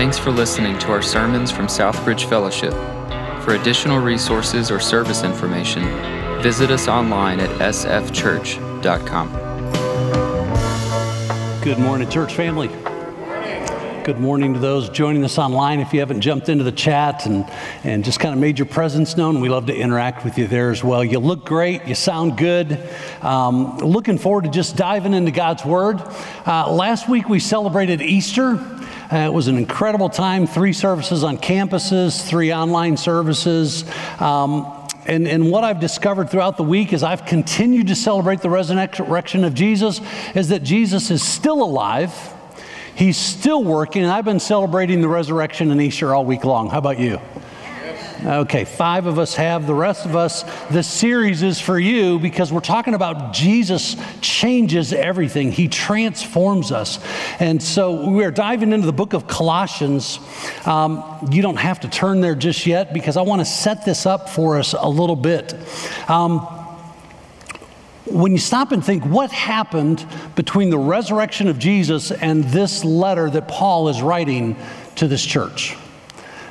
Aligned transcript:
Thanks 0.00 0.16
for 0.18 0.30
listening 0.30 0.78
to 0.78 0.92
our 0.92 1.02
sermons 1.02 1.50
from 1.50 1.66
Southbridge 1.66 2.26
Fellowship. 2.26 2.72
For 3.44 3.54
additional 3.54 3.98
resources 3.98 4.70
or 4.70 4.80
service 4.80 5.24
information, 5.24 5.82
visit 6.40 6.70
us 6.70 6.88
online 6.88 7.38
at 7.38 7.50
sfchurch.com. 7.74 9.28
Good 11.62 11.78
morning, 11.78 12.08
church 12.08 12.34
family. 12.34 12.68
Good 14.02 14.18
morning 14.18 14.54
to 14.54 14.58
those 14.58 14.88
joining 14.88 15.22
us 15.22 15.36
online. 15.36 15.80
If 15.80 15.92
you 15.92 16.00
haven't 16.00 16.22
jumped 16.22 16.48
into 16.48 16.64
the 16.64 16.72
chat 16.72 17.26
and, 17.26 17.44
and 17.84 18.02
just 18.02 18.20
kind 18.20 18.32
of 18.32 18.40
made 18.40 18.58
your 18.58 18.64
presence 18.64 19.18
known, 19.18 19.42
we 19.42 19.50
love 19.50 19.66
to 19.66 19.76
interact 19.76 20.24
with 20.24 20.38
you 20.38 20.46
there 20.46 20.70
as 20.70 20.82
well. 20.82 21.04
You 21.04 21.18
look 21.18 21.44
great, 21.44 21.86
you 21.86 21.94
sound 21.94 22.38
good. 22.38 22.88
Um, 23.20 23.76
looking 23.76 24.16
forward 24.16 24.44
to 24.44 24.50
just 24.50 24.76
diving 24.76 25.12
into 25.12 25.30
God's 25.30 25.66
Word. 25.66 26.00
Uh, 26.46 26.72
last 26.72 27.06
week 27.06 27.28
we 27.28 27.38
celebrated 27.38 28.00
Easter. 28.00 28.79
Uh, 29.12 29.16
it 29.18 29.32
was 29.32 29.48
an 29.48 29.58
incredible 29.58 30.08
time. 30.08 30.46
Three 30.46 30.72
services 30.72 31.24
on 31.24 31.36
campuses, 31.36 32.24
three 32.24 32.52
online 32.52 32.96
services. 32.96 33.84
Um, 34.20 34.76
and, 35.06 35.26
and, 35.26 35.50
what 35.50 35.64
I've 35.64 35.80
discovered 35.80 36.30
throughout 36.30 36.56
the 36.56 36.62
week 36.62 36.92
as 36.92 37.02
I've 37.02 37.24
continued 37.24 37.88
to 37.88 37.96
celebrate 37.96 38.40
the 38.40 38.50
resurrection 38.50 39.42
of 39.44 39.54
Jesus 39.54 40.00
is 40.36 40.50
that 40.50 40.62
Jesus 40.62 41.10
is 41.10 41.22
still 41.22 41.62
alive. 41.62 42.14
He's 42.94 43.16
still 43.16 43.64
working, 43.64 44.02
and 44.02 44.12
I've 44.12 44.24
been 44.24 44.38
celebrating 44.38 45.00
the 45.00 45.08
resurrection 45.08 45.72
and 45.72 45.80
Easter 45.80 46.14
all 46.14 46.24
week 46.24 46.44
long. 46.44 46.70
How 46.70 46.78
about 46.78 47.00
you? 47.00 47.18
Okay, 48.22 48.64
five 48.64 49.06
of 49.06 49.18
us 49.18 49.34
have. 49.36 49.66
The 49.66 49.74
rest 49.74 50.04
of 50.04 50.14
us, 50.14 50.44
this 50.68 50.86
series 50.86 51.42
is 51.42 51.58
for 51.58 51.78
you 51.78 52.18
because 52.18 52.52
we're 52.52 52.60
talking 52.60 52.92
about 52.92 53.32
Jesus 53.32 53.96
changes 54.20 54.92
everything. 54.92 55.50
He 55.52 55.68
transforms 55.68 56.70
us. 56.70 56.98
And 57.40 57.62
so 57.62 58.10
we're 58.10 58.30
diving 58.30 58.72
into 58.72 58.84
the 58.84 58.92
book 58.92 59.14
of 59.14 59.26
Colossians. 59.26 60.18
Um, 60.66 61.02
you 61.30 61.40
don't 61.40 61.56
have 61.56 61.80
to 61.80 61.88
turn 61.88 62.20
there 62.20 62.34
just 62.34 62.66
yet 62.66 62.92
because 62.92 63.16
I 63.16 63.22
want 63.22 63.40
to 63.40 63.46
set 63.46 63.86
this 63.86 64.04
up 64.04 64.28
for 64.28 64.58
us 64.58 64.74
a 64.74 64.88
little 64.88 65.16
bit. 65.16 65.54
Um, 66.06 66.40
when 68.04 68.32
you 68.32 68.38
stop 68.38 68.72
and 68.72 68.84
think 68.84 69.02
what 69.04 69.30
happened 69.30 70.04
between 70.34 70.68
the 70.68 70.78
resurrection 70.78 71.48
of 71.48 71.58
Jesus 71.58 72.10
and 72.10 72.44
this 72.44 72.84
letter 72.84 73.30
that 73.30 73.48
Paul 73.48 73.88
is 73.88 74.02
writing 74.02 74.56
to 74.96 75.08
this 75.08 75.24
church, 75.24 75.76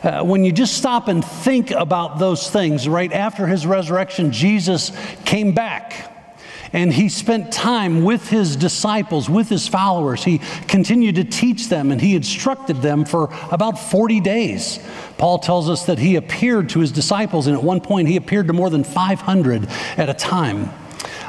uh, 0.03 0.23
when 0.23 0.43
you 0.43 0.51
just 0.51 0.77
stop 0.77 1.07
and 1.07 1.23
think 1.23 1.71
about 1.71 2.19
those 2.19 2.49
things, 2.49 2.87
right 2.87 3.11
after 3.11 3.47
his 3.47 3.65
resurrection, 3.65 4.31
Jesus 4.31 4.91
came 5.25 5.53
back 5.53 6.15
and 6.71 6.93
he 6.93 7.09
spent 7.09 7.51
time 7.51 8.03
with 8.03 8.29
his 8.29 8.55
disciples, 8.55 9.29
with 9.29 9.49
his 9.49 9.67
followers. 9.67 10.23
He 10.23 10.39
continued 10.67 11.15
to 11.15 11.23
teach 11.23 11.67
them 11.67 11.91
and 11.91 11.99
he 11.99 12.15
instructed 12.15 12.81
them 12.81 13.05
for 13.05 13.33
about 13.51 13.79
40 13.79 14.19
days. 14.19 14.79
Paul 15.17 15.39
tells 15.39 15.69
us 15.69 15.85
that 15.87 15.99
he 15.99 16.15
appeared 16.15 16.69
to 16.69 16.79
his 16.79 16.91
disciples, 16.91 17.47
and 17.47 17.57
at 17.57 17.63
one 17.63 17.81
point 17.81 18.07
he 18.07 18.15
appeared 18.15 18.47
to 18.47 18.53
more 18.53 18.69
than 18.69 18.83
500 18.83 19.67
at 19.97 20.09
a 20.09 20.13
time. 20.13 20.69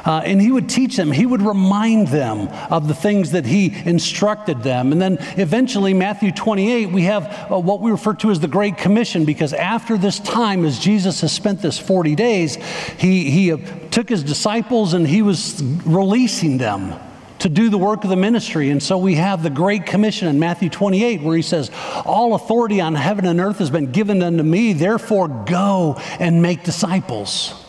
Uh, 0.05 0.21
and 0.25 0.41
he 0.41 0.51
would 0.51 0.69
teach 0.69 0.97
them, 0.97 1.11
he 1.11 1.25
would 1.25 1.41
remind 1.41 2.07
them 2.07 2.47
of 2.71 2.87
the 2.87 2.93
things 2.93 3.31
that 3.31 3.45
he 3.45 3.73
instructed 3.85 4.63
them. 4.63 4.91
And 4.91 5.01
then 5.01 5.17
eventually, 5.37 5.93
Matthew 5.93 6.31
28, 6.31 6.87
we 6.87 7.03
have 7.03 7.51
uh, 7.51 7.59
what 7.59 7.81
we 7.81 7.91
refer 7.91 8.13
to 8.15 8.31
as 8.31 8.39
the 8.39 8.47
Great 8.47 8.77
Commission, 8.77 9.25
because 9.25 9.53
after 9.53 9.97
this 9.97 10.19
time, 10.19 10.65
as 10.65 10.79
Jesus 10.79 11.21
has 11.21 11.31
spent 11.31 11.61
this 11.61 11.77
40 11.77 12.15
days, 12.15 12.55
he, 12.97 13.29
he 13.29 13.51
uh, 13.51 13.57
took 13.91 14.09
his 14.09 14.23
disciples 14.23 14.93
and 14.93 15.07
he 15.07 15.21
was 15.21 15.61
releasing 15.85 16.57
them 16.57 16.93
to 17.39 17.49
do 17.49 17.69
the 17.69 17.77
work 17.77 18.03
of 18.03 18.09
the 18.09 18.15
ministry. 18.15 18.69
And 18.69 18.81
so 18.81 18.97
we 18.97 19.15
have 19.15 19.41
the 19.41 19.49
Great 19.49 19.85
Commission 19.85 20.27
in 20.27 20.39
Matthew 20.39 20.69
28 20.69 21.21
where 21.21 21.35
he 21.35 21.41
says, 21.41 21.71
All 22.05 22.35
authority 22.35 22.79
on 22.79 22.95
heaven 22.95 23.25
and 23.25 23.39
earth 23.39 23.57
has 23.57 23.69
been 23.69 23.91
given 23.91 24.21
unto 24.21 24.43
me, 24.43 24.73
therefore 24.73 25.27
go 25.27 25.95
and 26.19 26.41
make 26.41 26.63
disciples. 26.63 27.60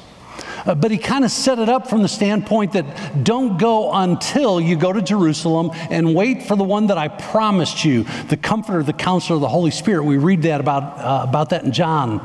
Uh, 0.65 0.75
but 0.75 0.91
he 0.91 0.99
kind 0.99 1.25
of 1.25 1.31
set 1.31 1.59
it 1.59 1.69
up 1.69 1.89
from 1.89 2.03
the 2.03 2.09
standpoint 2.09 2.73
that 2.73 3.25
don't 3.25 3.59
go 3.59 3.93
until 3.93 4.61
you 4.61 4.77
go 4.77 4.93
to 4.93 5.03
Jerusalem 5.03 5.71
and 5.91 6.15
wait 6.15 6.45
for 6.45 6.56
the 6.56 6.65
one 6.65 6.87
that 6.87 6.99
I 6.99 7.09
promised 7.09 7.84
you, 7.84 8.05
the 8.28 8.37
comforter, 8.37 8.83
the 8.83 8.93
counselor, 8.93 9.39
the 9.39 9.49
Holy 9.49 9.71
Spirit. 9.71 10.05
We 10.05 10.19
read 10.19 10.43
that 10.43 10.61
about, 10.61 10.99
uh, 10.99 11.27
about 11.28 11.50
that 11.50 11.65
in 11.65 11.73
John. 11.73 12.21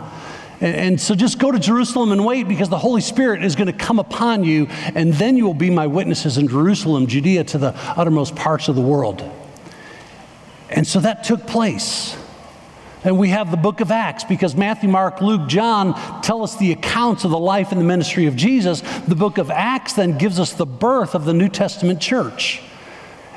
And, 0.62 0.76
and 0.76 1.02
so 1.02 1.16
just 1.16 1.40
go 1.40 1.52
to 1.52 1.60
Jerusalem 1.60 2.12
and 2.12 2.26
wait 2.26 2.48
because 2.48 2.70
the 2.70 2.78
Holy 2.78 3.02
Spirit 3.02 3.44
is 3.44 3.56
going 3.56 3.68
to 3.68 3.74
come 3.74 4.00
upon 4.00 4.44
you, 4.44 4.68
and 4.96 5.14
then 5.14 5.38
you 5.38 5.46
will 5.46 5.54
be 5.54 5.70
my 5.70 5.88
witnesses 5.88 6.38
in 6.38 6.48
Jerusalem, 6.48 7.08
Judea, 7.08 7.44
to 7.46 7.58
the 7.58 7.74
uttermost 7.96 8.36
parts 8.36 8.68
of 8.68 8.76
the 8.76 8.82
world. 8.82 9.24
And 10.70 10.86
so 10.86 11.00
that 11.00 11.24
took 11.24 11.48
place. 11.48 12.18
And 13.08 13.18
we 13.18 13.30
have 13.30 13.52
the 13.52 13.58
book 13.58 13.80
of 13.80 13.90
Acts 13.90 14.26
because 14.26 14.54
Matthew, 14.54 14.90
Mark, 14.90 15.22
Luke, 15.22 15.48
John 15.48 15.94
tell 16.22 16.44
us 16.44 16.58
the 16.58 16.74
accounts 16.74 17.24
of 17.24 17.32
the 17.32 17.40
life 17.40 17.72
and 17.72 17.80
the 17.80 17.86
ministry 17.86 18.26
of 18.26 18.36
Jesus. 18.36 18.82
The 18.82 19.16
book 19.16 19.38
of 19.38 19.50
Acts 19.50 19.94
then 19.94 20.18
gives 20.18 20.42
us 20.42 20.52
the 20.52 20.66
birth 20.66 21.16
of 21.16 21.24
the 21.24 21.34
New 21.34 21.48
Testament 21.48 22.02
church. 22.02 22.62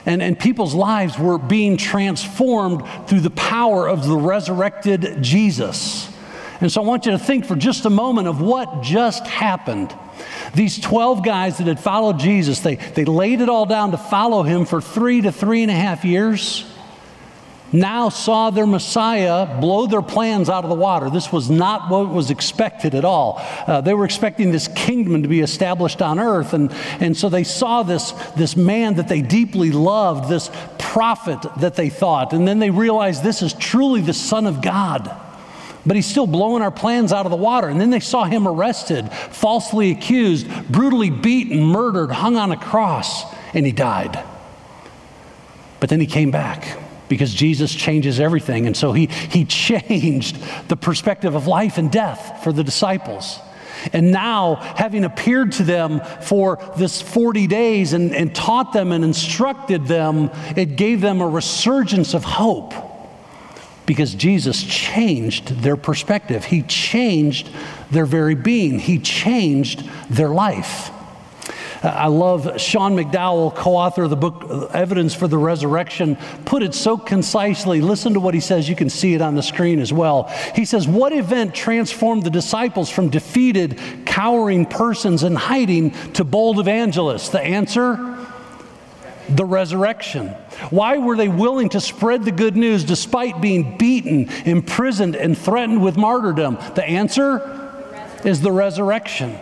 And, 0.05 0.23
and 0.23 0.37
people's 0.37 0.75
lives 0.75 1.17
were 1.17 1.39
being 1.39 1.77
transformed 1.77 2.83
through 3.07 3.21
the 3.21 3.31
power 3.31 3.89
of 3.89 4.09
the 4.09 4.17
resurrected 4.17 5.23
Jesus. 5.23 6.13
And 6.61 6.73
so 6.73 6.83
I 6.83 6.85
want 6.85 7.07
you 7.07 7.13
to 7.13 7.19
think 7.21 7.45
for 7.45 7.55
just 7.55 7.85
a 7.85 7.91
moment 7.91 8.27
of 8.27 8.41
what 8.41 8.83
just 8.83 9.25
happened. 9.25 9.95
These 10.53 10.81
12 10.81 11.25
guys 11.25 11.59
that 11.59 11.69
had 11.69 11.79
followed 11.79 12.19
Jesus, 12.19 12.59
they, 12.59 12.75
they 12.75 13.05
laid 13.05 13.41
it 13.41 13.49
all 13.49 13.67
down 13.67 13.93
to 13.93 13.99
follow 13.99 14.43
him 14.43 14.65
for 14.65 14.81
three 14.81 15.21
to 15.21 15.31
three 15.31 15.63
and 15.63 15.71
a 15.71 15.77
half 15.77 16.05
years 16.05 16.65
now 17.73 18.09
saw 18.09 18.51
their 18.51 18.67
Messiah 18.67 19.61
blow 19.61 19.87
their 19.87 20.03
plans 20.03 20.49
out 20.49 20.65
of 20.65 20.71
the 20.71 20.77
water. 20.77 21.09
This 21.09 21.33
was 21.33 21.49
not 21.49 21.91
what 21.91 22.09
was 22.09 22.31
expected 22.31 22.95
at 22.95 23.05
all. 23.05 23.37
Uh, 23.67 23.81
they 23.81 23.95
were 23.95 24.05
expecting 24.05 24.51
this 24.51 24.69
kingdom 24.69 25.23
to 25.23 25.29
be 25.29 25.41
established 25.41 26.03
on 26.03 26.19
earth. 26.19 26.53
And, 26.53 26.73
and 26.99 27.17
so 27.17 27.29
they 27.29 27.45
saw 27.45 27.83
this, 27.83 28.13
this 28.37 28.57
man 28.57 28.95
that 28.95 29.09
they 29.09 29.23
deeply 29.23 29.71
loved, 29.71 30.29
this 30.29 30.51
prophet 30.79 31.39
that 31.59 31.77
they 31.77 31.91
thought. 31.91 32.33
And 32.33 32.47
then 32.47 32.59
they 32.59 32.71
realized 32.71 33.23
this 33.23 33.43
is 33.43 33.53
truly 33.53 34.01
the 34.01 34.15
Son 34.15 34.47
of 34.47 34.61
God. 34.61 35.11
But 35.87 35.97
he's 35.97 36.07
still 36.07 36.27
blowing 36.27 36.63
our 36.63 36.71
plans 36.71 37.13
out 37.13 37.25
of 37.25 37.31
the 37.31 37.37
water. 37.37 37.69
And 37.69 37.81
then 37.81 37.91
they 37.91 38.01
saw 38.01 38.25
him 38.25 38.47
arrested, 38.47 39.11
falsely 39.13 39.93
accused, 39.93 40.47
brutally 40.71 41.09
beaten, 41.09 41.63
murdered, 41.63 42.11
hung 42.11 42.37
on 42.37 42.53
a 42.53 42.57
cross, 42.57 43.25
and 43.55 43.65
he 43.65 43.73
died. 43.73 44.23
But 45.79 45.89
then 45.89 46.01
he 46.01 46.07
came 46.07 46.31
back 46.31 46.77
because 47.11 47.35
Jesus 47.35 47.75
changes 47.75 48.21
everything. 48.21 48.69
And 48.69 48.77
so 48.77 48.93
he, 48.93 49.07
he 49.07 49.45
changed 49.45 50.39
the 50.69 50.77
perspective 50.77 51.35
of 51.35 51.49
life 51.49 51.77
and 51.77 51.91
death 51.91 52.45
for 52.45 52.53
the 52.53 52.63
disciples. 52.63 53.41
And 53.93 54.13
now, 54.13 54.55
having 54.77 55.05
appeared 55.05 55.53
to 55.53 55.65
them 55.65 56.01
for 56.23 56.59
this 56.77 57.03
40 57.03 57.49
days 57.49 57.95
and, 57.95 58.15
and 58.15 58.33
taught 58.33 58.73
them 58.73 58.93
and 58.93 59.03
instructed 59.03 59.87
them, 59.87 60.31
it 60.57 60.77
gave 60.77 61.01
them 61.01 61.21
a 61.21 61.29
resurgence 61.29 62.15
of 62.15 62.23
hope 62.23 62.75
because 63.87 64.15
Jesus 64.15 64.63
changed 64.63 65.49
their 65.63 65.77
perspective. 65.77 66.45
He 66.45 66.63
changed 66.63 67.51
their 67.91 68.07
very 68.07 68.37
being, 68.37 68.79
He 68.79 69.01
changed 69.01 69.83
their 70.09 70.29
life. 70.29 70.93
I 71.83 72.09
love 72.09 72.61
Sean 72.61 72.95
McDowell, 72.95 73.55
co 73.55 73.75
author 73.75 74.03
of 74.03 74.11
the 74.11 74.17
book 74.17 74.71
Evidence 74.75 75.15
for 75.15 75.27
the 75.27 75.39
Resurrection, 75.39 76.17
put 76.45 76.63
it 76.63 76.75
so 76.75 76.99
concisely. 76.99 77.81
Listen 77.81 78.13
to 78.15 78.21
what 78.21 78.35
he 78.35 78.41
says. 78.41 78.69
You 78.69 78.77
can 78.77 78.91
see 78.91 79.15
it 79.15 79.23
on 79.23 79.35
the 79.35 79.43
screen 79.43 79.81
as 79.81 79.91
well. 79.91 80.25
He 80.55 80.67
says, 80.67 80.87
What 80.87 81.15
event 81.15 81.55
transformed 81.55 82.25
the 82.25 82.31
disciples 82.31 82.91
from 82.91 83.09
defeated, 83.09 83.81
cowering 84.05 84.67
persons 84.67 85.23
in 85.23 85.35
hiding 85.35 85.93
to 86.13 86.25
bold 86.25 86.59
evangelists? 86.59 87.31
The 87.31 87.41
answer? 87.41 88.19
The 89.31 89.45
resurrection. 89.47 90.29
Why 90.69 90.99
were 90.99 91.17
they 91.17 91.29
willing 91.29 91.71
to 91.71 91.81
spread 91.81 92.25
the 92.25 92.33
good 92.33 92.57
news 92.57 92.85
despite 92.85 93.41
being 93.41 93.79
beaten, 93.79 94.29
imprisoned, 94.45 95.17
and 95.17 95.39
threatened 95.39 95.83
with 95.83 95.97
martyrdom? 95.97 96.59
The 96.75 96.85
answer 96.85 97.57
is 98.23 98.43
the 98.43 98.53
resurrection. 98.53 99.39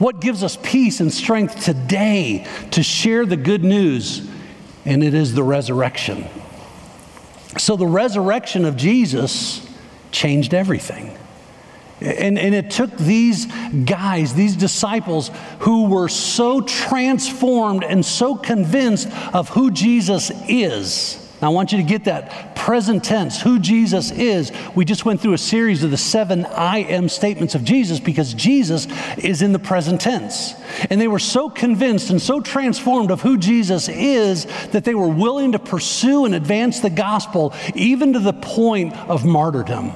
What 0.00 0.18
gives 0.22 0.42
us 0.42 0.56
peace 0.62 1.00
and 1.00 1.12
strength 1.12 1.62
today 1.62 2.46
to 2.70 2.82
share 2.82 3.26
the 3.26 3.36
good 3.36 3.62
news? 3.62 4.26
And 4.86 5.04
it 5.04 5.12
is 5.12 5.34
the 5.34 5.42
resurrection. 5.42 6.26
So 7.58 7.76
the 7.76 7.86
resurrection 7.86 8.64
of 8.64 8.78
Jesus 8.78 9.68
changed 10.10 10.54
everything. 10.54 11.18
And, 12.00 12.38
and 12.38 12.54
it 12.54 12.70
took 12.70 12.96
these 12.96 13.44
guys, 13.44 14.32
these 14.32 14.56
disciples, 14.56 15.30
who 15.58 15.90
were 15.90 16.08
so 16.08 16.62
transformed 16.62 17.84
and 17.84 18.02
so 18.02 18.36
convinced 18.36 19.06
of 19.34 19.50
who 19.50 19.70
Jesus 19.70 20.32
is. 20.48 21.19
Now, 21.40 21.48
I 21.48 21.54
want 21.54 21.72
you 21.72 21.78
to 21.78 21.84
get 21.84 22.04
that 22.04 22.54
present 22.54 23.02
tense, 23.02 23.40
who 23.40 23.58
Jesus 23.58 24.10
is. 24.10 24.52
We 24.74 24.84
just 24.84 25.06
went 25.06 25.20
through 25.20 25.32
a 25.32 25.38
series 25.38 25.82
of 25.82 25.90
the 25.90 25.96
seven 25.96 26.44
I 26.44 26.78
am 26.80 27.08
statements 27.08 27.54
of 27.54 27.64
Jesus 27.64 27.98
because 27.98 28.34
Jesus 28.34 28.86
is 29.16 29.40
in 29.40 29.52
the 29.52 29.58
present 29.58 30.02
tense. 30.02 30.54
And 30.90 31.00
they 31.00 31.08
were 31.08 31.18
so 31.18 31.48
convinced 31.48 32.10
and 32.10 32.20
so 32.20 32.40
transformed 32.40 33.10
of 33.10 33.22
who 33.22 33.38
Jesus 33.38 33.88
is 33.88 34.46
that 34.72 34.84
they 34.84 34.94
were 34.94 35.08
willing 35.08 35.52
to 35.52 35.58
pursue 35.58 36.26
and 36.26 36.34
advance 36.34 36.80
the 36.80 36.90
gospel 36.90 37.54
even 37.74 38.12
to 38.12 38.18
the 38.18 38.34
point 38.34 38.94
of 39.08 39.24
martyrdom. 39.24 39.92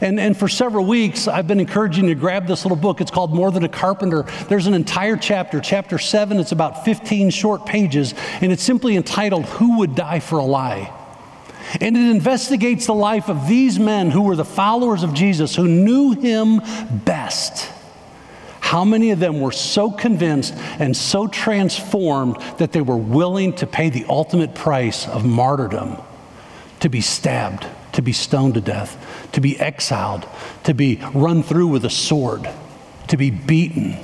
And, 0.00 0.20
and 0.20 0.36
for 0.36 0.48
several 0.48 0.86
weeks, 0.86 1.26
I've 1.26 1.46
been 1.46 1.60
encouraging 1.60 2.04
you 2.04 2.14
to 2.14 2.20
grab 2.20 2.46
this 2.46 2.64
little 2.64 2.76
book. 2.76 3.00
It's 3.00 3.10
called 3.10 3.34
More 3.34 3.50
Than 3.50 3.64
a 3.64 3.68
Carpenter. 3.68 4.22
There's 4.48 4.66
an 4.66 4.74
entire 4.74 5.16
chapter, 5.16 5.60
chapter 5.60 5.98
seven. 5.98 6.38
It's 6.38 6.52
about 6.52 6.84
15 6.84 7.30
short 7.30 7.66
pages, 7.66 8.14
and 8.40 8.52
it's 8.52 8.62
simply 8.62 8.96
entitled, 8.96 9.46
Who 9.46 9.78
Would 9.78 9.94
Die 9.94 10.20
for 10.20 10.38
a 10.38 10.44
Lie? 10.44 10.92
And 11.80 11.96
it 11.96 12.10
investigates 12.10 12.86
the 12.86 12.94
life 12.94 13.28
of 13.28 13.46
these 13.46 13.78
men 13.78 14.10
who 14.10 14.22
were 14.22 14.36
the 14.36 14.44
followers 14.44 15.02
of 15.02 15.14
Jesus, 15.14 15.54
who 15.54 15.68
knew 15.68 16.12
him 16.12 16.60
best. 17.04 17.70
How 18.60 18.84
many 18.84 19.10
of 19.10 19.18
them 19.18 19.40
were 19.40 19.52
so 19.52 19.90
convinced 19.90 20.54
and 20.78 20.96
so 20.96 21.26
transformed 21.26 22.36
that 22.58 22.72
they 22.72 22.80
were 22.80 22.96
willing 22.96 23.52
to 23.54 23.66
pay 23.66 23.90
the 23.90 24.04
ultimate 24.08 24.54
price 24.54 25.08
of 25.08 25.24
martyrdom 25.24 25.96
to 26.80 26.88
be 26.88 27.00
stabbed? 27.00 27.66
To 28.00 28.04
be 28.04 28.12
stoned 28.14 28.54
to 28.54 28.62
death, 28.62 29.28
to 29.32 29.42
be 29.42 29.60
exiled, 29.60 30.26
to 30.64 30.72
be 30.72 30.98
run 31.12 31.42
through 31.42 31.66
with 31.66 31.84
a 31.84 31.90
sword, 31.90 32.48
to 33.08 33.16
be 33.18 33.30
beaten. 33.30 33.94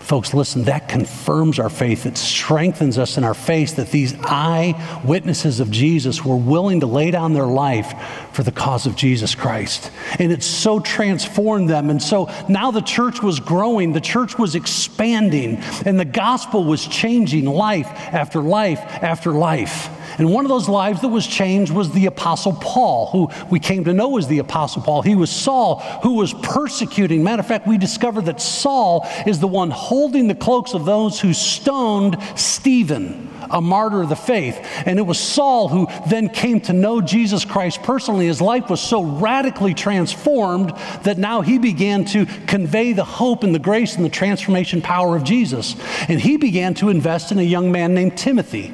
Folks, 0.00 0.34
listen, 0.34 0.64
that 0.64 0.88
confirms 0.88 1.60
our 1.60 1.70
faith. 1.70 2.04
It 2.04 2.18
strengthens 2.18 2.98
us 2.98 3.16
in 3.16 3.22
our 3.22 3.32
faith 3.32 3.76
that 3.76 3.92
these 3.92 4.12
eyewitnesses 4.24 5.60
of 5.60 5.70
Jesus 5.70 6.24
were 6.24 6.36
willing 6.36 6.80
to 6.80 6.86
lay 6.86 7.12
down 7.12 7.32
their 7.32 7.46
life 7.46 7.94
for 8.32 8.42
the 8.42 8.50
cause 8.50 8.84
of 8.84 8.96
Jesus 8.96 9.36
Christ. 9.36 9.92
And 10.18 10.32
it 10.32 10.42
so 10.42 10.80
transformed 10.80 11.70
them. 11.70 11.90
And 11.90 12.02
so 12.02 12.28
now 12.48 12.72
the 12.72 12.80
church 12.80 13.22
was 13.22 13.38
growing, 13.38 13.92
the 13.92 14.00
church 14.00 14.36
was 14.36 14.56
expanding, 14.56 15.58
and 15.86 15.98
the 15.98 16.04
gospel 16.04 16.64
was 16.64 16.84
changing 16.88 17.44
life 17.44 17.86
after 17.86 18.42
life 18.42 18.80
after 18.80 19.30
life. 19.30 19.88
And 20.18 20.32
one 20.32 20.44
of 20.44 20.48
those 20.48 20.68
lives 20.68 21.00
that 21.00 21.08
was 21.08 21.26
changed 21.26 21.72
was 21.72 21.90
the 21.90 22.06
Apostle 22.06 22.52
Paul, 22.54 23.06
who 23.06 23.30
we 23.50 23.60
came 23.60 23.84
to 23.84 23.92
know 23.92 24.18
as 24.18 24.26
the 24.26 24.38
Apostle 24.38 24.82
Paul. 24.82 25.02
He 25.02 25.14
was 25.14 25.30
Saul, 25.30 25.80
who 26.02 26.14
was 26.14 26.34
persecuting. 26.34 27.22
Matter 27.22 27.40
of 27.40 27.46
fact, 27.46 27.66
we 27.66 27.78
discovered 27.78 28.26
that 28.26 28.40
Saul 28.40 29.06
is 29.26 29.40
the 29.40 29.48
one 29.48 29.70
holding 29.70 30.28
the 30.28 30.34
cloaks 30.34 30.74
of 30.74 30.84
those 30.84 31.20
who 31.20 31.32
stoned 31.32 32.16
Stephen, 32.36 33.30
a 33.50 33.60
martyr 33.60 34.02
of 34.02 34.08
the 34.08 34.16
faith. 34.16 34.58
And 34.86 34.98
it 34.98 35.02
was 35.02 35.18
Saul 35.18 35.68
who 35.68 35.86
then 36.08 36.28
came 36.28 36.60
to 36.62 36.72
know 36.72 37.00
Jesus 37.00 37.44
Christ 37.44 37.82
personally. 37.82 38.26
His 38.26 38.40
life 38.40 38.68
was 38.70 38.80
so 38.80 39.02
radically 39.02 39.74
transformed 39.74 40.70
that 41.02 41.18
now 41.18 41.40
he 41.40 41.58
began 41.58 42.04
to 42.06 42.26
convey 42.46 42.92
the 42.92 43.04
hope 43.04 43.42
and 43.42 43.54
the 43.54 43.58
grace 43.58 43.96
and 43.96 44.04
the 44.04 44.10
transformation 44.10 44.82
power 44.82 45.16
of 45.16 45.24
Jesus. 45.24 45.76
And 46.08 46.20
he 46.20 46.36
began 46.36 46.74
to 46.74 46.88
invest 46.88 47.32
in 47.32 47.38
a 47.38 47.42
young 47.42 47.72
man 47.72 47.94
named 47.94 48.16
Timothy. 48.16 48.72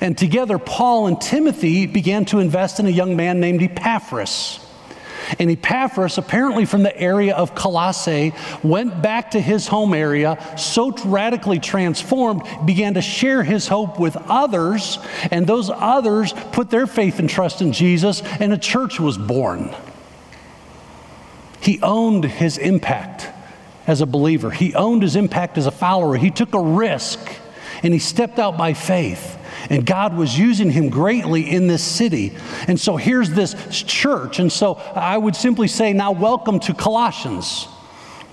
And 0.00 0.16
together, 0.16 0.58
Paul 0.58 1.06
and 1.06 1.20
Timothy 1.20 1.86
began 1.86 2.24
to 2.26 2.38
invest 2.38 2.80
in 2.80 2.86
a 2.86 2.90
young 2.90 3.16
man 3.16 3.40
named 3.40 3.62
Epaphras. 3.62 4.60
And 5.38 5.50
Epaphras, 5.50 6.18
apparently 6.18 6.64
from 6.64 6.82
the 6.82 6.96
area 6.96 7.34
of 7.34 7.54
Colossae, 7.54 8.34
went 8.62 9.00
back 9.02 9.32
to 9.32 9.40
his 9.40 9.66
home 9.66 9.94
area, 9.94 10.38
so 10.58 10.92
radically 11.04 11.58
transformed, 11.58 12.42
began 12.66 12.94
to 12.94 13.02
share 13.02 13.42
his 13.42 13.66
hope 13.66 13.98
with 13.98 14.16
others, 14.28 14.98
and 15.30 15.46
those 15.46 15.70
others 15.70 16.32
put 16.52 16.70
their 16.70 16.86
faith 16.86 17.18
and 17.18 17.28
trust 17.28 17.62
in 17.62 17.72
Jesus, 17.72 18.22
and 18.40 18.52
a 18.52 18.58
church 18.58 19.00
was 19.00 19.16
born. 19.16 19.74
He 21.60 21.80
owned 21.80 22.24
his 22.24 22.58
impact 22.58 23.28
as 23.86 24.00
a 24.00 24.06
believer, 24.06 24.50
he 24.50 24.74
owned 24.74 25.02
his 25.02 25.14
impact 25.16 25.58
as 25.58 25.66
a 25.66 25.70
follower. 25.70 26.16
He 26.16 26.30
took 26.30 26.54
a 26.54 26.60
risk, 26.60 27.18
and 27.82 27.92
he 27.92 27.98
stepped 27.98 28.38
out 28.38 28.56
by 28.56 28.72
faith. 28.72 29.38
And 29.70 29.84
God 29.86 30.16
was 30.16 30.38
using 30.38 30.70
him 30.70 30.88
greatly 30.88 31.50
in 31.50 31.66
this 31.66 31.82
city. 31.82 32.32
And 32.68 32.78
so 32.78 32.96
here's 32.96 33.30
this 33.30 33.54
church. 33.82 34.38
And 34.38 34.52
so 34.52 34.74
I 34.74 35.16
would 35.16 35.36
simply 35.36 35.68
say, 35.68 35.92
now 35.92 36.12
welcome 36.12 36.60
to 36.60 36.74
Colossians 36.74 37.68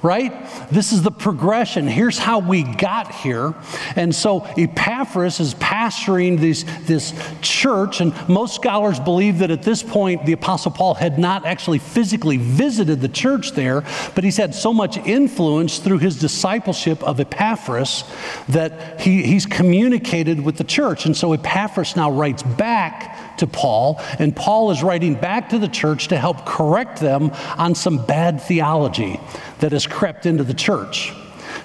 right? 0.01 0.48
This 0.71 0.92
is 0.92 1.03
the 1.03 1.12
progression. 1.12 1.88
Here's 1.88 2.18
how 2.18 2.39
we 2.39 2.63
got 2.63 3.12
here. 3.13 3.53
And 3.95 4.13
so 4.13 4.42
Epaphras 4.57 5.39
is 5.39 5.53
pastoring 5.56 6.39
this, 6.39 6.63
this 6.83 7.13
church, 7.42 8.01
and 8.01 8.13
most 8.27 8.56
scholars 8.56 9.00
believe 9.00 9.39
that 9.39 9.51
at 9.51 9.63
this 9.63 9.83
point 9.83 10.25
the 10.25 10.33
Apostle 10.33 10.71
Paul 10.71 10.95
had 10.95 11.19
not 11.19 11.45
actually 11.45 11.80
physically 11.80 12.38
visited 12.38 13.01
the 13.01 13.09
church 13.09 13.51
there, 13.51 13.83
but 14.15 14.24
he's 14.24 14.38
had 14.38 14.56
so 14.56 14.74
much 14.74 14.98
influence 14.98 15.77
through 15.80 16.00
his 16.00 16.19
discipleship 16.19 17.03
of 17.03 17.19
Epaphras 17.19 18.03
that 18.50 19.00
he, 19.01 19.21
he's 19.24 19.45
communicated 19.45 20.44
with 20.44 20.57
the 20.57 20.63
church. 20.63 21.06
And 21.06 21.15
so 21.15 21.33
Epaphras 21.33 21.95
now 21.95 22.12
writes 22.12 22.44
back 22.44 23.31
to 23.42 23.48
Paul, 23.48 24.00
and 24.18 24.36
Paul 24.36 24.72
is 24.72 24.82
writing 24.82 25.16
back 25.16 25.50
to 25.50 25.60
the 25.60 25.68
church 25.68 26.08
to 26.08 26.18
help 26.18 26.46
correct 26.46 27.00
them 27.00 27.32
on 27.58 27.76
some 27.76 28.04
bad 28.06 28.42
theology 28.42 29.20
that 29.60 29.74
has 29.74 29.86
crept 29.86 30.26
into 30.26 30.44
the 30.44 30.54
church. 30.54 31.14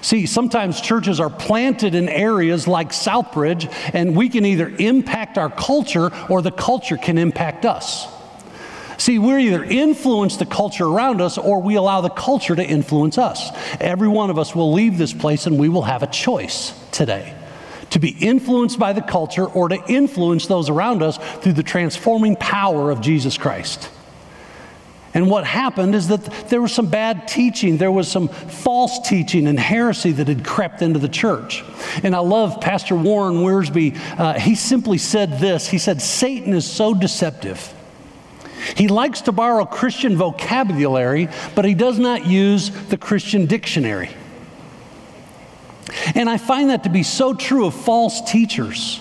See, 0.01 0.25
sometimes 0.25 0.81
churches 0.81 1.19
are 1.19 1.29
planted 1.29 1.95
in 1.95 2.09
areas 2.09 2.67
like 2.67 2.89
Southbridge, 2.89 3.71
and 3.93 4.15
we 4.15 4.29
can 4.29 4.45
either 4.45 4.69
impact 4.77 5.37
our 5.37 5.49
culture 5.49 6.11
or 6.29 6.41
the 6.41 6.51
culture 6.51 6.97
can 6.97 7.17
impact 7.17 7.65
us. 7.65 8.07
See, 8.97 9.19
we 9.19 9.47
either 9.47 9.63
influence 9.63 10.37
the 10.37 10.45
culture 10.45 10.85
around 10.85 11.21
us 11.21 11.37
or 11.37 11.61
we 11.61 11.75
allow 11.75 12.01
the 12.01 12.09
culture 12.09 12.55
to 12.55 12.63
influence 12.63 13.17
us. 13.17 13.49
Every 13.79 14.07
one 14.07 14.31
of 14.31 14.39
us 14.39 14.55
will 14.55 14.73
leave 14.73 14.97
this 14.97 15.13
place 15.13 15.45
and 15.45 15.59
we 15.59 15.69
will 15.69 15.83
have 15.83 16.01
a 16.01 16.07
choice 16.07 16.73
today 16.91 17.33
to 17.97 17.99
be 17.99 18.15
influenced 18.23 18.77
by 18.77 18.93
the 18.93 19.01
culture 19.01 19.45
or 19.45 19.69
to 19.69 19.83
influence 19.87 20.45
those 20.45 20.69
around 20.69 21.01
us 21.01 21.17
through 21.41 21.53
the 21.53 21.63
transforming 21.63 22.35
power 22.35 22.91
of 22.91 23.01
Jesus 23.01 23.39
Christ. 23.39 23.89
And 25.15 25.31
what 25.31 25.45
happened 25.47 25.95
is 25.95 26.09
that 26.09 26.23
there 26.49 26.61
was 26.61 26.71
some 26.71 26.91
bad 26.91 27.27
teaching, 27.27 27.77
there 27.77 27.91
was 27.91 28.07
some 28.07 28.27
false 28.27 28.99
teaching 29.09 29.47
and 29.47 29.59
heresy 29.59 30.11
that 30.11 30.27
had 30.27 30.45
crept 30.45 30.83
into 30.83 30.99
the 30.99 31.09
church. 31.09 31.63
And 32.03 32.15
I 32.15 32.19
love 32.19 32.61
Pastor 32.61 32.95
Warren 32.95 33.37
Wiersbe. 33.37 33.97
Uh, 34.19 34.37
he 34.37 34.53
simply 34.53 34.99
said 34.99 35.39
this 35.39 35.67
He 35.67 35.79
said, 35.79 35.99
Satan 35.99 36.53
is 36.53 36.69
so 36.69 36.93
deceptive. 36.93 37.73
He 38.75 38.87
likes 38.87 39.21
to 39.21 39.31
borrow 39.31 39.65
Christian 39.65 40.17
vocabulary, 40.17 41.29
but 41.55 41.65
he 41.65 41.73
does 41.73 41.97
not 41.97 42.27
use 42.27 42.69
the 42.89 42.97
Christian 42.97 43.47
dictionary. 43.47 44.11
And 46.15 46.29
I 46.29 46.37
find 46.37 46.69
that 46.69 46.83
to 46.83 46.89
be 46.89 47.03
so 47.03 47.33
true 47.33 47.65
of 47.65 47.73
false 47.73 48.29
teachers 48.29 48.99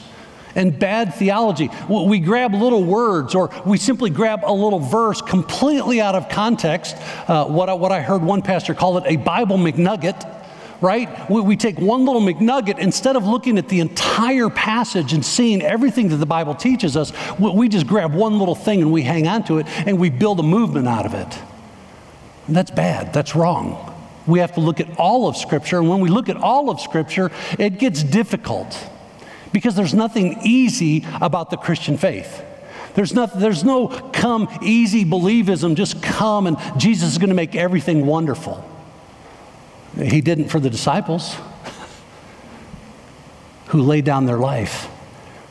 and 0.56 0.76
bad 0.76 1.14
theology. 1.14 1.70
We 1.88 2.18
grab 2.18 2.54
little 2.54 2.82
words 2.82 3.34
or 3.34 3.50
we 3.64 3.78
simply 3.78 4.10
grab 4.10 4.40
a 4.44 4.52
little 4.52 4.80
verse 4.80 5.20
completely 5.20 6.00
out 6.00 6.14
of 6.14 6.28
context. 6.28 6.96
Uh, 7.28 7.44
what, 7.46 7.68
I, 7.68 7.74
what 7.74 7.92
I 7.92 8.00
heard 8.00 8.22
one 8.22 8.42
pastor 8.42 8.74
call 8.74 8.98
it 8.98 9.04
a 9.06 9.16
Bible 9.16 9.58
McNugget 9.58 10.32
right? 10.82 11.30
We, 11.30 11.40
we, 11.40 11.56
take 11.56 11.78
one 11.78 12.04
little 12.04 12.20
McNugget, 12.20 12.78
instead 12.78 13.16
of 13.16 13.24
looking 13.24 13.56
at 13.56 13.66
the 13.66 13.80
entire 13.80 14.50
passage 14.50 15.14
and 15.14 15.24
seeing 15.24 15.62
everything 15.62 16.08
that 16.08 16.16
the 16.16 16.26
Bible 16.26 16.54
teaches 16.54 16.98
us, 16.98 17.14
we, 17.38 17.50
we 17.50 17.68
just 17.70 17.86
grab 17.86 18.12
one 18.12 18.38
little 18.38 18.54
thing 18.54 18.82
and 18.82 18.92
we 18.92 19.00
hang 19.00 19.26
on 19.26 19.42
to 19.44 19.56
it 19.56 19.66
and 19.86 19.98
we 19.98 20.10
build 20.10 20.38
a 20.38 20.42
movement 20.42 20.86
out 20.86 21.06
of 21.06 21.14
it. 21.14 21.38
And 22.46 22.54
that's 22.54 22.70
bad. 22.70 23.14
That's 23.14 23.34
wrong. 23.34 23.95
We 24.26 24.40
have 24.40 24.52
to 24.54 24.60
look 24.60 24.80
at 24.80 24.98
all 24.98 25.28
of 25.28 25.36
Scripture. 25.36 25.78
And 25.78 25.88
when 25.88 26.00
we 26.00 26.08
look 26.08 26.28
at 26.28 26.36
all 26.36 26.70
of 26.70 26.80
Scripture, 26.80 27.30
it 27.58 27.78
gets 27.78 28.02
difficult 28.02 28.90
because 29.52 29.74
there's 29.74 29.94
nothing 29.94 30.38
easy 30.42 31.06
about 31.20 31.50
the 31.50 31.56
Christian 31.56 31.96
faith. 31.96 32.42
There's, 32.94 33.14
no, 33.14 33.26
there's 33.26 33.62
no 33.62 33.88
come 33.88 34.48
easy 34.62 35.04
believism, 35.04 35.76
just 35.76 36.02
come 36.02 36.46
and 36.46 36.56
Jesus 36.78 37.12
is 37.12 37.18
going 37.18 37.28
to 37.28 37.34
make 37.34 37.54
everything 37.54 38.06
wonderful. 38.06 38.64
He 39.96 40.20
didn't 40.20 40.48
for 40.48 40.60
the 40.60 40.70
disciples 40.70 41.36
who 43.66 43.82
laid 43.82 44.04
down 44.04 44.26
their 44.26 44.38
life 44.38 44.88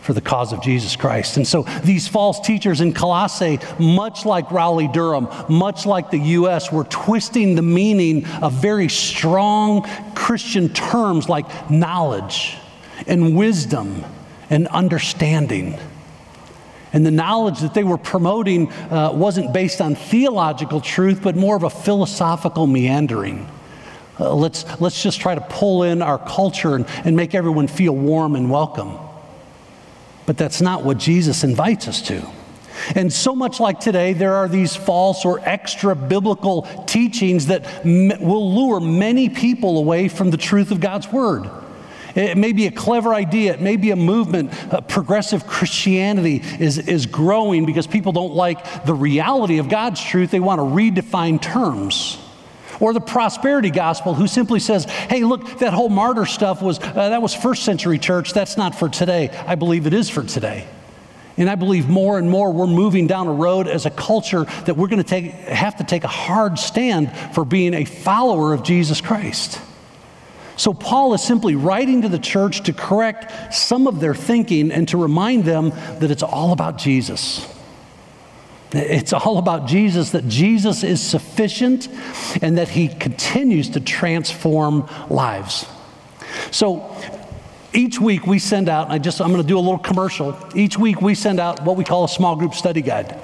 for 0.05 0.13
the 0.13 0.21
cause 0.21 0.53
of 0.53 0.61
Jesus 0.61 0.95
Christ. 0.95 1.37
And 1.37 1.47
so 1.47 1.63
these 1.83 2.07
false 2.07 2.39
teachers 2.39 2.79
in 2.79 2.93
Colossae, 2.93 3.59
much 3.79 4.23
like 4.23 4.51
Raleigh 4.51 4.87
Durham, 4.87 5.27
much 5.49 5.87
like 5.87 6.11
the 6.11 6.19
U.S., 6.19 6.71
were 6.71 6.83
twisting 6.83 7.55
the 7.55 7.63
meaning 7.63 8.25
of 8.41 8.53
very 8.53 8.87
strong 8.87 9.81
Christian 10.13 10.69
terms 10.69 11.27
like 11.27 11.71
knowledge 11.71 12.55
and 13.07 13.35
wisdom 13.35 14.05
and 14.51 14.67
understanding. 14.67 15.75
And 16.93 17.03
the 17.03 17.11
knowledge 17.11 17.61
that 17.61 17.73
they 17.73 17.83
were 17.83 17.97
promoting 17.97 18.71
uh, 18.71 19.11
wasn't 19.11 19.53
based 19.53 19.81
on 19.81 19.95
theological 19.95 20.81
truth, 20.81 21.21
but 21.23 21.35
more 21.35 21.55
of 21.55 21.63
a 21.63 21.69
philosophical 21.71 22.67
meandering. 22.67 23.49
Uh, 24.19 24.35
let's, 24.35 24.65
let's 24.79 25.01
just 25.01 25.19
try 25.19 25.33
to 25.33 25.41
pull 25.41 25.81
in 25.81 26.03
our 26.03 26.19
culture 26.19 26.75
and, 26.75 26.85
and 27.03 27.15
make 27.15 27.33
everyone 27.33 27.67
feel 27.67 27.93
warm 27.93 28.35
and 28.35 28.51
welcome. 28.51 28.99
But 30.25 30.37
that's 30.37 30.61
not 30.61 30.83
what 30.83 30.97
Jesus 30.97 31.43
invites 31.43 31.87
us 31.87 32.01
to. 32.03 32.25
And 32.93 33.11
so 33.11 33.35
much 33.35 33.59
like 33.59 33.79
today, 33.79 34.13
there 34.13 34.35
are 34.35 34.47
these 34.47 34.75
false 34.75 35.23
or 35.25 35.39
extra 35.39 35.95
biblical 35.95 36.63
teachings 36.85 37.47
that 37.47 37.65
m- 37.85 38.11
will 38.19 38.53
lure 38.53 38.79
many 38.79 39.29
people 39.29 39.77
away 39.77 40.07
from 40.07 40.29
the 40.29 40.37
truth 40.37 40.71
of 40.71 40.79
God's 40.79 41.11
Word. 41.11 41.49
It 42.15 42.37
may 42.37 42.53
be 42.53 42.65
a 42.65 42.71
clever 42.71 43.13
idea. 43.13 43.53
It 43.53 43.61
may 43.61 43.75
be 43.75 43.91
a 43.91 43.95
movement. 43.95 44.51
Uh, 44.73 44.81
progressive 44.81 45.45
Christianity 45.45 46.41
is, 46.59 46.77
is 46.77 47.05
growing 47.05 47.65
because 47.65 47.87
people 47.87 48.13
don't 48.13 48.33
like 48.33 48.85
the 48.85 48.93
reality 48.93 49.57
of 49.57 49.67
God's 49.67 50.01
truth. 50.01 50.31
They 50.31 50.39
want 50.39 50.59
to 50.59 50.63
redefine 50.63 51.41
terms. 51.41 52.17
Or 52.79 52.93
the 52.93 53.01
prosperity 53.01 53.71
gospel, 53.71 54.13
who 54.13 54.27
simply 54.27 54.59
says, 54.59 54.85
hey, 54.85 55.23
look, 55.23 55.59
that 55.59 55.73
whole 55.73 55.89
martyr 55.89 56.25
stuff 56.25 56.61
was, 56.61 56.79
uh, 56.79 57.09
that 57.09 57.21
was 57.21 57.33
first 57.33 57.63
century 57.63 57.99
church. 57.99 58.33
That's 58.33 58.57
not 58.57 58.75
for 58.75 58.89
today. 58.89 59.29
I 59.47 59.55
believe 59.55 59.87
it 59.87 59.93
is 59.93 60.09
for 60.09 60.23
today. 60.23 60.67
And 61.37 61.49
I 61.49 61.55
believe 61.55 61.89
more 61.89 62.17
and 62.17 62.29
more 62.29 62.51
we're 62.51 62.67
moving 62.67 63.07
down 63.07 63.27
a 63.27 63.33
road 63.33 63.67
as 63.67 63.85
a 63.85 63.89
culture 63.89 64.45
that 64.65 64.77
we're 64.77 64.87
going 64.87 65.03
to 65.03 65.21
have 65.21 65.75
to 65.77 65.83
take 65.83 66.03
a 66.03 66.09
hard 66.09 66.57
stand 66.57 67.11
for 67.33 67.43
being 67.43 67.73
a 67.73 67.85
follower 67.85 68.53
of 68.53 68.63
Jesus 68.63 69.01
Christ. 69.01 69.59
So, 70.57 70.73
Paul 70.73 71.13
is 71.13 71.21
simply 71.21 71.55
writing 71.55 72.03
to 72.03 72.09
the 72.09 72.19
church 72.19 72.63
to 72.63 72.73
correct 72.73 73.53
some 73.53 73.87
of 73.87 73.99
their 73.99 74.15
thinking 74.15 74.71
and 74.71 74.87
to 74.87 74.97
remind 74.97 75.43
them 75.43 75.71
that 75.99 76.11
it's 76.11 76.23
all 76.23 76.53
about 76.53 76.77
Jesus. 76.77 77.45
It's 78.75 79.13
all 79.13 79.37
about 79.37 79.67
Jesus, 79.67 80.11
that 80.11 80.27
Jesus 80.27 80.83
is 80.83 81.01
sufficient 81.01 81.87
and 82.41 82.57
that 82.57 82.69
he 82.69 82.87
continues 82.87 83.69
to 83.69 83.79
transform 83.79 84.89
lives. 85.09 85.65
So, 86.51 86.95
each 87.73 87.99
week 87.99 88.25
we 88.25 88.39
send 88.39 88.69
out, 88.69 88.89
I 88.89 88.99
just, 88.99 89.19
I'm 89.19 89.31
going 89.31 89.41
to 89.41 89.47
do 89.47 89.57
a 89.57 89.59
little 89.59 89.77
commercial. 89.77 90.37
Each 90.55 90.77
week 90.77 91.01
we 91.01 91.13
send 91.13 91.39
out 91.39 91.63
what 91.63 91.75
we 91.75 91.83
call 91.83 92.05
a 92.05 92.09
small 92.09 92.35
group 92.35 92.53
study 92.53 92.81
guide. 92.81 93.19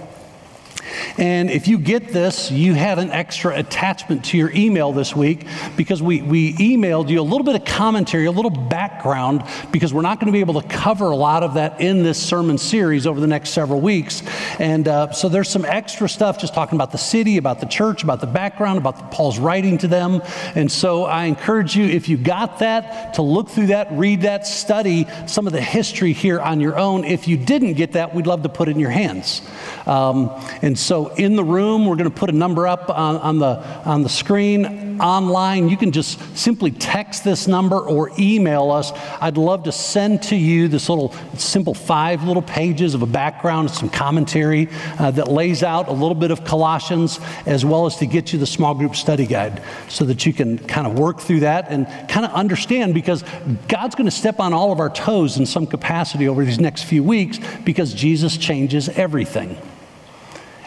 And 1.18 1.50
if 1.50 1.68
you 1.68 1.78
get 1.78 2.10
this, 2.10 2.52
you 2.52 2.74
had 2.74 3.00
an 3.00 3.12
extra 3.12 3.58
attachment 3.58 4.26
to 4.26 4.38
your 4.38 4.52
email 4.52 4.92
this 4.92 5.16
week 5.16 5.46
because 5.78 6.02
we, 6.02 6.22
we 6.22 6.54
emailed 6.54 7.10
you 7.10 7.20
a 7.20 7.24
little 7.24 7.44
bit 7.44 7.56
of 7.56 7.66
commentary, 7.66 8.26
a 8.26 8.32
little 8.32 8.52
background, 8.52 9.44
because 9.72 9.94
we're 9.94 10.02
not 10.02 10.20
going 10.20 10.28
to 10.28 10.32
be 10.32 10.40
able 10.40 10.62
to 10.62 10.68
cover 10.68 11.12
a 11.12 11.16
lot 11.16 11.44
of 11.44 11.56
that 11.56 11.82
in 11.82 12.04
this 12.04 12.22
sermon 12.22 12.58
series 12.58 13.08
over 13.08 13.20
the 13.20 13.28
next 13.28 13.52
several 13.52 13.82
weeks. 13.82 14.24
And 14.60 14.88
uh, 14.88 15.12
so 15.12 15.30
there's 15.30 15.50
some 15.50 15.66
extra 15.66 16.08
stuff 16.10 16.40
just 16.40 16.54
talking 16.54 16.78
about 16.78 16.92
the 16.92 16.98
city, 16.98 17.38
about 17.38 17.60
the 17.60 17.66
church, 17.66 18.04
about 18.04 18.22
the 18.22 18.28
background, 18.28 18.78
about 18.78 18.98
the, 18.98 19.04
Paul's 19.16 19.40
writing 19.40 19.78
to 19.80 19.88
them. 19.88 20.22
And 20.56 20.72
so 20.72 21.06
I 21.06 21.26
encourage 21.26 21.76
you, 21.76 21.86
if 21.86 22.10
you 22.10 22.18
got 22.18 22.60
that, 22.60 23.16
to 23.16 23.22
look 23.22 23.50
through 23.50 23.68
that, 23.68 23.92
read 23.92 24.22
that, 24.22 24.48
study 24.48 25.08
some 25.28 25.48
of 25.48 25.54
the 25.54 25.62
history 25.62 26.14
here 26.14 26.40
on 26.40 26.60
your 26.60 26.78
own. 26.78 27.04
If 27.04 27.28
you 27.28 27.38
didn't 27.38 27.74
get 27.74 27.94
that, 27.94 28.14
we'd 28.14 28.28
love 28.28 28.44
to 28.44 28.50
put 28.50 28.68
it 28.68 28.72
in 28.72 28.80
your 28.80 28.92
hands. 28.92 29.42
Um, 29.86 30.30
and 30.62 30.78
so 30.82 31.08
in 31.16 31.36
the 31.36 31.44
room, 31.44 31.86
we're 31.86 31.96
going 31.96 32.10
to 32.10 32.16
put 32.16 32.30
a 32.30 32.34
number 32.34 32.68
up 32.68 32.90
on, 32.90 33.18
on, 33.18 33.40
the, 33.40 33.64
on 33.86 34.04
the 34.04 34.10
screen. 34.10 35.00
Online, 35.00 35.70
you 35.70 35.78
can 35.78 35.92
just 35.92 36.20
simply 36.38 36.72
text 36.72 37.24
this 37.24 37.48
number 37.48 37.78
or 37.78 38.12
email 38.20 38.72
us. 38.72 38.92
I'd 39.20 39.38
love 39.38 39.64
to 39.64 39.72
send 39.72 40.22
to 40.24 40.36
you 40.36 40.68
this 40.68 40.90
little 40.90 41.14
simple 41.38 41.74
five 41.74 42.24
little 42.24 42.42
pages 42.42 42.94
of 42.94 43.02
a 43.02 43.06
background, 43.06 43.72
some 43.72 43.90
commentary 43.90 44.70
uh, 45.00 45.12
that 45.12 45.28
lays 45.28 45.64
out 45.64 45.88
a 45.88 45.92
little 45.92 46.16
bit 46.16 46.32
of 46.32 46.44
Colossians, 46.44 47.20
as 47.46 47.64
well 47.66 47.86
as 47.86 47.96
to 47.98 48.06
get 48.06 48.34
you 48.34 48.40
the 48.40 48.46
small 48.46 48.76
group 48.76 48.96
study 48.96 49.26
guide 49.26 49.64
so 49.88 50.06
that 50.06 50.26
you 50.26 50.34
can 50.34 50.58
kind 50.58 50.86
of 50.86 50.98
work 50.98 51.20
through 51.20 51.42
that 51.42 51.70
and 51.70 51.88
kind 52.10 52.26
of 52.26 52.32
understand 52.34 52.94
because 52.94 53.24
God's 53.68 53.96
going 53.96 54.06
to 54.06 54.12
step 54.12 54.40
on 54.40 54.54
all 54.54 54.72
of 54.72 54.80
our 54.80 54.90
toes 54.90 55.38
in 55.38 55.46
some 55.46 55.68
capacity 55.68 56.28
over 56.28 56.44
these 56.46 56.60
next 56.60 56.84
few 56.84 57.04
weeks 57.04 57.40
because 57.66 57.94
Jesus 57.94 58.38
changes 58.38 58.90
everything. 58.90 59.58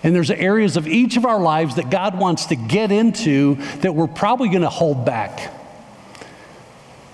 And 0.05 0.15
there's 0.15 0.31
areas 0.31 0.77
of 0.77 0.87
each 0.87 1.17
of 1.17 1.25
our 1.25 1.41
lives 1.41 1.77
that 1.77 1.89
God 1.91 2.19
wants 2.19 2.47
to 2.47 2.57
get 2.57 2.93
into 2.93 3.57
that 3.81 3.95
we're 3.95 4.07
probably 4.07 4.51
going 4.51 4.63
to 4.63 4.69
hold 4.69 5.07
back. 5.07 5.51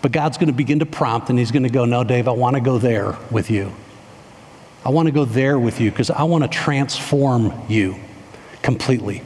But 0.03 0.11
God's 0.11 0.39
going 0.39 0.49
to 0.49 0.53
begin 0.53 0.81
to 0.81 0.87
prompt 0.87 1.31
and 1.31 1.39
He's 1.39 1.53
going 1.53 1.63
to 1.63 1.71
go, 1.71 1.85
No, 1.85 2.03
Dave, 2.03 2.27
I 2.27 2.33
want 2.33 2.57
to 2.57 2.61
go 2.61 2.79
there 2.79 3.17
with 3.31 3.49
you. 3.49 3.73
I 4.85 4.89
want 4.89 5.07
to 5.07 5.13
go 5.13 5.25
there 5.25 5.59
with 5.59 5.81
you 5.81 5.91
because 5.91 6.11
I 6.11 6.25
want 6.25 6.43
to 6.43 6.49
transform 6.49 7.53
you 7.69 7.97
completely. 8.61 9.23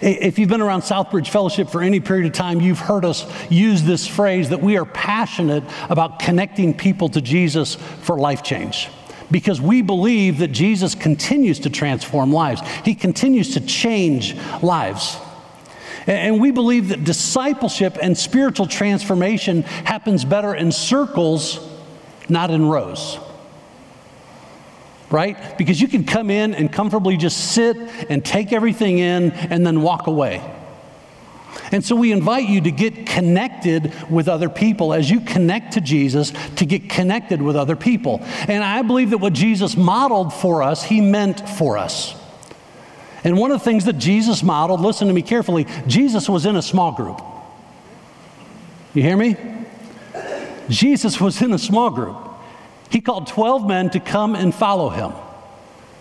If 0.00 0.38
you've 0.38 0.48
been 0.48 0.60
around 0.60 0.82
Southbridge 0.82 1.28
Fellowship 1.28 1.68
for 1.68 1.82
any 1.82 1.98
period 1.98 2.26
of 2.26 2.32
time, 2.32 2.60
you've 2.60 2.78
heard 2.78 3.04
us 3.04 3.26
use 3.50 3.82
this 3.82 4.06
phrase 4.06 4.50
that 4.50 4.60
we 4.60 4.78
are 4.78 4.84
passionate 4.84 5.64
about 5.90 6.20
connecting 6.20 6.74
people 6.74 7.08
to 7.10 7.20
Jesus 7.20 7.74
for 7.74 8.16
life 8.16 8.44
change 8.44 8.88
because 9.30 9.60
we 9.60 9.82
believe 9.82 10.38
that 10.38 10.48
Jesus 10.48 10.94
continues 10.94 11.60
to 11.60 11.70
transform 11.70 12.32
lives, 12.32 12.62
He 12.84 12.94
continues 12.94 13.54
to 13.54 13.60
change 13.60 14.36
lives. 14.62 15.18
And 16.06 16.40
we 16.40 16.52
believe 16.52 16.88
that 16.88 17.04
discipleship 17.04 17.98
and 18.00 18.16
spiritual 18.16 18.66
transformation 18.66 19.62
happens 19.62 20.24
better 20.24 20.54
in 20.54 20.72
circles, 20.72 21.60
not 22.30 22.50
in 22.50 22.66
rows. 22.66 23.18
Right? 25.10 25.58
Because 25.58 25.80
you 25.80 25.88
can 25.88 26.04
come 26.04 26.30
in 26.30 26.54
and 26.54 26.72
comfortably 26.72 27.18
just 27.18 27.52
sit 27.52 27.76
and 28.08 28.24
take 28.24 28.52
everything 28.52 28.98
in 28.98 29.32
and 29.32 29.66
then 29.66 29.82
walk 29.82 30.06
away. 30.06 30.42
And 31.72 31.84
so 31.84 31.96
we 31.96 32.12
invite 32.12 32.48
you 32.48 32.60
to 32.62 32.70
get 32.70 33.06
connected 33.06 33.92
with 34.10 34.28
other 34.28 34.48
people 34.48 34.94
as 34.94 35.10
you 35.10 35.20
connect 35.20 35.74
to 35.74 35.80
Jesus, 35.80 36.32
to 36.56 36.64
get 36.64 36.88
connected 36.88 37.42
with 37.42 37.56
other 37.56 37.76
people. 37.76 38.20
And 38.46 38.64
I 38.64 38.82
believe 38.82 39.10
that 39.10 39.18
what 39.18 39.32
Jesus 39.32 39.76
modeled 39.76 40.32
for 40.32 40.62
us, 40.62 40.82
he 40.82 41.00
meant 41.00 41.48
for 41.48 41.76
us. 41.76 42.14
And 43.24 43.36
one 43.36 43.50
of 43.50 43.58
the 43.58 43.64
things 43.64 43.84
that 43.86 43.98
Jesus 43.98 44.42
modeled, 44.42 44.80
listen 44.80 45.08
to 45.08 45.14
me 45.14 45.22
carefully, 45.22 45.66
Jesus 45.86 46.28
was 46.28 46.46
in 46.46 46.56
a 46.56 46.62
small 46.62 46.92
group. 46.92 47.20
You 48.94 49.02
hear 49.02 49.16
me? 49.16 49.36
Jesus 50.68 51.20
was 51.20 51.40
in 51.42 51.52
a 51.52 51.58
small 51.58 51.90
group. 51.90 52.16
He 52.90 53.00
called 53.00 53.26
12 53.26 53.66
men 53.66 53.90
to 53.90 54.00
come 54.00 54.34
and 54.34 54.54
follow 54.54 54.88
him. 54.88 55.12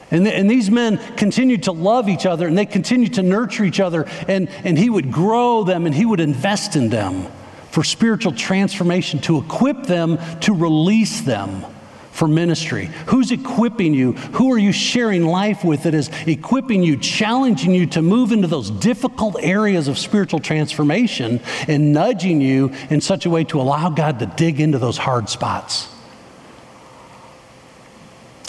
And, 0.10 0.26
the, 0.26 0.34
and 0.34 0.50
these 0.50 0.72
men 0.72 0.98
continued 1.16 1.64
to 1.64 1.72
love 1.72 2.08
each 2.08 2.26
other 2.26 2.48
and 2.48 2.58
they 2.58 2.66
continued 2.66 3.16
to 3.16 3.24
nurture 3.24 3.66
each 3.66 3.80
other, 3.80 4.06
and, 4.28 4.50
and 4.64 4.78
he 4.78 4.90
would 4.90 5.12
grow 5.12 5.64
them 5.64 5.86
and 5.86 5.94
he 5.94 6.06
would 6.06 6.20
invest 6.20 6.76
in 6.76 6.90
them 6.90 7.28
for 7.72 7.84
spiritual 7.84 8.32
transformation, 8.32 9.20
to 9.20 9.38
equip 9.38 9.84
them, 9.84 10.18
to 10.40 10.54
release 10.54 11.22
them 11.22 11.64
for 12.12 12.28
ministry. 12.28 12.90
Who's 13.08 13.32
equipping 13.32 13.94
you? 13.94 14.14
Who 14.14 14.52
are 14.52 14.58
you 14.58 14.72
sharing 14.72 15.26
life 15.28 15.64
with 15.64 15.84
that 15.84 15.94
is 15.94 16.10
equipping 16.26 16.82
you, 16.82 16.98
challenging 16.98 17.76
you 17.76 17.86
to 17.88 18.02
move 18.02 18.32
into 18.32 18.48
those 18.48 18.72
difficult 18.72 19.36
areas 19.40 19.88
of 19.88 20.00
spiritual 20.00 20.40
transformation 20.40 21.40
and 21.68 21.94
nudging 21.94 22.42
you 22.42 22.74
in 22.90 23.02
such 23.02 23.28
a 23.28 23.30
way 23.30 23.44
to 23.44 23.62
allow 23.62 23.90
God 23.90 24.18
to 24.20 24.26
dig 24.26 24.60
into 24.60 24.80
those 24.80 24.98
hard 24.98 25.30
spots? 25.30 25.88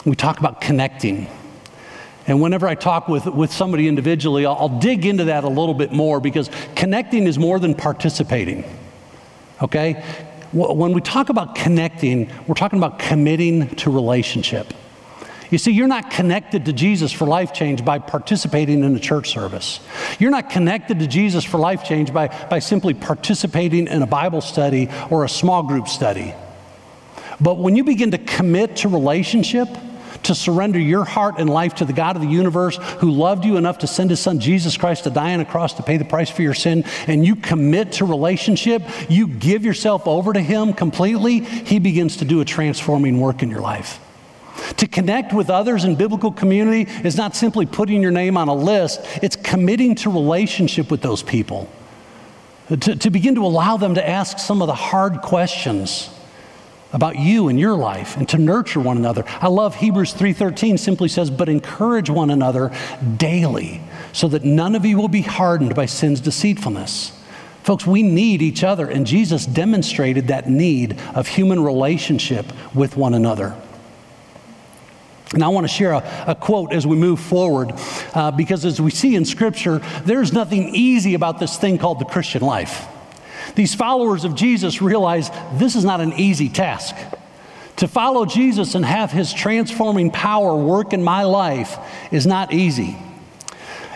We 0.07 0.17
talk 0.17 0.39
about 0.39 0.63
connecting. 0.63 1.27
And 2.29 2.43
whenever 2.43 2.69
I 2.69 2.75
talk 2.75 3.09
with, 3.09 3.27
with 3.27 3.51
somebody 3.51 3.89
individually, 3.89 4.45
I'll, 4.45 4.55
I'll 4.55 4.79
dig 4.79 5.07
into 5.07 5.25
that 5.25 5.45
a 5.45 5.49
little 5.49 5.75
bit 5.75 5.93
more 5.93 6.21
because 6.21 6.51
connecting 6.77 7.27
is 7.27 7.39
more 7.39 7.59
than 7.59 7.75
participating. 7.75 8.65
Okay? 9.63 10.05
When 10.53 10.93
we 10.93 11.01
talk 11.01 11.31
about 11.31 11.55
connecting, 11.55 12.31
we're 12.47 12.55
talking 12.55 12.79
about 12.79 12.99
committing 12.99 13.69
to 13.77 13.91
relationship. 13.91 14.73
You 15.51 15.57
see, 15.57 15.73
you're 15.73 15.89
not 15.89 16.11
connected 16.11 16.67
to 16.67 16.75
Jesus 16.75 17.11
for 17.11 17.27
life 17.27 17.55
change 17.55 17.83
by 17.83 17.99
participating 17.99 18.85
in 18.85 18.95
a 18.95 19.01
church 19.01 19.31
service. 19.31 19.81
You're 20.19 20.31
not 20.31 20.51
connected 20.51 20.99
to 20.99 21.07
Jesus 21.07 21.45
for 21.45 21.57
life 21.57 21.85
change 21.85 22.13
by, 22.13 22.29
by 22.51 22.59
simply 22.59 22.93
participating 22.93 23.87
in 23.87 24.03
a 24.03 24.07
Bible 24.07 24.43
study 24.43 24.91
or 25.09 25.25
a 25.25 25.29
small 25.29 25.63
group 25.63 25.89
study. 25.89 26.35
But 27.41 27.57
when 27.57 27.77
you 27.77 27.85
begin 27.85 28.11
to 28.11 28.19
commit 28.19 28.77
to 28.77 28.89
relationship, 28.89 29.69
to 30.29 30.35
surrender 30.35 30.79
your 30.79 31.05
heart 31.05 31.35
and 31.39 31.51
life 31.51 31.75
to 31.77 31.85
the 31.85 31.93
God 31.93 32.17
of 32.17 32.23
the 32.23 32.29
universe 32.29 32.77
who 33.01 33.11
loved 33.11 33.45
you 33.45 33.57
enough 33.57 33.79
to 33.79 33.87
send 33.87 34.11
his 34.11 34.21
son 34.21 34.41
Jesus 34.41 34.77
Christ 34.77 35.05
to 35.05 35.11
die 35.11 35.35
on 35.35 35.41
a 35.41 35.45
cross 35.45 35.75
to 35.75 35.83
pay 35.83 35.97
the 35.97 36.05
price 36.05 36.31
for 36.31 36.43
your 36.43 36.55
sin, 36.55 36.85
and 37.07 37.27
you 37.27 37.37
commit 37.37 37.93
to 37.93 38.05
relationship, 38.05 38.83
you 39.11 39.27
give 39.27 39.65
yourself 39.65 40.07
over 40.07 40.33
to 40.33 40.41
him 40.41 40.73
completely, 40.73 41.41
he 41.41 41.79
begins 41.79 42.19
to 42.19 42.25
do 42.25 42.41
a 42.41 42.45
transforming 42.45 43.21
work 43.21 43.43
in 43.43 43.51
your 43.51 43.61
life. 43.61 44.01
To 44.79 44.87
connect 44.87 45.33
with 45.33 45.51
others 45.51 45.85
in 45.85 45.97
biblical 45.97 46.33
community 46.33 46.91
is 47.05 47.17
not 47.17 47.35
simply 47.35 47.67
putting 47.67 48.03
your 48.03 48.11
name 48.11 48.37
on 48.37 48.49
a 48.49 48.55
list, 48.55 49.01
it's 49.23 49.37
committing 49.37 49.95
to 49.97 50.11
relationship 50.11 50.91
with 50.91 51.01
those 51.01 51.23
people. 51.23 51.71
To, 52.69 52.97
to 52.97 53.11
begin 53.11 53.35
to 53.37 53.45
allow 53.45 53.79
them 53.79 53.95
to 53.95 54.07
ask 54.07 54.39
some 54.39 54.61
of 54.61 54.67
the 54.67 54.75
hard 54.75 55.23
questions 55.23 56.11
about 56.93 57.19
you 57.19 57.49
and 57.49 57.61
your 57.61 57.75
life 57.75 58.17
and 58.17 58.29
to 58.29 58.39
nurture 58.39 58.81
one 58.81 58.97
another. 58.97 59.25
I 59.41 59.49
love 59.49 59.77
Hebrews 59.77 60.13
3:13 60.13 60.79
simply 60.79 61.09
says, 61.09 61.31
"But 61.31 61.49
encourage 61.49 62.09
one 62.09 62.31
another 62.31 62.71
daily, 63.17 63.81
so 64.13 64.29
that 64.29 64.45
none 64.45 64.75
of 64.75 64.85
you 64.85 64.97
will 64.97 65.09
be 65.09 65.23
hardened 65.23 65.75
by 65.75 65.87
sin's 65.87 66.21
deceitfulness." 66.21 67.13
Folks, 67.63 67.87
we 67.87 68.03
need 68.03 68.41
each 68.41 68.65
other 68.65 68.89
and 68.89 69.07
Jesus 69.07 69.45
demonstrated 69.45 70.29
that 70.29 70.49
need 70.49 70.97
of 71.15 71.29
human 71.29 71.63
relationship 71.63 72.47
with 72.75 72.97
one 72.97 73.13
another. 73.13 73.55
And 75.35 75.45
I 75.45 75.49
want 75.49 75.65
to 75.65 75.73
share 75.73 75.93
a, 75.93 76.25
a 76.29 76.35
quote 76.35 76.73
as 76.73 76.87
we 76.87 76.97
move 76.97 77.21
forward, 77.21 77.75
uh, 78.15 78.31
because 78.31 78.65
as 78.65 78.81
we 78.81 78.91
see 78.91 79.15
in 79.15 79.27
Scripture, 79.27 79.83
there's 80.07 80.33
nothing 80.33 80.75
easy 80.75 81.13
about 81.13 81.39
this 81.39 81.59
thing 81.59 81.77
called 81.77 81.99
the 81.99 82.07
Christian 82.07 82.41
life. 82.41 82.89
These 83.59 83.75
followers 83.75 84.25
of 84.25 84.37
Jesus 84.37 84.81
realize 84.81 85.33
this 85.55 85.75
is 85.75 85.85
not 85.85 86.01
an 86.01 86.13
easy 86.13 86.49
task. 86.49 86.95
To 87.79 87.89
follow 87.89 88.25
Jesus 88.25 88.77
and 88.77 88.85
have 88.85 89.11
his 89.11 89.33
transforming 89.33 90.13
power 90.13 90.55
work 90.55 90.93
in 90.93 91.03
my 91.03 91.25
life 91.25 91.77
is 92.13 92.25
not 92.25 92.55
easy. 92.55 92.97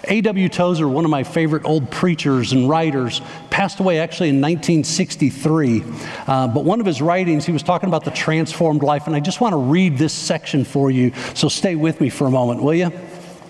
A.W. 0.09 0.49
Tozer, 0.49 0.88
one 0.88 1.04
of 1.04 1.12
my 1.12 1.23
favorite 1.23 1.64
old 1.64 1.92
preachers 1.92 2.50
and 2.50 2.69
writers, 2.69 3.21
passed 3.50 3.78
away 3.78 4.00
actually 4.00 4.31
in 4.31 4.40
1963. 4.40 5.85
Uh, 6.26 6.49
but 6.49 6.64
one 6.64 6.81
of 6.81 6.87
his 6.87 7.00
writings, 7.00 7.47
he 7.47 7.52
was 7.52 7.62
talking 7.62 7.88
about 7.88 8.04
the 8.04 8.11
transformed 8.11 8.83
life. 8.83 9.07
And 9.07 9.14
I 9.14 9.21
just 9.21 9.40
want 9.40 9.52
to 9.52 9.59
read 9.59 9.97
this 9.97 10.12
section 10.12 10.64
for 10.64 10.90
you. 10.90 11.12
So 11.35 11.49
stay 11.49 11.76
with 11.76 12.00
me 12.00 12.09
for 12.09 12.26
a 12.26 12.33
moment, 12.33 12.64
will 12.64 12.75
you? 12.75 12.90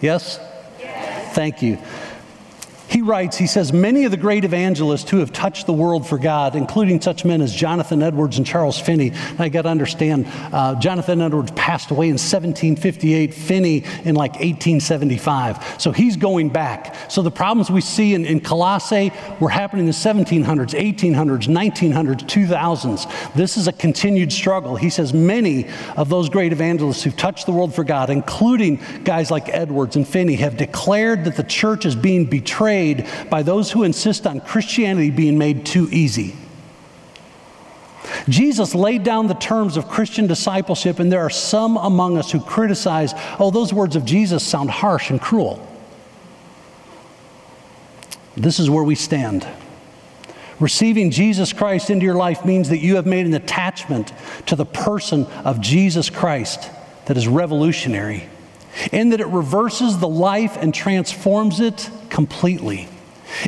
Yes? 0.03 0.39
yes. 0.79 1.35
Thank 1.35 1.63
you. 1.63 1.79
He 2.93 3.01
writes, 3.01 3.39
he 3.39 3.47
says, 3.47 3.73
many 3.73 4.05
of 4.05 4.11
the 4.11 4.19
great 4.19 4.45
evangelists 4.45 5.09
who 5.09 5.21
have 5.21 5.33
touched 5.33 5.65
the 5.65 5.73
world 5.73 6.07
for 6.07 6.19
God, 6.19 6.55
including 6.55 7.01
such 7.01 7.25
men 7.25 7.41
as 7.41 7.55
Jonathan 7.55 8.03
Edwards 8.03 8.37
and 8.37 8.47
Charles 8.47 8.79
Finney. 8.79 9.13
I 9.39 9.49
got 9.49 9.63
to 9.63 9.71
understand, 9.71 10.27
uh, 10.53 10.75
Jonathan 10.75 11.23
Edwards 11.23 11.53
passed 11.53 11.91
away 11.91 12.09
in 12.09 12.19
1758, 12.19 13.33
Finney 13.33 13.85
in 14.05 14.15
like 14.15 14.33
1875. 14.33 15.81
So 15.81 15.91
he's 15.91 16.19
going 16.19 16.51
back. 16.51 16.95
So 17.11 17.23
the 17.23 17.31
problems 17.31 17.71
we 17.71 17.81
see 17.81 18.13
in, 18.13 18.27
in 18.27 18.41
Colossae 18.41 19.11
were 19.41 19.49
happening 19.49 19.87
in 19.87 19.87
the 19.87 19.93
1700s, 19.93 20.45
1800s, 20.45 21.49
1900s, 21.49 22.27
2000s. 22.27 23.33
This 23.33 23.57
is 23.57 23.69
a 23.69 23.73
continued 23.73 24.35
struggle. 24.35 24.77
He 24.77 24.91
says, 24.91 25.15
many 25.15 25.67
of 25.97 26.11
those 26.11 26.29
great 26.29 26.53
evangelists 26.53 27.03
who've 27.03 27.17
touched 27.17 27.47
the 27.47 27.53
world 27.53 27.75
for 27.75 27.85
God, 27.85 28.11
including 28.11 28.83
guys 29.03 29.31
like 29.31 29.49
Edwards 29.49 29.97
and 29.97 30.07
Finney, 30.07 30.35
have 30.35 30.59
declared 30.59 31.25
that 31.25 31.37
the 31.37 31.43
church 31.45 31.87
is 31.87 31.97
being 31.97 32.27
betrayed 32.27 32.82
by 33.31 33.43
those 33.43 33.71
who 33.71 33.83
insist 33.83 34.27
on 34.27 34.41
Christianity 34.41 35.11
being 35.11 35.39
made 35.39 35.65
too 35.65 35.89
easy. 35.91 36.35
Jesus 38.29 38.75
laid 38.75 39.05
down 39.05 39.27
the 39.27 39.35
terms 39.35 39.77
of 39.77 39.89
Christian 39.89 40.27
discipleship, 40.27 40.99
and 40.99 41.11
there 41.11 41.23
are 41.23 41.31
some 41.31 41.77
among 41.77 42.19
us 42.19 42.31
who 42.31 42.41
criticize, 42.41 43.15
oh, 43.39 43.51
those 43.51 43.73
words 43.73 43.97
of 43.97 44.05
Jesus 44.05 44.45
sound 44.45 44.71
harsh 44.71 45.11
and 45.11 45.21
cruel. 45.21 45.67
This 48.37 48.59
is 48.59 48.69
where 48.69 48.85
we 48.85 48.95
stand. 48.95 49.47
Receiving 50.59 51.11
Jesus 51.11 51.53
Christ 51.53 51.91
into 51.91 52.05
your 52.05 52.15
life 52.15 52.45
means 52.45 52.69
that 52.69 52.79
you 52.79 52.97
have 52.97 53.07
made 53.07 53.27
an 53.27 53.35
attachment 53.35 54.13
to 54.47 54.57
the 54.57 54.65
person 54.65 55.27
of 55.45 55.61
Jesus 55.61 56.09
Christ 56.09 56.71
that 57.07 57.17
is 57.17 57.27
revolutionary 57.27 58.29
in 58.91 59.11
that 59.11 59.21
it 59.21 59.27
reverses 59.27 59.99
the 59.99 60.09
life 60.09 60.57
and 60.57 60.75
transforms 60.75 61.61
it 61.61 61.91
completely. 62.11 62.89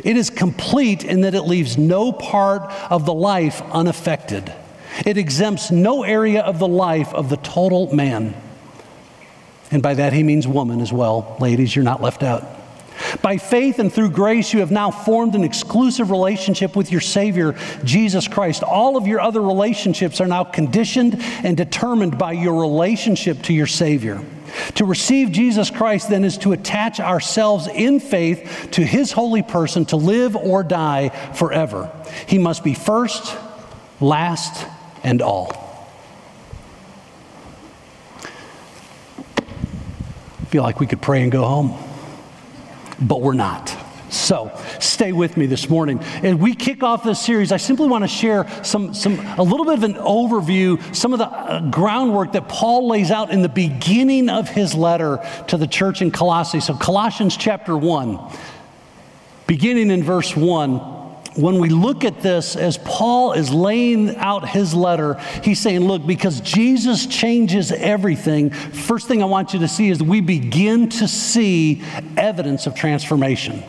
It 0.03 0.17
is 0.17 0.29
complete 0.29 1.03
in 1.03 1.21
that 1.21 1.35
it 1.35 1.43
leaves 1.43 1.77
no 1.77 2.11
part 2.11 2.63
of 2.89 3.05
the 3.05 3.13
life 3.13 3.61
unaffected. 3.71 4.51
It 5.05 5.17
exempts 5.17 5.71
no 5.71 6.03
area 6.03 6.41
of 6.41 6.59
the 6.59 6.67
life 6.67 7.13
of 7.13 7.29
the 7.29 7.37
total 7.37 7.93
man. 7.93 8.35
And 9.71 9.81
by 9.81 9.95
that 9.95 10.13
he 10.13 10.23
means 10.23 10.47
woman 10.47 10.79
as 10.79 10.93
well. 10.93 11.35
Ladies, 11.39 11.75
you're 11.75 11.83
not 11.83 12.01
left 12.01 12.23
out. 12.23 12.43
By 13.21 13.37
faith 13.37 13.79
and 13.79 13.91
through 13.91 14.11
grace, 14.11 14.53
you 14.53 14.61
have 14.61 14.71
now 14.71 14.89
formed 14.89 15.35
an 15.35 15.43
exclusive 15.43 16.11
relationship 16.11 16.75
with 16.75 16.91
your 16.91 17.01
Savior, 17.01 17.57
Jesus 17.83 18.27
Christ. 18.27 18.63
All 18.63 18.95
of 18.95 19.05
your 19.05 19.19
other 19.19 19.41
relationships 19.41 20.21
are 20.21 20.27
now 20.27 20.45
conditioned 20.45 21.21
and 21.43 21.57
determined 21.57 22.17
by 22.17 22.31
your 22.31 22.61
relationship 22.61 23.41
to 23.43 23.53
your 23.53 23.67
Savior. 23.67 24.21
To 24.75 24.85
receive 24.85 25.31
Jesus 25.31 25.69
Christ 25.69 26.09
then 26.09 26.23
is 26.23 26.37
to 26.39 26.51
attach 26.51 26.99
ourselves 26.99 27.67
in 27.67 27.99
faith 27.99 28.69
to 28.71 28.83
his 28.83 29.11
holy 29.11 29.43
person 29.43 29.85
to 29.85 29.95
live 29.95 30.35
or 30.35 30.63
die 30.63 31.09
forever. 31.33 31.91
He 32.27 32.37
must 32.37 32.63
be 32.63 32.73
first, 32.73 33.37
last, 33.99 34.67
and 35.03 35.21
all. 35.21 35.61
I 40.41 40.45
feel 40.47 40.63
like 40.63 40.79
we 40.79 40.87
could 40.87 41.01
pray 41.01 41.21
and 41.21 41.31
go 41.31 41.43
home, 41.43 41.77
but 42.99 43.21
we're 43.21 43.33
not. 43.33 43.84
So 44.15 44.51
stay 44.79 45.11
with 45.11 45.35
me 45.37 45.45
this 45.45 45.69
morning. 45.69 45.99
As 45.99 46.35
we 46.35 46.55
kick 46.55 46.83
off 46.83 47.03
this 47.03 47.19
series, 47.19 47.51
I 47.51 47.57
simply 47.57 47.87
want 47.87 48.03
to 48.03 48.07
share 48.07 48.47
some, 48.63 48.93
some, 48.93 49.19
a 49.37 49.43
little 49.43 49.65
bit 49.65 49.75
of 49.75 49.83
an 49.83 49.95
overview, 49.95 50.95
some 50.95 51.13
of 51.13 51.19
the 51.19 51.27
uh, 51.27 51.69
groundwork 51.69 52.31
that 52.31 52.47
Paul 52.47 52.87
lays 52.87 53.11
out 53.11 53.31
in 53.31 53.41
the 53.41 53.49
beginning 53.49 54.29
of 54.29 54.47
his 54.47 54.73
letter 54.73 55.19
to 55.49 55.57
the 55.57 55.67
church 55.67 56.01
in 56.01 56.11
Colossae. 56.11 56.61
So, 56.61 56.75
Colossians 56.75 57.35
chapter 57.35 57.77
1, 57.77 58.19
beginning 59.47 59.91
in 59.91 60.01
verse 60.01 60.35
1 60.35 60.93
when 61.35 61.59
we 61.59 61.67
look 61.67 62.05
at 62.05 62.21
this, 62.21 62.55
as 62.55 62.77
Paul 62.77 63.33
is 63.33 63.51
laying 63.51 64.15
out 64.15 64.47
his 64.47 64.73
letter, 64.73 65.15
he's 65.43 65.59
saying, 65.59 65.81
Look, 65.81 66.07
because 66.07 66.39
Jesus 66.39 67.05
changes 67.07 67.73
everything, 67.73 68.51
first 68.51 69.09
thing 69.09 69.21
I 69.21 69.25
want 69.25 69.53
you 69.53 69.59
to 69.59 69.67
see 69.67 69.89
is 69.89 70.01
we 70.01 70.21
begin 70.21 70.87
to 70.91 71.09
see 71.09 71.83
evidence 72.15 72.67
of 72.67 72.75
transformation. 72.75 73.61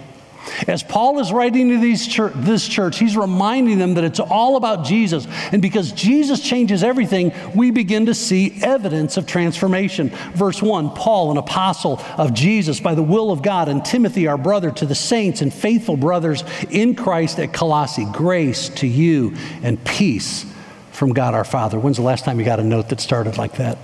As 0.69 0.83
Paul 0.83 1.19
is 1.19 1.33
writing 1.33 1.69
to 1.69 1.97
church, 1.97 2.33
this 2.37 2.67
church, 2.67 2.99
he's 2.99 3.17
reminding 3.17 3.79
them 3.79 3.95
that 3.95 4.05
it's 4.05 4.21
all 4.21 4.57
about 4.57 4.85
Jesus. 4.85 5.27
And 5.53 5.61
because 5.61 5.93
Jesus 5.93 6.41
changes 6.41 6.83
everything, 6.83 7.33
we 7.55 7.71
begin 7.71 8.07
to 8.07 8.15
see 8.15 8.59
evidence 8.63 9.17
of 9.17 9.27
transformation. 9.27 10.11
Verse 10.35 10.63
1 10.63 10.91
Paul, 10.91 11.33
an 11.33 11.37
apostle 11.37 12.01
of 12.17 12.33
Jesus 12.33 12.81
by 12.81 12.95
the 12.95 13.03
will 13.03 13.31
of 13.31 13.43
God, 13.43 13.69
and 13.69 13.85
Timothy, 13.85 14.27
our 14.27 14.39
brother, 14.39 14.71
to 14.73 14.87
the 14.87 14.95
saints 14.95 15.43
and 15.43 15.53
faithful 15.53 15.97
brothers 15.97 16.45
in 16.71 16.95
Christ 16.95 17.39
at 17.39 17.53
Colossae, 17.53 18.07
grace 18.13 18.69
to 18.71 18.87
you 18.87 19.35
and 19.63 19.83
peace 19.85 20.47
from 20.93 21.13
God 21.13 21.35
our 21.35 21.45
Father. 21.45 21.79
When's 21.79 21.97
the 21.97 22.03
last 22.03 22.25
time 22.25 22.39
you 22.39 22.45
got 22.45 22.61
a 22.61 22.65
note 22.65 22.89
that 22.89 23.01
started 23.01 23.37
like 23.37 23.57
that? 23.57 23.79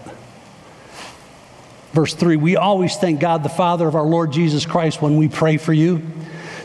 Verse 1.92 2.14
3 2.14 2.37
We 2.37 2.57
always 2.57 2.96
thank 2.96 3.20
God, 3.20 3.42
the 3.42 3.51
Father 3.51 3.87
of 3.87 3.94
our 3.94 4.07
Lord 4.07 4.33
Jesus 4.33 4.64
Christ, 4.64 5.03
when 5.03 5.16
we 5.16 5.29
pray 5.29 5.57
for 5.59 5.72
you 5.72 6.03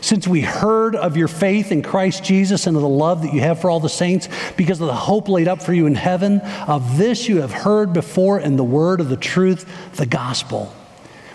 since 0.00 0.26
we 0.26 0.40
heard 0.40 0.94
of 0.96 1.16
your 1.16 1.28
faith 1.28 1.72
in 1.72 1.82
Christ 1.82 2.24
Jesus 2.24 2.66
and 2.66 2.76
of 2.76 2.82
the 2.82 2.88
love 2.88 3.22
that 3.22 3.32
you 3.32 3.40
have 3.40 3.60
for 3.60 3.70
all 3.70 3.80
the 3.80 3.88
saints, 3.88 4.28
because 4.56 4.80
of 4.80 4.86
the 4.86 4.94
hope 4.94 5.28
laid 5.28 5.48
up 5.48 5.62
for 5.62 5.72
you 5.72 5.86
in 5.86 5.94
heaven, 5.94 6.40
of 6.66 6.98
this 6.98 7.28
you 7.28 7.40
have 7.40 7.52
heard 7.52 7.92
before 7.92 8.40
in 8.40 8.56
the 8.56 8.64
word 8.64 9.00
of 9.00 9.08
the 9.08 9.16
truth, 9.16 9.66
the 9.96 10.06
gospel, 10.06 10.66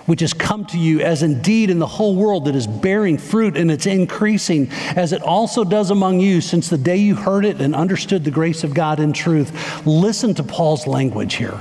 which 0.06 0.22
has 0.22 0.34
come 0.34 0.66
to 0.66 0.78
you, 0.78 1.00
as 1.00 1.24
indeed 1.24 1.70
in 1.70 1.80
the 1.80 1.88
whole 1.88 2.16
world 2.16 2.46
that 2.46 2.56
is 2.56 2.68
bearing 2.68 3.18
fruit 3.18 3.56
and 3.56 3.72
it's 3.72 3.86
increasing, 3.86 4.70
as 4.96 5.14
it 5.14 5.22
also 5.22 5.64
does 5.64 5.92
among 5.92 6.20
you 6.20 6.42
since 6.42 6.70
the 6.70 6.78
day 6.78 6.98
you 6.98 7.16
heard 7.16 7.46
it 7.46 7.62
and 7.62 7.76
understood 7.76 8.24
the 8.24 8.32
grace 8.32 8.64
of 8.64 8.74
God 8.74 9.00
in 9.00 9.14
truth. 9.14 9.86
Listen 9.86 10.34
to 10.36 10.44
Paul's 10.44 10.88
language 10.88 11.36
here. 11.36 11.60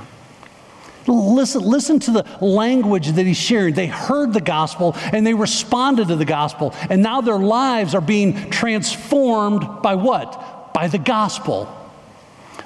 Listen, 1.06 1.62
listen 1.62 1.98
to 2.00 2.10
the 2.10 2.22
language 2.40 3.08
that 3.08 3.26
he's 3.26 3.36
sharing. 3.36 3.74
They 3.74 3.86
heard 3.86 4.32
the 4.32 4.40
gospel 4.40 4.94
and 5.12 5.26
they 5.26 5.34
responded 5.34 6.08
to 6.08 6.16
the 6.16 6.24
gospel. 6.24 6.74
And 6.88 7.02
now 7.02 7.20
their 7.20 7.38
lives 7.38 7.94
are 7.94 8.00
being 8.00 8.50
transformed 8.50 9.82
by 9.82 9.96
what? 9.96 10.72
By 10.74 10.88
the 10.88 10.98
gospel. 10.98 11.66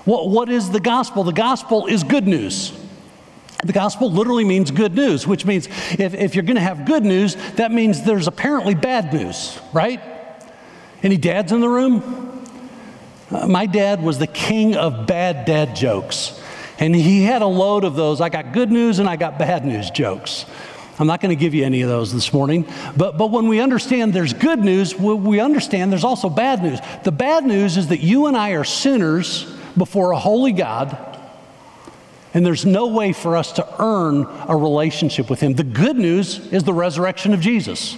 What, 0.05 0.29
what 0.29 0.49
is 0.49 0.70
the 0.70 0.81
gospel? 0.81 1.25
The 1.25 1.33
gospel 1.33 1.87
is 1.87 2.05
good 2.05 2.27
news. 2.27 2.72
The 3.64 3.72
gospel 3.72 4.11
literally 4.11 4.44
means 4.44 4.70
good 4.70 4.94
news, 4.94 5.27
which 5.27 5.46
means 5.46 5.66
if, 5.99 6.14
if 6.14 6.35
you're 6.35 6.44
going 6.44 6.57
to 6.57 6.61
have 6.61 6.85
good 6.85 7.05
news, 7.05 7.37
that 7.55 7.72
means 7.72 8.03
there's 8.03 8.27
apparently 8.27 8.75
bad 8.75 9.12
news, 9.12 9.59
right? 9.72 10.01
Any 11.03 11.16
dads 11.16 11.53
in 11.53 11.61
the 11.61 11.68
room? 11.68 12.44
Uh, 13.31 13.46
my 13.49 13.66
dad 13.66 14.03
was 14.03 14.18
the 14.18 14.27
king 14.27 14.77
of 14.77 15.07
bad 15.07 15.46
dad 15.46 15.75
jokes. 15.75 16.40
And 16.79 16.95
he 16.95 17.23
had 17.23 17.43
a 17.43 17.47
load 17.47 17.85
of 17.85 17.97
those. 17.97 18.21
I 18.21 18.29
got 18.29 18.53
good 18.53 18.71
news 18.71 18.99
and 18.99 19.09
I 19.09 19.17
got 19.17 19.39
bad 19.39 19.65
news 19.65 19.91
jokes. 19.91 20.45
I'm 20.99 21.07
not 21.07 21.21
going 21.21 21.37
to 21.37 21.41
give 21.41 21.55
you 21.55 21.65
any 21.65 21.83
of 21.83 21.89
those 21.89 22.12
this 22.12 22.33
morning. 22.33 22.67
But, 22.97 23.19
but 23.19 23.31
when 23.31 23.49
we 23.49 23.61
understand 23.61 24.15
there's 24.15 24.33
good 24.33 24.61
news, 24.61 24.95
we 24.95 25.41
understand 25.41 25.93
there's 25.93 26.05
also 26.05 26.31
bad 26.31 26.62
news. 26.62 26.81
The 27.05 27.12
bad 27.12 27.45
news 27.45 27.77
is 27.77 27.89
that 27.89 28.01
you 28.01 28.27
and 28.27 28.37
I 28.37 28.51
are 28.53 28.65
sinners 28.65 29.45
before 29.77 30.12
a 30.12 30.19
holy 30.19 30.53
God, 30.53 30.97
and 32.33 32.45
there's 32.45 32.65
no 32.65 32.89
way 32.89 33.12
for 33.12 33.37
us 33.37 33.53
to 33.53 33.75
earn 33.79 34.27
a 34.49 34.57
relationship 34.57 35.29
with 35.29 35.41
Him. 35.41 35.55
The 35.55 35.65
good 35.65 35.97
news 35.97 36.39
is 36.51 36.65
the 36.65 36.73
resurrection 36.73 37.35
of 37.35 37.41
Jesus. 37.41 37.97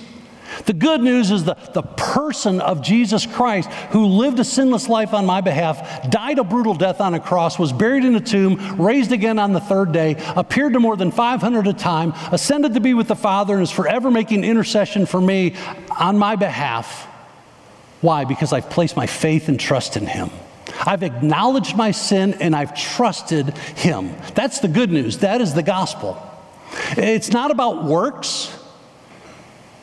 The 0.64 0.72
good 0.72 1.00
news 1.00 1.30
is 1.30 1.44
the, 1.44 1.54
the 1.74 1.82
person 1.82 2.60
of 2.60 2.82
Jesus 2.82 3.26
Christ 3.26 3.70
who 3.90 4.06
lived 4.06 4.38
a 4.38 4.44
sinless 4.44 4.88
life 4.88 5.12
on 5.12 5.26
my 5.26 5.40
behalf, 5.40 6.10
died 6.10 6.38
a 6.38 6.44
brutal 6.44 6.74
death 6.74 7.00
on 7.00 7.14
a 7.14 7.20
cross, 7.20 7.58
was 7.58 7.72
buried 7.72 8.04
in 8.04 8.14
a 8.14 8.20
tomb, 8.20 8.80
raised 8.80 9.12
again 9.12 9.38
on 9.38 9.52
the 9.52 9.60
third 9.60 9.92
day, 9.92 10.16
appeared 10.36 10.72
to 10.72 10.80
more 10.80 10.96
than 10.96 11.10
500 11.10 11.66
at 11.66 11.74
a 11.74 11.78
time, 11.78 12.12
ascended 12.32 12.74
to 12.74 12.80
be 12.80 12.94
with 12.94 13.08
the 13.08 13.16
Father, 13.16 13.54
and 13.54 13.62
is 13.62 13.70
forever 13.70 14.10
making 14.10 14.44
intercession 14.44 15.06
for 15.06 15.20
me 15.20 15.54
on 15.98 16.18
my 16.18 16.36
behalf. 16.36 17.06
Why? 18.00 18.24
Because 18.24 18.52
I've 18.52 18.70
placed 18.70 18.96
my 18.96 19.06
faith 19.06 19.48
and 19.48 19.58
trust 19.58 19.96
in 19.96 20.06
Him. 20.06 20.30
I've 20.86 21.02
acknowledged 21.02 21.76
my 21.76 21.90
sin 21.90 22.34
and 22.34 22.54
I've 22.54 22.74
trusted 22.74 23.56
Him. 23.76 24.14
That's 24.34 24.60
the 24.60 24.68
good 24.68 24.90
news. 24.90 25.18
That 25.18 25.40
is 25.40 25.54
the 25.54 25.62
gospel. 25.62 26.22
It's 26.96 27.30
not 27.30 27.50
about 27.50 27.84
works. 27.84 28.54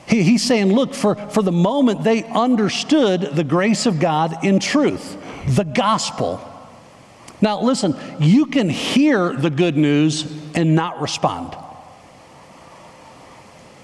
He, 0.07 0.23
he's 0.23 0.43
saying, 0.43 0.71
look, 0.73 0.93
for, 0.93 1.15
for 1.15 1.41
the 1.41 1.51
moment 1.51 2.03
they 2.03 2.23
understood 2.23 3.21
the 3.21 3.43
grace 3.43 3.85
of 3.85 3.99
God 3.99 4.43
in 4.43 4.59
truth, 4.59 5.17
the 5.47 5.63
gospel. 5.63 6.39
Now, 7.41 7.61
listen, 7.61 7.95
you 8.19 8.45
can 8.47 8.69
hear 8.69 9.33
the 9.33 9.49
good 9.49 9.77
news 9.77 10.31
and 10.55 10.75
not 10.75 11.01
respond. 11.01 11.55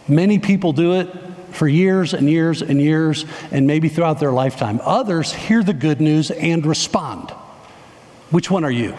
Many 0.08 0.40
people 0.40 0.74
do 0.74 0.94
it 0.94 1.10
for 1.52 1.68
years 1.68 2.14
and 2.14 2.30
years 2.30 2.62
and 2.62 2.82
years, 2.82 3.26
and 3.52 3.68
maybe 3.68 3.90
throughout 3.90 4.20
their 4.20 4.32
lifetime. 4.32 4.80
Others 4.84 5.34
hear 5.34 5.64
the 5.64 5.74
good 5.74 6.00
news 6.00 6.32
and 6.32 6.66
respond. 6.66 7.32
Which 8.30 8.50
one 8.50 8.64
are 8.64 8.72
you? 8.72 8.96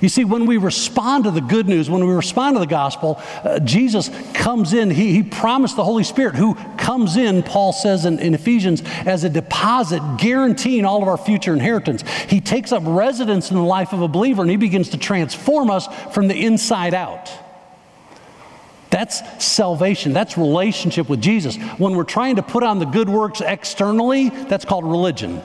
You 0.00 0.08
see, 0.08 0.24
when 0.24 0.46
we 0.46 0.58
respond 0.58 1.24
to 1.24 1.30
the 1.30 1.40
good 1.40 1.66
news, 1.66 1.90
when 1.90 2.06
we 2.06 2.12
respond 2.12 2.56
to 2.56 2.60
the 2.60 2.66
gospel, 2.66 3.20
uh, 3.42 3.58
Jesus 3.60 4.10
comes 4.32 4.72
in. 4.72 4.90
He, 4.90 5.12
he 5.12 5.22
promised 5.22 5.76
the 5.76 5.84
Holy 5.84 6.04
Spirit, 6.04 6.36
who 6.36 6.54
comes 6.76 7.16
in, 7.16 7.42
Paul 7.42 7.72
says 7.72 8.04
in, 8.04 8.18
in 8.20 8.34
Ephesians, 8.34 8.82
as 9.04 9.24
a 9.24 9.28
deposit, 9.28 10.00
guaranteeing 10.18 10.84
all 10.84 11.02
of 11.02 11.08
our 11.08 11.16
future 11.16 11.52
inheritance. 11.52 12.02
He 12.28 12.40
takes 12.40 12.70
up 12.70 12.82
residence 12.86 13.50
in 13.50 13.56
the 13.56 13.62
life 13.62 13.92
of 13.92 14.02
a 14.02 14.08
believer 14.08 14.42
and 14.42 14.50
he 14.50 14.56
begins 14.56 14.90
to 14.90 14.98
transform 14.98 15.70
us 15.70 15.88
from 16.14 16.28
the 16.28 16.44
inside 16.44 16.94
out. 16.94 17.30
That's 18.90 19.44
salvation. 19.44 20.12
That's 20.12 20.38
relationship 20.38 21.08
with 21.08 21.20
Jesus. 21.20 21.56
When 21.76 21.94
we're 21.94 22.04
trying 22.04 22.36
to 22.36 22.42
put 22.42 22.62
on 22.62 22.78
the 22.78 22.86
good 22.86 23.08
works 23.08 23.40
externally, 23.40 24.30
that's 24.30 24.64
called 24.64 24.84
religion. 24.84 25.42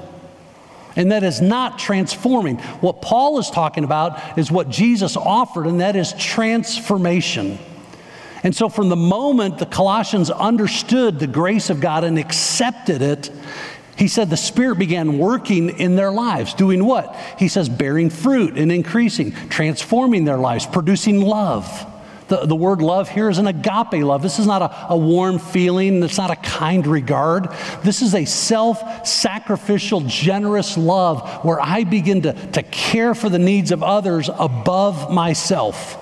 And 0.96 1.12
that 1.12 1.24
is 1.24 1.42
not 1.42 1.80
transforming. 1.80 2.58
What 2.58 3.02
Paul 3.02 3.40
is 3.40 3.50
talking 3.50 3.84
about 3.84 4.38
is 4.38 4.52
what 4.52 4.70
Jesus 4.70 5.18
offered, 5.18 5.66
and 5.66 5.82
that 5.82 5.96
is 5.96 6.14
transformation. 6.14 7.58
And 8.44 8.56
so, 8.56 8.70
from 8.70 8.90
the 8.90 8.96
moment 8.96 9.58
the 9.58 9.66
Colossians 9.66 10.30
understood 10.30 11.18
the 11.18 11.28
grace 11.28 11.70
of 11.70 11.80
God 11.80 12.04
and 12.04 12.20
accepted 12.20 13.02
it, 13.02 13.32
he 13.96 14.08
said 14.08 14.30
the 14.30 14.38
Spirit 14.38 14.80
began 14.80 15.18
working 15.18 15.70
in 15.70 15.96
their 15.96 16.12
lives. 16.12 16.54
Doing 16.54 16.84
what? 16.84 17.16
He 17.38 17.48
says, 17.48 17.70
bearing 17.70 18.10
fruit 18.10 18.58
and 18.58 18.72
increasing, 18.72 19.32
transforming 19.50 20.26
their 20.26 20.38
lives, 20.38 20.66
producing 20.66 21.22
love. 21.22 21.90
The, 22.28 22.46
the 22.46 22.56
word 22.56 22.82
love 22.82 23.10
here 23.10 23.30
is 23.30 23.38
an 23.38 23.48
agape 23.48 24.04
love. 24.04 24.22
This 24.22 24.40
is 24.40 24.48
not 24.48 24.62
a, 24.62 24.94
a 24.94 24.98
warm 24.98 25.40
feeling, 25.40 26.04
it's 26.04 26.18
not 26.18 26.32
a 26.32 26.36
kind 26.38 26.86
regard. 26.86 27.50
This 27.84 28.02
is 28.02 28.16
a 28.16 28.26
self 28.26 29.06
sacrificial, 29.06 30.02
generous 30.02 30.78
love 30.78 31.44
where 31.44 31.60
I 31.62 31.84
begin 31.84 32.22
to, 32.24 32.34
to 32.52 32.64
care 32.64 33.14
for 33.14 33.30
the 33.30 33.40
needs 33.40 33.72
of 33.72 33.84
others 33.84 34.30
above 34.30 35.12
myself. 35.12 36.00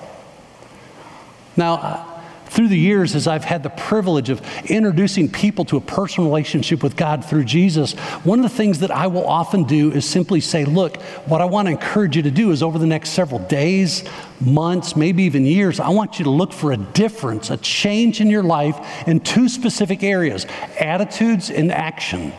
Now, 1.56 2.11
through 2.52 2.68
the 2.68 2.78
years, 2.78 3.14
as 3.14 3.26
I've 3.26 3.44
had 3.44 3.62
the 3.62 3.70
privilege 3.70 4.28
of 4.28 4.42
introducing 4.66 5.30
people 5.30 5.64
to 5.66 5.78
a 5.78 5.80
personal 5.80 6.28
relationship 6.28 6.82
with 6.82 6.96
God 6.96 7.24
through 7.24 7.44
Jesus, 7.44 7.94
one 8.24 8.40
of 8.40 8.42
the 8.42 8.54
things 8.54 8.80
that 8.80 8.90
I 8.90 9.06
will 9.06 9.26
often 9.26 9.64
do 9.64 9.90
is 9.90 10.06
simply 10.06 10.40
say, 10.40 10.66
Look, 10.66 11.00
what 11.26 11.40
I 11.40 11.46
want 11.46 11.68
to 11.68 11.72
encourage 11.72 12.14
you 12.14 12.22
to 12.22 12.30
do 12.30 12.50
is 12.50 12.62
over 12.62 12.78
the 12.78 12.86
next 12.86 13.10
several 13.10 13.40
days, 13.40 14.04
months, 14.38 14.96
maybe 14.96 15.22
even 15.22 15.46
years, 15.46 15.80
I 15.80 15.88
want 15.88 16.18
you 16.18 16.26
to 16.26 16.30
look 16.30 16.52
for 16.52 16.72
a 16.72 16.76
difference, 16.76 17.48
a 17.48 17.56
change 17.56 18.20
in 18.20 18.28
your 18.28 18.42
life 18.42 19.08
in 19.08 19.20
two 19.20 19.48
specific 19.48 20.02
areas 20.02 20.46
attitudes 20.78 21.48
and 21.48 21.72
action. 21.72 22.34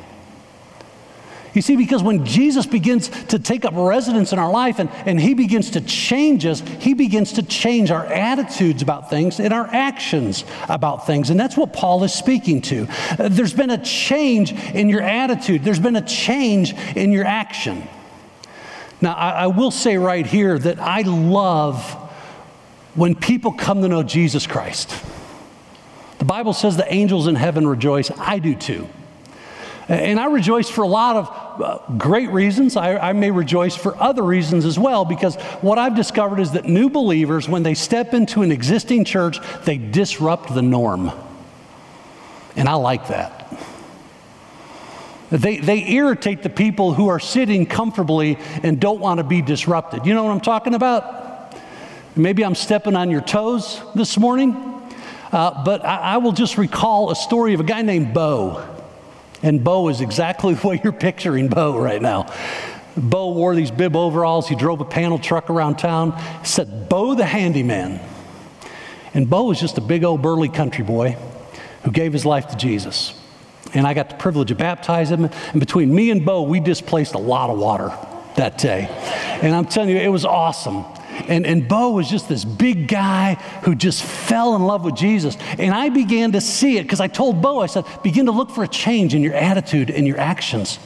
You 1.53 1.61
see, 1.61 1.75
because 1.75 2.01
when 2.01 2.25
Jesus 2.25 2.65
begins 2.65 3.09
to 3.25 3.37
take 3.37 3.63
up 3.63 3.73
residence 3.75 4.33
in 4.33 4.39
our 4.39 4.51
life 4.51 4.79
and, 4.79 4.89
and 5.05 5.19
he 5.19 5.35
begins 5.35 5.71
to 5.71 5.81
change 5.81 6.45
us, 6.45 6.61
he 6.79 6.95
begins 6.95 7.33
to 7.33 7.43
change 7.43 7.91
our 7.91 8.05
attitudes 8.05 8.81
about 8.81 9.09
things 9.09 9.39
and 9.39 9.53
our 9.53 9.67
actions 9.67 10.45
about 10.67 11.05
things. 11.05 11.29
And 11.29 11.39
that's 11.39 11.55
what 11.55 11.71
Paul 11.71 12.03
is 12.03 12.13
speaking 12.13 12.61
to. 12.63 12.87
Uh, 13.19 13.29
there's 13.29 13.53
been 13.53 13.69
a 13.69 13.83
change 13.83 14.51
in 14.51 14.89
your 14.89 15.01
attitude, 15.01 15.63
there's 15.63 15.79
been 15.79 15.95
a 15.95 16.05
change 16.05 16.73
in 16.95 17.11
your 17.11 17.25
action. 17.25 17.87
Now, 18.99 19.13
I, 19.13 19.31
I 19.31 19.47
will 19.47 19.71
say 19.71 19.97
right 19.97 20.25
here 20.25 20.57
that 20.57 20.79
I 20.79 21.01
love 21.01 21.83
when 22.95 23.15
people 23.15 23.51
come 23.51 23.81
to 23.81 23.87
know 23.87 24.01
Jesus 24.01 24.47
Christ. 24.47 24.95
The 26.17 26.25
Bible 26.25 26.53
says 26.53 26.77
the 26.77 26.91
angels 26.91 27.27
in 27.27 27.35
heaven 27.35 27.67
rejoice. 27.67 28.09
I 28.17 28.39
do 28.39 28.55
too. 28.55 28.87
And 29.87 30.19
I 30.19 30.25
rejoice 30.25 30.69
for 30.69 30.83
a 30.83 30.87
lot 30.87 31.15
of 31.17 31.61
uh, 31.61 31.97
great 31.97 32.29
reasons. 32.29 32.77
I, 32.77 32.97
I, 32.97 33.13
may 33.13 33.31
rejoice 33.31 33.75
for 33.75 34.01
other 34.01 34.23
reasons 34.23 34.63
as 34.65 34.79
well, 34.79 35.03
because 35.03 35.35
what 35.61 35.77
I've 35.77 35.95
discovered 35.95 36.39
is 36.39 36.51
that 36.51 36.65
new 36.65 36.89
believers, 36.89 37.49
when 37.49 37.63
they 37.63 37.73
step 37.73 38.13
into 38.13 38.43
an 38.43 38.51
existing 38.51 39.03
church, 39.03 39.39
they 39.65 39.77
disrupt 39.77 40.53
the 40.53 40.61
norm. 40.61 41.11
And 42.55 42.69
I 42.69 42.75
like 42.75 43.09
that. 43.09 43.39
They, 45.31 45.57
they 45.57 45.89
irritate 45.89 46.43
the 46.43 46.49
people 46.49 46.93
who 46.93 47.07
are 47.07 47.19
sitting 47.19 47.65
comfortably 47.65 48.37
and 48.61 48.79
don't 48.79 48.99
want 48.99 49.17
to 49.17 49.23
be 49.23 49.41
disrupted. 49.41 50.05
You 50.05 50.13
know 50.13 50.23
what 50.23 50.31
I'm 50.31 50.41
talking 50.41 50.75
about? 50.75 51.55
Maybe 52.15 52.45
I'm 52.45 52.55
stepping 52.55 52.95
on 52.95 53.09
your 53.09 53.21
toes 53.21 53.81
this 53.95 54.17
morning, 54.17 54.55
uh, 55.31 55.63
but 55.65 55.83
I, 55.83 55.97
I 55.97 56.17
will 56.17 56.31
just 56.31 56.57
recall 56.57 57.09
a 57.09 57.15
story 57.15 57.53
of 57.53 57.59
a 57.59 57.63
guy 57.63 57.81
named 57.81 58.13
Bo. 58.13 58.72
And 59.43 59.63
Bo 59.63 59.89
is 59.89 60.01
exactly 60.01 60.55
way 60.63 60.81
you're 60.83 60.93
picturing 60.93 61.49
Bo 61.49 61.77
right 61.77 62.01
now. 62.01 62.33
Bo 62.95 63.31
wore 63.31 63.55
these 63.55 63.71
bib 63.71 63.95
overalls. 63.95 64.47
He 64.47 64.55
drove 64.55 64.81
a 64.81 64.85
panel 64.85 65.19
truck 65.19 65.49
around 65.49 65.77
town. 65.77 66.19
said, 66.43 66.89
Bo 66.89 67.13
the 67.13 67.25
handyman. 67.25 67.99
And 69.13 69.29
Bo 69.29 69.43
was 69.43 69.59
just 69.59 69.77
a 69.77 69.81
big 69.81 70.03
old 70.03 70.21
burly 70.21 70.49
country 70.49 70.83
boy 70.83 71.17
who 71.83 71.91
gave 71.91 72.13
his 72.13 72.25
life 72.25 72.47
to 72.47 72.55
Jesus. 72.55 73.19
And 73.73 73.87
I 73.87 73.93
got 73.93 74.09
the 74.09 74.15
privilege 74.15 74.51
of 74.51 74.57
baptizing 74.57 75.19
him. 75.19 75.31
And 75.51 75.59
between 75.59 75.93
me 75.93 76.11
and 76.11 76.25
Bo, 76.25 76.43
we 76.43 76.59
displaced 76.59 77.15
a 77.15 77.19
lot 77.19 77.49
of 77.49 77.57
water 77.57 77.91
that 78.35 78.57
day. 78.57 78.87
And 79.41 79.55
I'm 79.55 79.65
telling 79.65 79.89
you, 79.89 79.97
it 79.97 80.09
was 80.09 80.25
awesome. 80.25 80.85
And, 81.27 81.45
and 81.45 81.67
Bo 81.67 81.91
was 81.91 82.09
just 82.09 82.29
this 82.29 82.45
big 82.45 82.87
guy 82.87 83.35
who 83.63 83.75
just 83.75 84.03
fell 84.03 84.55
in 84.55 84.63
love 84.63 84.83
with 84.83 84.95
Jesus. 84.95 85.37
And 85.57 85.73
I 85.73 85.89
began 85.89 86.31
to 86.33 86.41
see 86.41 86.77
it 86.77 86.83
because 86.83 86.99
I 86.99 87.07
told 87.07 87.41
Bo, 87.41 87.59
I 87.59 87.67
said, 87.67 87.85
begin 88.03 88.25
to 88.25 88.31
look 88.31 88.49
for 88.49 88.63
a 88.63 88.67
change 88.67 89.13
in 89.13 89.21
your 89.21 89.33
attitude 89.33 89.89
and 89.89 90.07
your 90.07 90.19
actions. 90.19 90.79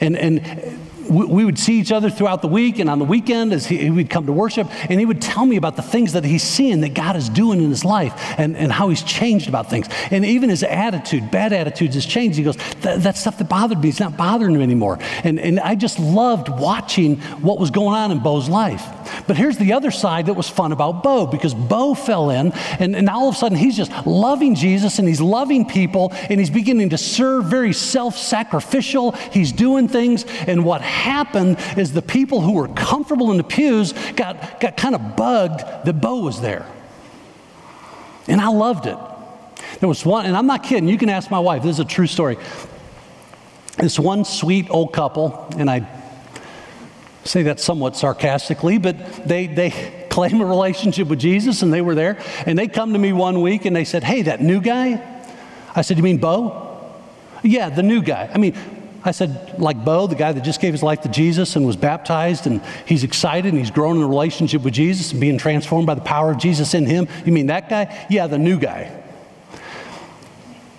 And, 0.00 0.16
and 0.16 0.81
we 1.12 1.44
would 1.44 1.58
see 1.58 1.78
each 1.78 1.92
other 1.92 2.10
throughout 2.10 2.42
the 2.42 2.48
week 2.48 2.78
and 2.78 2.88
on 2.88 2.98
the 2.98 3.04
weekend 3.04 3.52
as 3.52 3.66
he, 3.66 3.78
he, 3.78 3.90
would 3.90 4.10
come 4.10 4.26
to 4.26 4.32
worship 4.32 4.68
and 4.90 4.98
he 4.98 5.06
would 5.06 5.20
tell 5.20 5.44
me 5.44 5.56
about 5.56 5.76
the 5.76 5.82
things 5.82 6.12
that 6.14 6.24
he's 6.24 6.42
seeing 6.42 6.80
that 6.80 6.94
god 6.94 7.16
is 7.16 7.28
doing 7.28 7.62
in 7.62 7.70
his 7.70 7.84
life 7.84 8.14
and, 8.38 8.56
and 8.56 8.72
how 8.72 8.88
he's 8.88 9.02
changed 9.02 9.48
about 9.48 9.68
things. 9.68 9.86
And 10.10 10.24
even 10.24 10.48
his 10.48 10.62
attitude 10.62 11.30
bad 11.30 11.52
attitudes 11.52 11.94
has 11.94 12.06
changed. 12.06 12.38
He 12.38 12.44
goes 12.44 12.56
that 12.80 13.16
stuff 13.16 13.38
that 13.38 13.48
bothered 13.48 13.80
me 13.80 13.88
is 13.88 14.00
not 14.00 14.16
bothering 14.16 14.54
him 14.54 14.62
anymore. 14.62 14.98
And, 15.24 15.38
and 15.38 15.60
i 15.60 15.74
just 15.74 15.98
loved 15.98 16.48
watching 16.48 17.16
what 17.40 17.58
was 17.58 17.70
going 17.70 17.94
on 17.94 18.10
in 18.10 18.20
bo's 18.20 18.48
life. 18.48 18.84
But 19.26 19.36
here's 19.36 19.58
the 19.58 19.72
other 19.72 19.90
side 19.90 20.26
that 20.26 20.34
was 20.34 20.48
fun 20.48 20.72
about 20.72 21.02
bo 21.02 21.26
because 21.26 21.54
bo 21.54 21.94
fell 21.94 22.30
in 22.30 22.52
and, 22.78 22.96
and 22.96 23.08
all 23.08 23.28
of 23.28 23.34
a 23.34 23.38
sudden 23.38 23.58
he's 23.58 23.76
just 23.76 23.92
loving 24.06 24.54
jesus 24.54 24.98
and 24.98 25.06
he's 25.06 25.20
loving 25.20 25.66
people 25.66 26.12
and 26.30 26.40
he's 26.40 26.50
beginning 26.50 26.90
to 26.90 26.98
serve 26.98 27.44
very 27.44 27.72
self-sacrificial. 27.72 29.12
He's 29.32 29.52
doing 29.52 29.88
things 29.88 30.24
and 30.46 30.64
what 30.64 30.80
is 31.76 31.92
the 31.92 32.02
people 32.02 32.40
who 32.40 32.52
were 32.52 32.68
comfortable 32.68 33.30
in 33.30 33.36
the 33.36 33.44
pews 33.44 33.92
got, 34.14 34.60
got 34.60 34.76
kind 34.76 34.94
of 34.94 35.16
bugged 35.16 35.60
that 35.60 36.00
Bo 36.00 36.20
was 36.20 36.40
there. 36.40 36.66
And 38.28 38.40
I 38.40 38.48
loved 38.48 38.86
it. 38.86 38.98
There 39.80 39.88
was 39.88 40.04
one, 40.04 40.26
and 40.26 40.36
I'm 40.36 40.46
not 40.46 40.62
kidding, 40.62 40.88
you 40.88 40.98
can 40.98 41.08
ask 41.08 41.30
my 41.30 41.38
wife, 41.38 41.62
this 41.62 41.72
is 41.72 41.80
a 41.80 41.84
true 41.84 42.06
story. 42.06 42.36
This 43.78 43.98
one 43.98 44.24
sweet 44.24 44.68
old 44.70 44.92
couple, 44.92 45.48
and 45.56 45.70
I 45.70 45.88
say 47.24 47.44
that 47.44 47.60
somewhat 47.60 47.96
sarcastically, 47.96 48.78
but 48.78 49.26
they, 49.26 49.46
they 49.46 50.06
claim 50.10 50.40
a 50.40 50.44
relationship 50.44 51.08
with 51.08 51.18
Jesus 51.18 51.62
and 51.62 51.72
they 51.72 51.80
were 51.80 51.94
there. 51.94 52.18
And 52.46 52.58
they 52.58 52.68
come 52.68 52.92
to 52.92 52.98
me 52.98 53.12
one 53.12 53.40
week 53.40 53.64
and 53.64 53.74
they 53.74 53.84
said, 53.84 54.04
Hey, 54.04 54.22
that 54.22 54.40
new 54.40 54.60
guy? 54.60 55.02
I 55.74 55.82
said, 55.82 55.96
You 55.96 56.02
mean 56.02 56.18
Bo? 56.18 56.92
Yeah, 57.42 57.70
the 57.70 57.82
new 57.82 58.02
guy. 58.02 58.30
I 58.32 58.38
mean, 58.38 58.54
I 59.04 59.10
said, 59.10 59.58
like 59.58 59.84
Bo, 59.84 60.06
the 60.06 60.14
guy 60.14 60.30
that 60.32 60.44
just 60.44 60.60
gave 60.60 60.72
his 60.72 60.82
life 60.82 61.00
to 61.00 61.08
Jesus 61.08 61.56
and 61.56 61.66
was 61.66 61.76
baptized, 61.76 62.46
and 62.46 62.62
he's 62.86 63.02
excited 63.02 63.52
and 63.52 63.58
he's 63.58 63.70
growing 63.70 63.96
in 63.96 64.02
a 64.02 64.08
relationship 64.08 64.62
with 64.62 64.74
Jesus 64.74 65.10
and 65.12 65.20
being 65.20 65.38
transformed 65.38 65.86
by 65.86 65.94
the 65.94 66.00
power 66.02 66.30
of 66.30 66.38
Jesus 66.38 66.74
in 66.74 66.86
him. 66.86 67.08
You 67.24 67.32
mean 67.32 67.46
that 67.46 67.68
guy? 67.68 68.06
Yeah, 68.08 68.28
the 68.28 68.38
new 68.38 68.58
guy. 68.58 69.02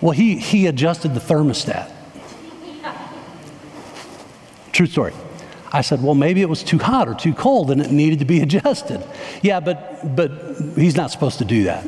Well, 0.00 0.12
he, 0.12 0.36
he 0.36 0.66
adjusted 0.66 1.14
the 1.14 1.20
thermostat. 1.20 1.90
True 4.72 4.86
story. 4.86 5.12
I 5.72 5.82
said, 5.82 6.02
well, 6.02 6.14
maybe 6.14 6.40
it 6.40 6.48
was 6.48 6.62
too 6.62 6.78
hot 6.78 7.08
or 7.08 7.14
too 7.14 7.34
cold 7.34 7.70
and 7.70 7.80
it 7.80 7.90
needed 7.90 8.20
to 8.20 8.24
be 8.24 8.40
adjusted. 8.42 9.04
Yeah, 9.42 9.60
but, 9.60 10.16
but 10.16 10.30
he's 10.76 10.96
not 10.96 11.10
supposed 11.10 11.38
to 11.38 11.44
do 11.44 11.64
that. 11.64 11.86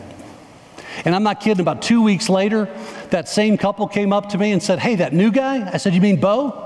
And 1.04 1.14
I'm 1.14 1.22
not 1.22 1.40
kidding, 1.40 1.60
about 1.60 1.82
two 1.82 2.02
weeks 2.02 2.28
later, 2.28 2.68
that 3.10 3.28
same 3.28 3.58
couple 3.58 3.86
came 3.86 4.12
up 4.12 4.30
to 4.30 4.38
me 4.38 4.52
and 4.52 4.62
said, 4.62 4.78
Hey, 4.78 4.96
that 4.96 5.12
new 5.12 5.30
guy? 5.30 5.70
I 5.70 5.76
said, 5.76 5.94
You 5.94 6.00
mean 6.00 6.20
Bo? 6.20 6.64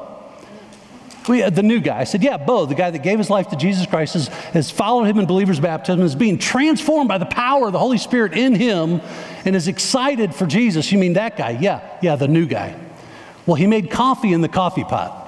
We, 1.29 1.43
uh, 1.43 1.51
the 1.51 1.63
new 1.63 1.81
guy. 1.81 1.99
I 1.99 2.05
said, 2.05 2.23
Yeah, 2.23 2.37
Bo, 2.39 2.67
the 2.67 2.75
guy 2.75 2.91
that 2.91 3.03
gave 3.03 3.19
his 3.19 3.29
life 3.29 3.49
to 3.49 3.57
Jesus 3.57 3.87
Christ, 3.87 4.15
has, 4.15 4.29
has 4.29 4.71
followed 4.71 5.05
him 5.05 5.19
in 5.19 5.27
believer's 5.27 5.61
baptism, 5.61 6.03
is 6.03 6.15
being 6.15 6.39
transformed 6.39 7.09
by 7.09 7.19
the 7.19 7.27
power 7.27 7.67
of 7.67 7.73
the 7.73 7.79
Holy 7.79 7.99
Spirit 7.99 8.35
in 8.35 8.55
him, 8.55 9.01
and 9.45 9.55
is 9.55 9.69
excited 9.69 10.35
for 10.35 10.47
Jesus. 10.47 10.91
You 10.91 10.99
mean 10.99 11.15
that 11.15 11.37
guy? 11.37 11.59
Yeah, 11.61 11.81
yeah, 12.03 12.17
the 12.17 12.29
new 12.29 12.47
guy. 12.47 12.79
Well, 13.47 13.57
he 13.57 13.67
made 13.67 13.91
coffee 13.91 14.33
in 14.33 14.41
the 14.41 14.49
coffee 14.49 14.85
pot. 14.85 15.19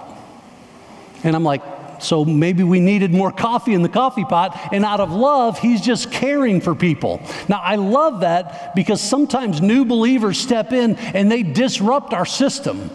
And 1.25 1.37
I'm 1.37 1.45
like, 1.45 1.63
so 2.03 2.25
maybe 2.25 2.63
we 2.63 2.81
needed 2.81 3.13
more 3.13 3.33
coffee 3.33 3.75
in 3.75 3.83
the 3.83 3.89
coffee 3.89 4.25
pot. 4.25 4.59
And 4.73 4.85
out 4.85 5.01
of 5.01 5.13
love, 5.13 5.59
he's 5.59 5.81
just 5.81 6.11
caring 6.11 6.61
for 6.61 6.75
people. 6.75 7.23
Now, 7.49 7.61
I 7.63 7.77
love 7.77 8.21
that 8.21 8.75
because 8.75 9.01
sometimes 9.01 9.61
new 9.61 9.85
believers 9.85 10.39
step 10.39 10.73
in 10.73 10.97
and 10.97 11.31
they 11.31 11.43
disrupt 11.43 12.13
our 12.13 12.27
system. 12.27 12.91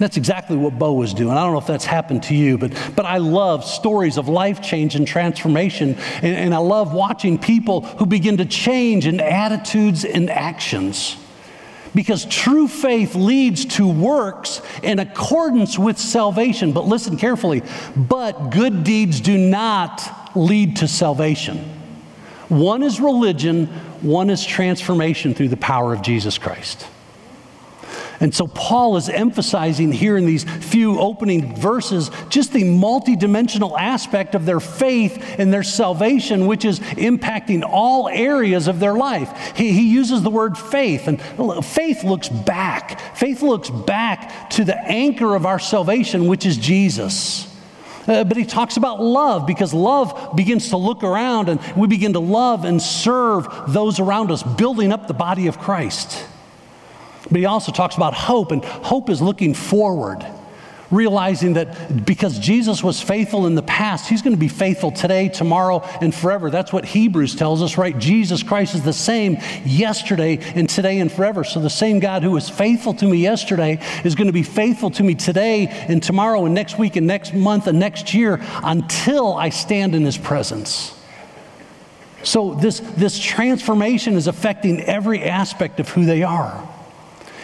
That's 0.00 0.16
exactly 0.16 0.56
what 0.56 0.78
Bo 0.78 0.94
was 0.94 1.12
doing. 1.12 1.36
I 1.36 1.44
don't 1.44 1.52
know 1.52 1.58
if 1.58 1.66
that's 1.66 1.84
happened 1.84 2.22
to 2.24 2.34
you, 2.34 2.56
but, 2.56 2.72
but 2.96 3.04
I 3.04 3.18
love 3.18 3.66
stories 3.66 4.16
of 4.16 4.28
life 4.28 4.62
change 4.62 4.94
and 4.94 5.06
transformation. 5.06 5.94
And, 6.22 6.36
and 6.36 6.54
I 6.54 6.58
love 6.58 6.94
watching 6.94 7.38
people 7.38 7.82
who 7.82 8.06
begin 8.06 8.38
to 8.38 8.46
change 8.46 9.06
in 9.06 9.20
attitudes 9.20 10.06
and 10.06 10.30
actions. 10.30 11.16
Because 11.94 12.24
true 12.24 12.68
faith 12.68 13.14
leads 13.14 13.64
to 13.76 13.88
works 13.88 14.62
in 14.82 14.98
accordance 14.98 15.78
with 15.78 15.98
salvation. 15.98 16.72
But 16.72 16.86
listen 16.86 17.16
carefully, 17.16 17.62
but 17.96 18.50
good 18.50 18.84
deeds 18.84 19.20
do 19.20 19.36
not 19.36 20.36
lead 20.36 20.76
to 20.76 20.88
salvation. 20.88 21.58
One 22.48 22.82
is 22.82 23.00
religion, 23.00 23.66
one 24.02 24.30
is 24.30 24.44
transformation 24.44 25.34
through 25.34 25.48
the 25.48 25.56
power 25.56 25.92
of 25.92 26.02
Jesus 26.02 26.38
Christ. 26.38 26.86
And 28.20 28.34
so 28.34 28.46
Paul 28.46 28.98
is 28.98 29.08
emphasizing 29.08 29.92
here 29.92 30.18
in 30.18 30.26
these 30.26 30.44
few 30.44 31.00
opening 31.00 31.56
verses 31.56 32.10
just 32.28 32.52
the 32.52 32.64
multidimensional 32.64 33.78
aspect 33.78 34.34
of 34.34 34.44
their 34.44 34.60
faith 34.60 35.36
and 35.38 35.50
their 35.50 35.62
salvation, 35.62 36.46
which 36.46 36.66
is 36.66 36.80
impacting 36.80 37.62
all 37.66 38.08
areas 38.08 38.68
of 38.68 38.78
their 38.78 38.92
life. 38.92 39.56
He, 39.56 39.72
he 39.72 39.90
uses 39.90 40.22
the 40.22 40.28
word 40.28 40.58
faith, 40.58 41.08
and 41.08 41.20
faith 41.64 42.04
looks 42.04 42.28
back. 42.28 43.16
Faith 43.16 43.40
looks 43.40 43.70
back 43.70 44.50
to 44.50 44.64
the 44.64 44.78
anchor 44.78 45.34
of 45.34 45.46
our 45.46 45.58
salvation, 45.58 46.26
which 46.26 46.44
is 46.44 46.58
Jesus. 46.58 47.46
Uh, 48.06 48.24
but 48.24 48.36
he 48.36 48.44
talks 48.44 48.76
about 48.76 49.00
love 49.00 49.46
because 49.46 49.72
love 49.72 50.34
begins 50.36 50.70
to 50.70 50.76
look 50.76 51.02
around 51.02 51.48
and 51.48 51.60
we 51.76 51.86
begin 51.86 52.14
to 52.14 52.20
love 52.20 52.64
and 52.64 52.82
serve 52.82 53.46
those 53.68 53.98
around 54.00 54.30
us, 54.30 54.42
building 54.42 54.92
up 54.92 55.06
the 55.06 55.14
body 55.14 55.46
of 55.46 55.58
Christ. 55.58 56.26
But 57.30 57.38
he 57.38 57.46
also 57.46 57.72
talks 57.72 57.96
about 57.96 58.14
hope, 58.14 58.50
and 58.50 58.64
hope 58.64 59.08
is 59.08 59.22
looking 59.22 59.54
forward, 59.54 60.26
realizing 60.90 61.52
that 61.52 62.04
because 62.04 62.38
Jesus 62.40 62.82
was 62.82 63.00
faithful 63.00 63.46
in 63.46 63.54
the 63.54 63.62
past, 63.62 64.08
he's 64.08 64.20
going 64.20 64.34
to 64.34 64.40
be 64.40 64.48
faithful 64.48 64.90
today, 64.90 65.28
tomorrow, 65.28 65.80
and 66.00 66.12
forever. 66.12 66.50
That's 66.50 66.72
what 66.72 66.84
Hebrews 66.84 67.36
tells 67.36 67.62
us, 67.62 67.78
right? 67.78 67.96
Jesus 67.96 68.42
Christ 68.42 68.74
is 68.74 68.82
the 68.82 68.92
same 68.92 69.38
yesterday 69.64 70.38
and 70.56 70.68
today 70.68 70.98
and 70.98 71.10
forever. 71.10 71.44
So 71.44 71.60
the 71.60 71.70
same 71.70 72.00
God 72.00 72.24
who 72.24 72.32
was 72.32 72.50
faithful 72.50 72.94
to 72.94 73.06
me 73.06 73.18
yesterday 73.18 73.78
is 74.04 74.16
going 74.16 74.26
to 74.26 74.32
be 74.32 74.42
faithful 74.42 74.90
to 74.90 75.04
me 75.04 75.14
today 75.14 75.68
and 75.68 76.02
tomorrow 76.02 76.44
and 76.46 76.54
next 76.54 76.78
week 76.78 76.96
and 76.96 77.06
next 77.06 77.32
month 77.32 77.68
and 77.68 77.78
next 77.78 78.12
year 78.12 78.40
until 78.64 79.34
I 79.34 79.50
stand 79.50 79.94
in 79.94 80.04
his 80.04 80.18
presence. 80.18 80.96
So, 82.22 82.54
this, 82.54 82.80
this 82.80 83.18
transformation 83.18 84.14
is 84.14 84.26
affecting 84.26 84.82
every 84.82 85.22
aspect 85.22 85.80
of 85.80 85.88
who 85.88 86.04
they 86.04 86.22
are. 86.22 86.68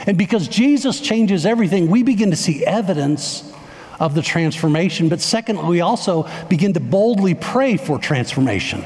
And 0.06 0.18
because 0.18 0.48
Jesus 0.48 1.00
changes 1.00 1.46
everything, 1.46 1.88
we 1.88 2.02
begin 2.02 2.30
to 2.30 2.36
see 2.36 2.64
evidence 2.64 3.52
of 3.98 4.14
the 4.14 4.22
transformation. 4.22 5.08
But 5.08 5.20
secondly, 5.20 5.64
we 5.64 5.80
also 5.80 6.28
begin 6.48 6.74
to 6.74 6.80
boldly 6.80 7.34
pray 7.34 7.76
for 7.76 7.98
transformation. 7.98 8.84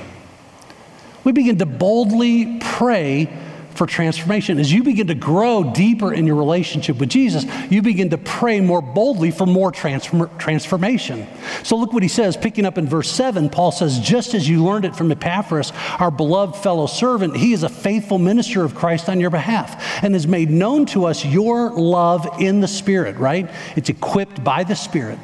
We 1.24 1.32
begin 1.32 1.58
to 1.58 1.66
boldly 1.66 2.58
pray 2.60 3.28
for 3.74 3.86
transformation. 3.86 4.58
As 4.58 4.72
you 4.72 4.82
begin 4.82 5.06
to 5.08 5.14
grow 5.14 5.72
deeper 5.72 6.12
in 6.12 6.26
your 6.26 6.36
relationship 6.36 6.98
with 6.98 7.08
Jesus, 7.08 7.44
you 7.70 7.82
begin 7.82 8.10
to 8.10 8.18
pray 8.18 8.60
more 8.60 8.82
boldly 8.82 9.30
for 9.30 9.46
more 9.46 9.70
transform- 9.70 10.30
transformation. 10.38 11.26
So 11.62 11.76
look 11.76 11.92
what 11.92 12.02
he 12.02 12.08
says, 12.08 12.36
picking 12.36 12.66
up 12.66 12.78
in 12.78 12.86
verse 12.86 13.10
7, 13.10 13.50
Paul 13.50 13.72
says, 13.72 13.98
Just 13.98 14.34
as 14.34 14.48
you 14.48 14.64
learned 14.64 14.84
it 14.84 14.96
from 14.96 15.10
Epaphras, 15.10 15.72
our 15.98 16.10
beloved 16.10 16.56
fellow 16.56 16.86
servant, 16.86 17.36
he 17.36 17.52
is 17.52 17.62
a 17.62 17.68
faithful 17.68 18.18
minister 18.18 18.64
of 18.64 18.74
Christ 18.74 19.08
on 19.08 19.20
your 19.20 19.30
behalf 19.30 20.02
and 20.02 20.14
has 20.14 20.26
made 20.26 20.50
known 20.50 20.86
to 20.86 21.06
us 21.06 21.24
your 21.24 21.70
love 21.70 22.26
in 22.40 22.60
the 22.60 22.68
Spirit, 22.68 23.16
right? 23.16 23.50
It's 23.76 23.88
equipped 23.88 24.42
by 24.44 24.64
the 24.64 24.76
Spirit. 24.76 25.18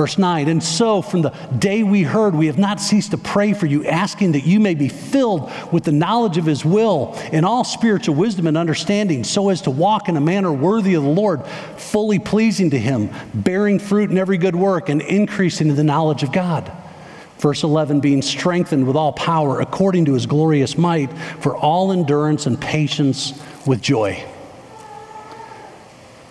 Verse 0.00 0.16
9, 0.16 0.48
and 0.48 0.62
so 0.62 1.02
from 1.02 1.20
the 1.20 1.28
day 1.58 1.82
we 1.82 2.02
heard, 2.02 2.34
we 2.34 2.46
have 2.46 2.56
not 2.56 2.80
ceased 2.80 3.10
to 3.10 3.18
pray 3.18 3.52
for 3.52 3.66
you, 3.66 3.84
asking 3.84 4.32
that 4.32 4.46
you 4.46 4.58
may 4.58 4.74
be 4.74 4.88
filled 4.88 5.52
with 5.70 5.84
the 5.84 5.92
knowledge 5.92 6.38
of 6.38 6.46
his 6.46 6.64
will 6.64 7.14
in 7.32 7.44
all 7.44 7.64
spiritual 7.64 8.14
wisdom 8.14 8.46
and 8.46 8.56
understanding, 8.56 9.24
so 9.24 9.50
as 9.50 9.60
to 9.60 9.70
walk 9.70 10.08
in 10.08 10.16
a 10.16 10.20
manner 10.20 10.50
worthy 10.50 10.94
of 10.94 11.02
the 11.02 11.10
Lord, 11.10 11.46
fully 11.76 12.18
pleasing 12.18 12.70
to 12.70 12.78
him, 12.78 13.10
bearing 13.34 13.78
fruit 13.78 14.10
in 14.10 14.16
every 14.16 14.38
good 14.38 14.56
work, 14.56 14.88
and 14.88 15.02
increasing 15.02 15.68
in 15.68 15.76
the 15.76 15.84
knowledge 15.84 16.22
of 16.22 16.32
God. 16.32 16.72
Verse 17.36 17.62
11, 17.62 18.00
being 18.00 18.22
strengthened 18.22 18.86
with 18.86 18.96
all 18.96 19.12
power 19.12 19.60
according 19.60 20.06
to 20.06 20.14
his 20.14 20.24
glorious 20.24 20.78
might, 20.78 21.12
for 21.40 21.54
all 21.54 21.92
endurance 21.92 22.46
and 22.46 22.58
patience 22.58 23.38
with 23.66 23.82
joy. 23.82 24.24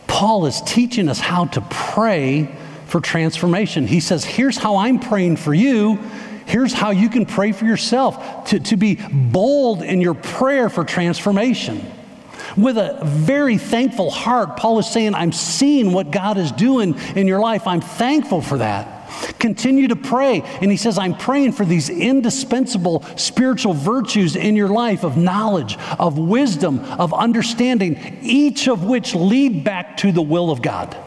Paul 0.07 0.47
is 0.47 0.59
teaching 0.61 1.07
us 1.07 1.19
how 1.19 1.45
to 1.45 1.61
pray 1.69 2.55
for 2.89 2.99
transformation. 2.99 3.87
He 3.87 3.99
says, 3.99 4.25
Here's 4.25 4.57
how 4.57 4.77
I'm 4.77 4.99
praying 4.99 5.37
for 5.37 5.53
you. 5.53 5.99
Here's 6.45 6.73
how 6.73 6.89
you 6.89 7.09
can 7.09 7.27
pray 7.27 7.51
for 7.51 7.65
yourself 7.65 8.45
to, 8.45 8.59
to 8.59 8.75
be 8.75 8.97
bold 9.11 9.83
in 9.83 10.01
your 10.01 10.15
prayer 10.15 10.67
for 10.69 10.83
transformation. 10.83 11.85
With 12.57 12.77
a 12.77 12.99
very 13.03 13.59
thankful 13.59 14.09
heart, 14.09 14.57
Paul 14.57 14.79
is 14.79 14.89
saying, 14.89 15.13
I'm 15.13 15.31
seeing 15.31 15.91
what 15.91 16.09
God 16.09 16.39
is 16.39 16.51
doing 16.51 16.95
in 17.15 17.27
your 17.27 17.39
life. 17.39 17.67
I'm 17.67 17.81
thankful 17.81 18.41
for 18.41 18.57
that. 18.57 18.95
Continue 19.37 19.89
to 19.89 19.95
pray. 19.95 20.41
And 20.61 20.71
he 20.71 20.77
says, 20.77 20.97
I'm 20.97 21.15
praying 21.15 21.51
for 21.51 21.65
these 21.65 21.89
indispensable 21.89 23.03
spiritual 23.15 23.73
virtues 23.73 24.35
in 24.35 24.55
your 24.55 24.69
life 24.69 25.03
of 25.03 25.17
knowledge, 25.17 25.77
of 25.99 26.17
wisdom, 26.17 26.79
of 26.79 27.13
understanding, 27.13 28.19
each 28.23 28.67
of 28.67 28.83
which 28.83 29.13
lead 29.13 29.63
back 29.63 29.97
to 29.97 30.11
the 30.11 30.21
will 30.21 30.51
of 30.51 30.61
God. 30.61 30.97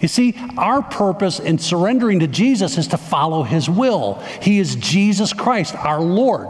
You 0.00 0.08
see, 0.08 0.34
our 0.56 0.82
purpose 0.82 1.38
in 1.40 1.58
surrendering 1.58 2.20
to 2.20 2.26
Jesus 2.26 2.78
is 2.78 2.88
to 2.88 2.96
follow 2.96 3.42
his 3.42 3.68
will. 3.68 4.14
He 4.40 4.58
is 4.58 4.76
Jesus 4.76 5.32
Christ, 5.32 5.74
our 5.74 6.00
Lord. 6.00 6.48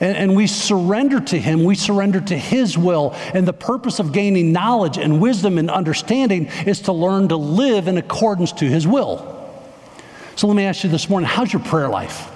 And, 0.00 0.16
and, 0.16 0.36
we 0.36 0.46
surrender 0.46 1.18
to 1.18 1.38
him, 1.38 1.64
we 1.64 1.74
surrender 1.74 2.20
to 2.20 2.38
his 2.38 2.78
will. 2.78 3.14
And 3.34 3.46
the 3.46 3.52
purpose 3.52 3.98
of 3.98 4.12
gaining 4.12 4.52
knowledge 4.52 4.96
and 4.96 5.20
wisdom 5.20 5.58
and 5.58 5.68
understanding 5.68 6.46
is 6.66 6.82
to 6.82 6.92
learn 6.92 7.28
to 7.28 7.36
live 7.36 7.88
in 7.88 7.98
accordance 7.98 8.52
to 8.52 8.64
his 8.64 8.86
will. 8.86 9.34
So 10.36 10.46
let 10.46 10.54
me 10.54 10.64
ask 10.64 10.84
you 10.84 10.90
this 10.90 11.10
morning 11.10 11.28
how's 11.28 11.52
your 11.52 11.62
prayer 11.62 11.88
life? 11.88 12.30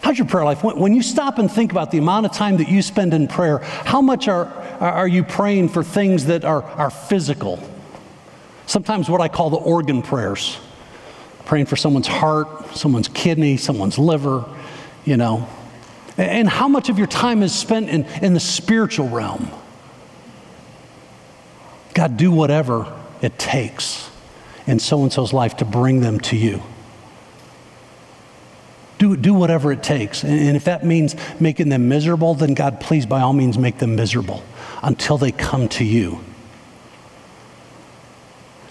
How's 0.00 0.16
your 0.16 0.26
prayer 0.26 0.46
life? 0.46 0.64
When 0.64 0.94
you 0.94 1.02
stop 1.02 1.38
and 1.38 1.52
think 1.52 1.70
about 1.70 1.90
the 1.90 1.98
amount 1.98 2.24
of 2.24 2.32
time 2.32 2.56
that 2.56 2.68
you 2.70 2.80
spend 2.80 3.12
in 3.12 3.28
prayer, 3.28 3.58
how 3.58 4.00
much 4.00 4.26
are, 4.26 4.46
are 4.80 5.08
you 5.08 5.24
praying 5.24 5.70
for 5.70 5.82
things 5.82 6.26
that 6.26 6.44
are, 6.44 6.62
are 6.62 6.90
physical? 6.90 7.58
Sometimes 8.66 9.08
what 9.08 9.20
I 9.20 9.28
call 9.28 9.50
the 9.50 9.56
organ 9.56 10.02
prayers. 10.02 10.58
Praying 11.46 11.66
for 11.66 11.76
someone's 11.76 12.06
heart, 12.06 12.76
someone's 12.76 13.08
kidney, 13.08 13.56
someone's 13.56 13.98
liver, 13.98 14.44
you 15.04 15.16
know. 15.16 15.48
And 16.16 16.48
how 16.48 16.68
much 16.68 16.88
of 16.88 16.98
your 16.98 17.06
time 17.06 17.42
is 17.42 17.54
spent 17.54 17.88
in, 17.88 18.04
in 18.22 18.34
the 18.34 18.40
spiritual 18.40 19.08
realm? 19.08 19.50
God, 21.94 22.16
do 22.16 22.30
whatever 22.30 22.92
it 23.22 23.38
takes 23.38 24.10
in 24.66 24.78
so 24.78 25.02
and 25.02 25.12
so's 25.12 25.32
life 25.32 25.56
to 25.56 25.64
bring 25.64 26.00
them 26.00 26.20
to 26.20 26.36
you. 26.36 26.62
Do, 28.98 29.16
do 29.16 29.32
whatever 29.32 29.72
it 29.72 29.82
takes. 29.82 30.22
And, 30.22 30.38
and 30.38 30.56
if 30.56 30.64
that 30.64 30.84
means 30.84 31.16
making 31.40 31.70
them 31.70 31.88
miserable, 31.88 32.34
then 32.34 32.54
God, 32.54 32.80
please, 32.80 33.06
by 33.06 33.22
all 33.22 33.32
means, 33.32 33.56
make 33.56 33.78
them 33.78 33.96
miserable 33.96 34.44
until 34.82 35.18
they 35.18 35.32
come 35.32 35.68
to 35.70 35.84
you. 35.84 36.20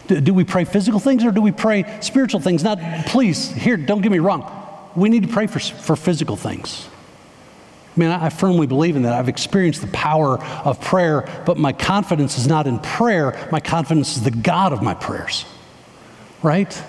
Do, 0.07 0.21
do 0.21 0.33
we 0.33 0.43
pray 0.43 0.65
physical 0.65 0.99
things 0.99 1.25
or 1.25 1.31
do 1.31 1.41
we 1.41 1.51
pray 1.51 1.99
spiritual 2.01 2.39
things? 2.39 2.63
Not, 2.63 2.79
please, 3.07 3.51
here, 3.51 3.77
don't 3.77 4.01
get 4.01 4.11
me 4.11 4.19
wrong. 4.19 4.51
We 4.95 5.09
need 5.09 5.23
to 5.23 5.29
pray 5.29 5.47
for, 5.47 5.59
for 5.59 5.95
physical 5.95 6.35
things. 6.35 6.87
I 7.95 7.99
mean, 7.99 8.09
I 8.09 8.29
firmly 8.29 8.67
believe 8.67 8.95
in 8.95 9.01
that. 9.03 9.13
I've 9.13 9.27
experienced 9.27 9.81
the 9.81 9.87
power 9.87 10.41
of 10.43 10.79
prayer, 10.79 11.27
but 11.45 11.57
my 11.57 11.73
confidence 11.73 12.37
is 12.37 12.47
not 12.47 12.67
in 12.67 12.79
prayer. 12.79 13.47
My 13.51 13.59
confidence 13.59 14.17
is 14.17 14.23
the 14.23 14.31
God 14.31 14.71
of 14.71 14.83
my 14.83 14.93
prayers, 14.93 15.45
right? 16.43 16.81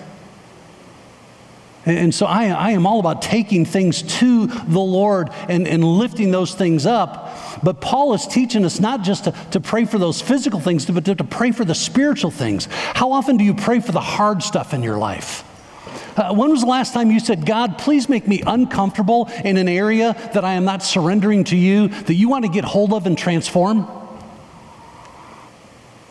And 1.85 2.13
so 2.13 2.27
I, 2.27 2.49
I 2.49 2.71
am 2.71 2.85
all 2.85 2.99
about 2.99 3.23
taking 3.23 3.65
things 3.65 4.03
to 4.19 4.47
the 4.47 4.79
Lord 4.79 5.29
and, 5.47 5.67
and 5.67 5.83
lifting 5.83 6.29
those 6.29 6.53
things 6.53 6.85
up. 6.85 7.28
But 7.63 7.81
Paul 7.81 8.13
is 8.13 8.25
teaching 8.27 8.65
us 8.65 8.79
not 8.79 9.01
just 9.01 9.25
to, 9.25 9.31
to 9.51 9.59
pray 9.59 9.85
for 9.85 9.97
those 9.97 10.21
physical 10.21 10.59
things, 10.59 10.85
but 10.85 11.05
to, 11.05 11.15
to 11.15 11.23
pray 11.23 11.51
for 11.51 11.65
the 11.65 11.75
spiritual 11.75 12.31
things. 12.31 12.67
How 12.71 13.11
often 13.11 13.37
do 13.37 13.43
you 13.43 13.53
pray 13.53 13.79
for 13.79 13.91
the 13.91 14.01
hard 14.01 14.43
stuff 14.43 14.73
in 14.73 14.83
your 14.83 14.97
life? 14.97 15.43
Uh, 16.15 16.33
when 16.33 16.49
was 16.49 16.61
the 16.61 16.67
last 16.67 16.93
time 16.93 17.11
you 17.11 17.19
said, 17.19 17.45
God, 17.45 17.77
please 17.77 18.09
make 18.09 18.27
me 18.27 18.43
uncomfortable 18.45 19.29
in 19.43 19.57
an 19.57 19.69
area 19.69 20.13
that 20.33 20.43
I 20.43 20.53
am 20.53 20.65
not 20.65 20.83
surrendering 20.83 21.45
to 21.45 21.55
you, 21.55 21.87
that 21.87 22.13
you 22.13 22.29
want 22.29 22.45
to 22.45 22.51
get 22.51 22.65
hold 22.65 22.93
of 22.93 23.05
and 23.05 23.17
transform? 23.17 23.87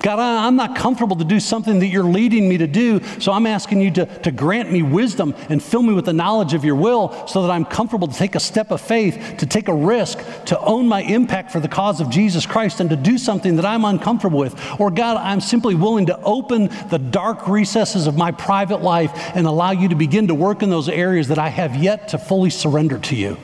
God, 0.08 0.20
I'm 0.20 0.56
not 0.56 0.74
comfortable 0.74 1.16
to 1.16 1.24
do 1.24 1.38
something 1.38 1.80
that 1.80 1.88
you're 1.88 2.02
leading 2.02 2.48
me 2.48 2.56
to 2.56 2.66
do, 2.66 3.02
so 3.20 3.30
I'm 3.30 3.44
asking 3.44 3.82
you 3.82 3.90
to, 3.90 4.06
to 4.20 4.30
grant 4.30 4.72
me 4.72 4.80
wisdom 4.80 5.34
and 5.50 5.62
fill 5.62 5.82
me 5.82 5.92
with 5.92 6.06
the 6.06 6.14
knowledge 6.14 6.54
of 6.54 6.64
your 6.64 6.76
will 6.76 7.26
so 7.26 7.42
that 7.42 7.50
I'm 7.50 7.66
comfortable 7.66 8.08
to 8.08 8.14
take 8.14 8.34
a 8.34 8.40
step 8.40 8.70
of 8.70 8.80
faith, 8.80 9.34
to 9.36 9.44
take 9.44 9.68
a 9.68 9.74
risk, 9.74 10.18
to 10.46 10.58
own 10.60 10.88
my 10.88 11.02
impact 11.02 11.52
for 11.52 11.60
the 11.60 11.68
cause 11.68 12.00
of 12.00 12.08
Jesus 12.08 12.46
Christ, 12.46 12.80
and 12.80 12.88
to 12.88 12.96
do 12.96 13.18
something 13.18 13.56
that 13.56 13.66
I'm 13.66 13.84
uncomfortable 13.84 14.38
with. 14.38 14.58
Or, 14.80 14.90
God, 14.90 15.18
I'm 15.18 15.42
simply 15.42 15.74
willing 15.74 16.06
to 16.06 16.18
open 16.22 16.70
the 16.88 16.98
dark 16.98 17.46
recesses 17.46 18.06
of 18.06 18.16
my 18.16 18.32
private 18.32 18.80
life 18.80 19.12
and 19.34 19.46
allow 19.46 19.72
you 19.72 19.88
to 19.88 19.94
begin 19.94 20.28
to 20.28 20.34
work 20.34 20.62
in 20.62 20.70
those 20.70 20.88
areas 20.88 21.28
that 21.28 21.38
I 21.38 21.50
have 21.50 21.76
yet 21.76 22.08
to 22.08 22.18
fully 22.18 22.48
surrender 22.48 22.98
to 22.98 23.14
you. 23.14 23.36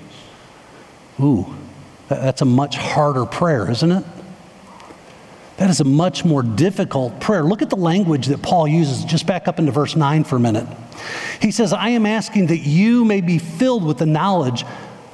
Ooh, 1.20 1.55
that's 2.09 2.40
a 2.40 2.46
much 2.46 2.79
harder 2.79 3.27
prayer, 3.27 3.70
isn't 3.70 3.92
it? 3.92 4.05
That 5.64 5.70
is 5.70 5.81
a 5.81 5.85
much 5.85 6.27
more 6.27 6.42
difficult 6.42 7.18
prayer. 7.20 7.42
Look 7.42 7.62
at 7.62 7.70
the 7.70 7.77
language 7.77 8.27
that 8.27 8.42
Paul 8.42 8.68
uses. 8.68 9.03
Just 9.03 9.27
back 9.27 9.48
up 9.48 9.59
into 9.59 9.72
verse 9.72 9.96
9 9.96 10.24
for 10.24 10.37
a 10.37 10.38
minute. 10.38 10.66
He 11.40 11.50
says, 11.50 11.72
I 11.72 11.88
am 11.88 12.05
asking 12.05 12.48
that 12.48 12.59
you 12.59 13.03
may 13.07 13.22
be 13.22 13.38
filled 13.38 13.83
with 13.83 13.96
the 13.96 14.05
knowledge 14.05 14.62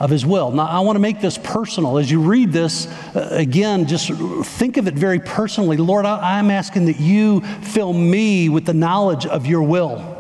of 0.01 0.11
his 0.11 0.27
will. 0.27 0.51
Now, 0.51 0.67
I 0.67 0.81
want 0.81 0.97
to 0.97 1.01
make 1.01 1.21
this 1.21 1.39
personal. 1.39 1.99
As 1.99 2.11
you 2.11 2.21
read 2.21 2.51
this, 2.51 2.89
uh, 3.15 3.29
again, 3.31 3.87
just 3.87 4.11
think 4.11 4.77
of 4.77 4.89
it 4.89 4.95
very 4.95 5.21
personally. 5.21 5.77
Lord, 5.77 6.05
I, 6.05 6.39
I'm 6.41 6.51
asking 6.51 6.87
that 6.87 6.99
you 6.99 7.43
fill 7.43 7.93
me 7.93 8.49
with 8.49 8.67
the 8.67 8.75
knowledge 8.75 9.27
of 9.27 9.47
your 9.47 9.63
will. 9.63 10.19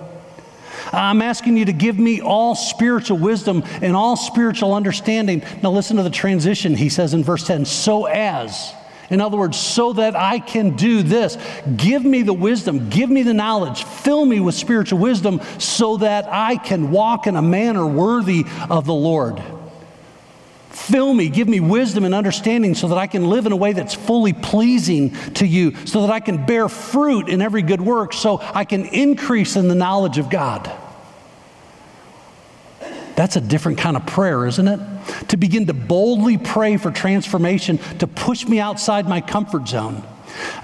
I'm 0.93 1.23
asking 1.23 1.57
you 1.57 1.64
to 1.64 1.73
give 1.73 1.99
me 1.99 2.21
all 2.21 2.55
spiritual 2.55 3.19
wisdom 3.19 3.64
and 3.83 3.97
all 3.97 4.14
spiritual 4.14 4.75
understanding. 4.75 5.43
Now, 5.61 5.73
listen 5.73 5.97
to 5.97 6.05
the 6.05 6.09
transition 6.09 6.77
he 6.77 6.88
says 6.88 7.14
in 7.14 7.25
verse 7.25 7.49
10 7.49 7.64
so 7.64 8.05
as 8.05 8.75
in 9.11 9.20
other 9.20 9.37
words, 9.37 9.59
so 9.59 9.92
that 9.92 10.16
I 10.16 10.38
can 10.38 10.77
do 10.77 11.03
this. 11.03 11.37
Give 11.77 12.05
me 12.05 12.23
the 12.23 12.33
wisdom, 12.33 12.88
give 12.88 13.11
me 13.11 13.23
the 13.23 13.35
knowledge, 13.35 13.85
fill 13.85 14.25
me 14.25 14.40
with 14.40 14.55
spiritual 14.55 15.01
wisdom 15.01 15.40
so 15.59 15.99
that 15.99 16.27
I 16.31 16.57
can 16.57 16.90
walk 16.90 17.27
in 17.27 17.37
a 17.37 17.42
manner 17.42 17.87
worthy 17.87 18.44
of 18.70 18.87
the 18.87 18.94
Lord. 18.94 19.42
Fill 20.70 21.12
me, 21.12 21.29
give 21.29 21.49
me 21.49 21.61
wisdom 21.61 22.05
and 22.05 22.14
understanding 22.14 22.75
so 22.75 22.88
that 22.88 22.99
I 22.99 23.07
can 23.07 23.29
live 23.29 23.44
in 23.44 23.53
a 23.53 23.57
way 23.57 23.73
that's 23.73 23.94
fully 23.94 24.33
pleasing 24.33 25.11
to 25.35 25.46
you, 25.46 25.75
so 25.85 26.03
that 26.03 26.11
I 26.11 26.20
can 26.20 26.46
bear 26.46 26.68
fruit 26.68 27.29
in 27.29 27.42
every 27.42 27.62
good 27.62 27.81
work, 27.81 28.12
so 28.12 28.38
I 28.40 28.64
can 28.64 28.87
increase 28.87 29.57
in 29.57 29.68
the 29.68 29.75
knowledge 29.75 30.18
of 30.18 30.31
God. 30.31 30.70
That's 33.21 33.37
a 33.37 33.41
different 33.43 33.77
kind 33.77 33.99
of 33.99 34.07
prayer, 34.07 34.47
isn't 34.47 34.67
it? 34.67 34.81
To 35.29 35.37
begin 35.37 35.67
to 35.67 35.75
boldly 35.75 36.39
pray 36.39 36.79
for 36.79 36.91
transformation, 36.91 37.77
to 37.99 38.07
push 38.07 38.47
me 38.47 38.61
outside 38.61 39.07
my 39.07 39.21
comfort 39.21 39.69
zone. 39.69 40.03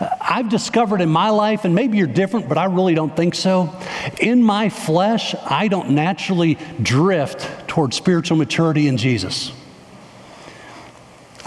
Uh, 0.01 0.09
I've 0.23 0.49
discovered 0.49 1.03
in 1.03 1.11
my 1.11 1.29
life, 1.29 1.66
and 1.66 1.75
maybe 1.75 1.99
you're 1.99 2.07
different, 2.07 2.49
but 2.49 2.57
I 2.57 2.64
really 2.64 2.95
don't 2.95 3.14
think 3.14 3.35
so. 3.35 3.79
In 4.21 4.42
my 4.42 4.71
flesh, 4.71 5.35
I 5.45 5.69
don't 5.69 5.90
naturally 5.90 6.57
drift 6.81 7.47
toward 7.69 7.92
spiritual 7.92 8.38
maturity 8.38 8.88
in 8.88 8.97
Jesus. 8.97 9.53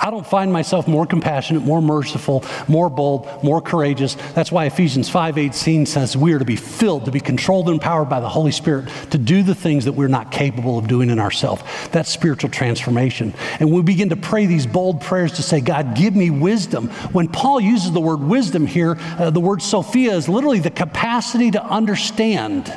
I 0.10 0.12
don't 0.12 0.26
find 0.26 0.52
myself 0.52 0.88
more 0.88 1.06
compassionate, 1.06 1.62
more 1.62 1.84
merciful, 1.84 2.44
more 2.68 2.90
bold, 2.90 3.28
more 3.44 3.62
courageous. 3.62 4.16
That's 4.34 4.52
why 4.52 4.66
Ephesians 4.66 5.08
5:18 5.08 5.86
says 5.86 6.18
we 6.18 6.34
are 6.34 6.40
to 6.40 6.46
be 6.46 6.56
filled, 6.56 7.06
to 7.06 7.12
be 7.12 7.20
controlled 7.20 7.68
and 7.68 7.76
empowered 7.76 8.10
by 8.10 8.20
the 8.20 8.28
Holy 8.28 8.52
Spirit 8.52 8.90
to 9.12 9.20
do 9.20 9.44
the 9.44 9.54
things 9.54 9.86
that 9.86 9.92
we're 9.92 10.08
not 10.08 10.32
capable 10.32 10.80
of 10.80 10.88
doing 10.88 11.12
in 11.12 11.20
ourselves. 11.20 11.62
That's 11.92 12.10
spiritual 12.10 12.50
transformation. 12.50 13.36
And 13.60 13.72
we 13.72 13.84
begin 13.84 14.10
to 14.10 14.16
pray 14.16 14.48
these 14.48 14.66
bold 14.66 15.00
prayers 15.00 15.34
to 15.34 15.44
say, 15.44 15.62
God, 15.62 15.96
give 15.96 16.16
me 16.16 16.32
wisdom. 16.32 16.88
When 17.12 17.28
Paul 17.28 17.62
uses 17.62 17.92
the 17.92 18.02
word 18.02 18.22
wisdom 18.22 18.66
here, 18.66 18.98
uh, 19.20 19.30
the 19.30 19.40
word 19.40 19.62
Sophia 19.62 20.16
is 20.16 20.28
literally 20.28 20.58
the 20.58 20.72
capacity 20.72 21.52
to 21.52 21.64
understand 21.64 22.76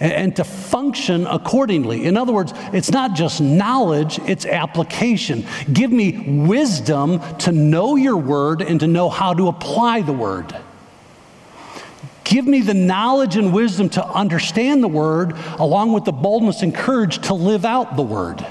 and 0.00 0.34
to 0.36 0.44
function 0.44 1.26
accordingly. 1.26 2.06
In 2.06 2.16
other 2.16 2.32
words, 2.32 2.52
it's 2.72 2.90
not 2.90 3.14
just 3.14 3.40
knowledge, 3.40 4.18
it's 4.20 4.46
application. 4.46 5.46
Give 5.70 5.92
me 5.92 6.44
wisdom 6.46 7.20
to 7.38 7.52
know 7.52 7.96
your 7.96 8.16
word 8.16 8.62
and 8.62 8.80
to 8.80 8.86
know 8.86 9.10
how 9.10 9.34
to 9.34 9.48
apply 9.48 10.00
the 10.00 10.14
word. 10.14 10.56
Give 12.24 12.46
me 12.46 12.60
the 12.60 12.74
knowledge 12.74 13.36
and 13.36 13.52
wisdom 13.52 13.90
to 13.90 14.06
understand 14.06 14.82
the 14.82 14.88
word, 14.88 15.34
along 15.58 15.92
with 15.92 16.04
the 16.04 16.12
boldness 16.12 16.62
and 16.62 16.74
courage 16.74 17.18
to 17.26 17.34
live 17.34 17.64
out 17.64 17.96
the 17.96 18.02
word. 18.02 18.46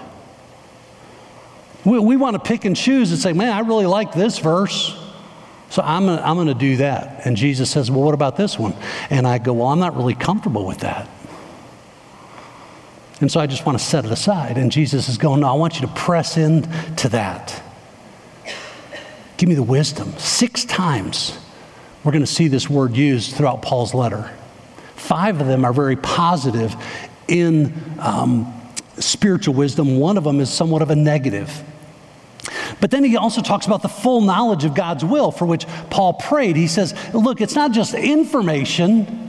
We, 1.86 1.98
we 1.98 2.18
want 2.18 2.36
to 2.36 2.40
pick 2.40 2.66
and 2.66 2.76
choose 2.76 3.12
and 3.12 3.20
say, 3.20 3.34
man, 3.34 3.52
I 3.54 3.62
really 3.62 3.86
like 3.86 4.12
this 4.12 4.38
verse. 4.38 4.96
So 5.70 5.84
I'm 5.84 6.10
I'm 6.10 6.36
gonna 6.36 6.56
do 6.56 6.78
that. 6.78 7.26
And 7.26 7.38
Jesus 7.38 7.70
says, 7.70 7.92
Well, 7.92 8.02
what 8.02 8.16
about 8.16 8.36
this 8.36 8.58
one? 8.58 8.74
And 9.12 9.28
I 9.28 9.38
go, 9.38 9.54
Well, 9.54 9.68
I'm 9.68 9.78
not 9.78 9.96
really 9.96 10.16
comfortable 10.16 10.66
with 10.66 10.80
that. 10.80 11.08
And 13.22 13.32
so 13.32 13.40
I 13.40 13.48
just 13.48 13.66
want 13.66 13.78
to 13.78 13.84
set 13.84 14.06
it 14.06 14.12
aside. 14.12 14.58
And 14.58 14.72
Jesus 14.72 15.10
is 15.10 15.18
going, 15.18 15.42
No, 15.42 15.50
I 15.50 15.54
want 15.54 15.80
you 15.80 15.88
to 15.88 15.94
press 15.94 16.38
into 16.38 17.10
that. 17.10 17.62
Give 19.38 19.50
me 19.50 19.56
the 19.56 19.64
wisdom. 19.64 20.12
Six 20.18 20.66
times 20.66 21.38
we're 22.04 22.12
going 22.12 22.24
to 22.24 22.32
see 22.32 22.48
this 22.48 22.70
word 22.70 22.96
used 22.96 23.36
throughout 23.36 23.62
Paul's 23.62 23.94
letter. 23.94 24.32
Five 24.96 25.42
of 25.42 25.48
them 25.48 25.66
are 25.66 25.74
very 25.74 25.96
positive 25.96 26.76
in 27.28 27.74
um, 28.00 28.54
spiritual 28.98 29.54
wisdom, 29.54 29.98
one 29.98 30.18
of 30.18 30.24
them 30.24 30.40
is 30.40 30.52
somewhat 30.52 30.82
of 30.82 30.90
a 30.90 30.96
negative. 30.96 31.64
But 32.82 32.92
then 32.92 33.04
he 33.04 33.18
also 33.18 33.42
talks 33.42 33.66
about 33.66 33.82
the 33.82 33.90
full 33.90 34.22
knowledge 34.22 34.64
of 34.64 34.74
God's 34.74 35.04
will 35.04 35.32
for 35.32 35.46
which 35.46 35.66
Paul 35.90 36.14
prayed. 36.14 36.56
He 36.56 36.68
says, 36.68 36.96
Look, 37.14 37.42
it's 37.42 37.56
not 37.56 37.72
just 37.72 37.94
information 37.94 39.29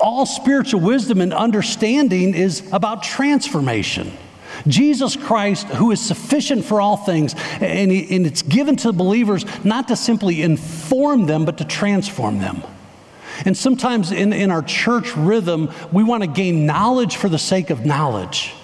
all 0.00 0.26
spiritual 0.26 0.80
wisdom 0.80 1.20
and 1.20 1.32
understanding 1.32 2.34
is 2.34 2.68
about 2.72 3.02
transformation. 3.02 4.12
Jesus 4.66 5.16
Christ, 5.16 5.66
who 5.66 5.90
is 5.90 6.00
sufficient 6.00 6.64
for 6.64 6.80
all 6.80 6.96
things, 6.96 7.34
and, 7.60 7.90
he, 7.90 8.16
and, 8.16 8.26
it's 8.26 8.42
given 8.42 8.76
to 8.76 8.92
believers 8.92 9.44
not 9.64 9.88
to 9.88 9.96
simply 9.96 10.42
inform 10.42 11.26
them, 11.26 11.44
but 11.44 11.58
to 11.58 11.64
transform 11.64 12.38
them. 12.38 12.62
And 13.44 13.56
sometimes 13.56 14.12
in, 14.12 14.32
in 14.32 14.50
our 14.50 14.62
church 14.62 15.14
rhythm, 15.14 15.70
we 15.92 16.02
want 16.02 16.22
to 16.22 16.26
gain 16.26 16.64
knowledge 16.64 17.16
for 17.16 17.28
the 17.28 17.38
sake 17.38 17.70
of 17.70 17.84
knowledge. 17.84 18.54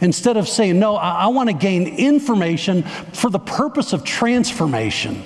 Instead 0.00 0.36
of 0.36 0.48
saying, 0.48 0.78
no, 0.78 0.96
I, 0.96 1.24
I 1.24 1.26
want 1.28 1.48
to 1.48 1.54
gain 1.54 1.86
information 1.86 2.82
for 2.82 3.30
the 3.30 3.38
purpose 3.38 3.92
of 3.92 4.04
transformation. 4.04 5.22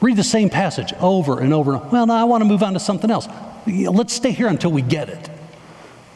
Read 0.00 0.16
the 0.16 0.24
same 0.24 0.48
passage 0.48 0.92
over 0.94 1.40
and 1.40 1.52
over. 1.52 1.76
Well, 1.76 2.06
now 2.06 2.14
I 2.14 2.24
want 2.24 2.42
to 2.42 2.48
move 2.48 2.62
on 2.62 2.72
to 2.74 2.80
something 2.80 3.10
else. 3.10 3.28
Let's 3.66 4.14
stay 4.14 4.32
here 4.32 4.48
until 4.48 4.72
we 4.72 4.82
get 4.82 5.08
it, 5.08 5.30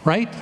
right? 0.05 0.33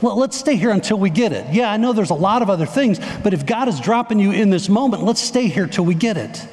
Well, 0.00 0.16
let's 0.16 0.36
stay 0.36 0.56
here 0.56 0.70
until 0.70 0.98
we 0.98 1.10
get 1.10 1.32
it. 1.32 1.52
Yeah, 1.52 1.70
I 1.70 1.76
know 1.76 1.92
there's 1.92 2.10
a 2.10 2.14
lot 2.14 2.42
of 2.42 2.50
other 2.50 2.66
things, 2.66 3.00
but 3.22 3.34
if 3.34 3.46
God 3.46 3.68
is 3.68 3.80
dropping 3.80 4.20
you 4.20 4.32
in 4.32 4.50
this 4.50 4.68
moment, 4.68 5.02
let's 5.02 5.20
stay 5.20 5.48
here 5.48 5.66
till 5.66 5.84
we 5.84 5.94
get 5.94 6.16
it. 6.16 6.46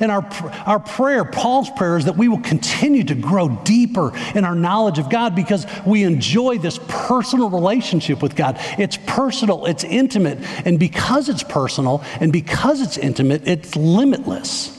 And 0.00 0.10
our, 0.10 0.28
our 0.66 0.80
prayer, 0.80 1.24
Paul's 1.24 1.70
prayer, 1.70 1.96
is 1.96 2.06
that 2.06 2.16
we 2.16 2.28
will 2.28 2.40
continue 2.40 3.04
to 3.04 3.14
grow 3.14 3.48
deeper 3.48 4.12
in 4.34 4.44
our 4.44 4.54
knowledge 4.54 4.98
of 4.98 5.08
God 5.08 5.34
because 5.34 5.66
we 5.86 6.02
enjoy 6.02 6.58
this 6.58 6.78
personal 6.88 7.48
relationship 7.48 8.22
with 8.22 8.34
God. 8.34 8.56
It's 8.78 8.98
personal, 9.06 9.66
it's 9.66 9.84
intimate, 9.84 10.38
and 10.66 10.78
because 10.78 11.28
it's 11.28 11.42
personal 11.42 12.02
and 12.20 12.32
because 12.32 12.80
it's 12.80 12.98
intimate, 12.98 13.46
it's 13.46 13.76
limitless. 13.76 14.75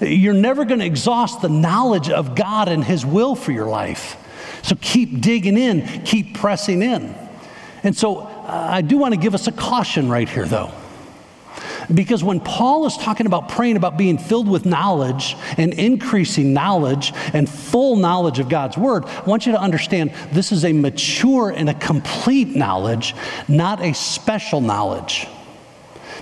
You're 0.00 0.34
never 0.34 0.64
going 0.64 0.80
to 0.80 0.86
exhaust 0.86 1.42
the 1.42 1.48
knowledge 1.48 2.10
of 2.10 2.34
God 2.34 2.68
and 2.68 2.82
His 2.82 3.06
will 3.06 3.34
for 3.34 3.52
your 3.52 3.68
life. 3.68 4.16
So 4.62 4.76
keep 4.80 5.20
digging 5.20 5.56
in, 5.56 6.02
keep 6.04 6.34
pressing 6.34 6.82
in. 6.82 7.14
And 7.82 7.96
so 7.96 8.18
uh, 8.18 8.68
I 8.70 8.80
do 8.80 8.96
want 8.96 9.14
to 9.14 9.20
give 9.20 9.34
us 9.34 9.48
a 9.48 9.52
caution 9.52 10.08
right 10.08 10.28
here, 10.28 10.46
though. 10.46 10.72
Because 11.92 12.22
when 12.22 12.38
Paul 12.40 12.86
is 12.86 12.96
talking 12.96 13.26
about 13.26 13.48
praying 13.48 13.76
about 13.76 13.98
being 13.98 14.16
filled 14.16 14.48
with 14.48 14.64
knowledge 14.64 15.36
and 15.56 15.74
increasing 15.74 16.52
knowledge 16.52 17.12
and 17.32 17.48
full 17.48 17.96
knowledge 17.96 18.38
of 18.38 18.48
God's 18.48 18.78
word, 18.78 19.04
I 19.04 19.22
want 19.22 19.46
you 19.46 19.52
to 19.52 19.60
understand 19.60 20.12
this 20.32 20.52
is 20.52 20.64
a 20.64 20.72
mature 20.72 21.50
and 21.50 21.68
a 21.68 21.74
complete 21.74 22.48
knowledge, 22.48 23.14
not 23.48 23.82
a 23.82 23.92
special 23.94 24.60
knowledge. 24.60 25.26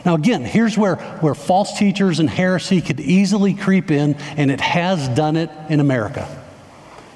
Now, 0.05 0.15
again, 0.15 0.45
here's 0.45 0.79
where, 0.79 0.97
where 0.97 1.35
false 1.35 1.79
teachers 1.79 2.21
and 2.21 2.29
heresy 2.29 2.81
could 2.81 3.01
easily 3.01 3.55
creep 3.55 3.91
in, 3.91 4.15
and 4.37 4.51
it 4.51 4.61
has 4.61 5.09
done 5.11 5.37
it 5.37 5.51
in 5.69 5.81
America. 5.81 6.29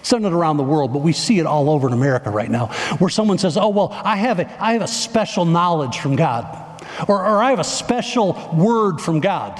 It's 0.00 0.10
done 0.10 0.24
it 0.24 0.32
around 0.32 0.58
the 0.58 0.64
world, 0.64 0.92
but 0.92 0.98
we 1.00 1.12
see 1.12 1.38
it 1.38 1.46
all 1.46 1.70
over 1.70 1.86
in 1.86 1.94
America 1.94 2.30
right 2.30 2.50
now, 2.50 2.66
where 2.98 3.08
someone 3.08 3.38
says, 3.38 3.56
Oh, 3.56 3.70
well, 3.70 3.88
I 3.90 4.16
have 4.16 4.38
a, 4.38 4.62
I 4.62 4.74
have 4.74 4.82
a 4.82 4.88
special 4.88 5.46
knowledge 5.46 5.98
from 5.98 6.16
God. 6.16 6.60
Or, 7.08 7.24
or 7.24 7.42
I 7.42 7.50
have 7.50 7.58
a 7.58 7.64
special 7.64 8.34
word 8.54 9.00
from 9.00 9.20
God. 9.20 9.58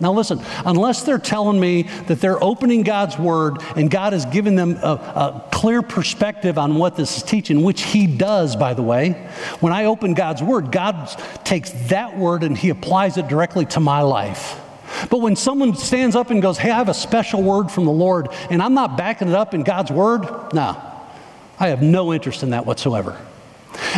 Now, 0.00 0.12
listen, 0.12 0.40
unless 0.64 1.02
they're 1.02 1.18
telling 1.18 1.60
me 1.60 1.82
that 2.06 2.20
they're 2.20 2.42
opening 2.42 2.82
God's 2.82 3.18
word 3.18 3.58
and 3.76 3.90
God 3.90 4.14
has 4.14 4.24
given 4.24 4.54
them 4.54 4.78
a, 4.82 4.92
a, 4.92 5.48
clear 5.52 5.82
perspective 5.82 6.56
on 6.56 6.76
what 6.76 6.96
this 6.96 7.18
is 7.18 7.22
teaching, 7.22 7.62
which 7.62 7.82
He 7.82 8.06
does, 8.06 8.56
by 8.56 8.72
the 8.72 8.82
way, 8.82 9.12
when 9.60 9.74
I 9.74 9.84
open 9.84 10.14
God's 10.14 10.42
word, 10.42 10.72
God 10.72 11.08
takes 11.44 11.70
that 11.88 12.16
word 12.16 12.44
and 12.44 12.56
He 12.56 12.70
applies 12.70 13.18
it 13.18 13.28
directly 13.28 13.66
to 13.66 13.80
my 13.80 14.00
life. 14.00 14.58
But 15.10 15.20
when 15.20 15.36
someone 15.36 15.74
stands 15.76 16.16
up 16.16 16.30
and 16.30 16.40
goes, 16.40 16.56
Hey, 16.56 16.70
I 16.70 16.76
have 16.76 16.88
a 16.88 16.94
special 16.94 17.42
word 17.42 17.70
from 17.70 17.84
the 17.84 17.92
Lord, 17.92 18.28
and 18.48 18.62
I'm 18.62 18.74
not 18.74 18.96
backing 18.96 19.28
it 19.28 19.34
up 19.34 19.52
in 19.54 19.62
God's 19.62 19.90
word, 19.90 20.22
no, 20.54 20.80
I 21.58 21.68
have 21.68 21.82
no 21.82 22.12
interest 22.14 22.42
in 22.42 22.50
that 22.50 22.64
whatsoever. 22.64 23.18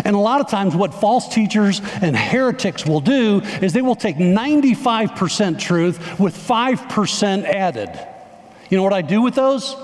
And 0.05 0.15
a 0.15 0.19
lot 0.19 0.41
of 0.41 0.49
times, 0.49 0.75
what 0.75 0.95
false 0.95 1.29
teachers 1.29 1.81
and 2.01 2.17
heretics 2.17 2.87
will 2.87 3.01
do 3.01 3.41
is 3.61 3.73
they 3.73 3.83
will 3.83 3.95
take 3.95 4.17
95% 4.17 5.59
truth 5.59 6.21
with 6.21 6.37
5% 6.37 7.45
added. 7.45 8.09
You 8.71 8.77
know 8.77 8.83
what 8.83 8.93
I 8.93 9.03
do 9.03 9.23
with 9.23 9.35
those? 9.35 9.77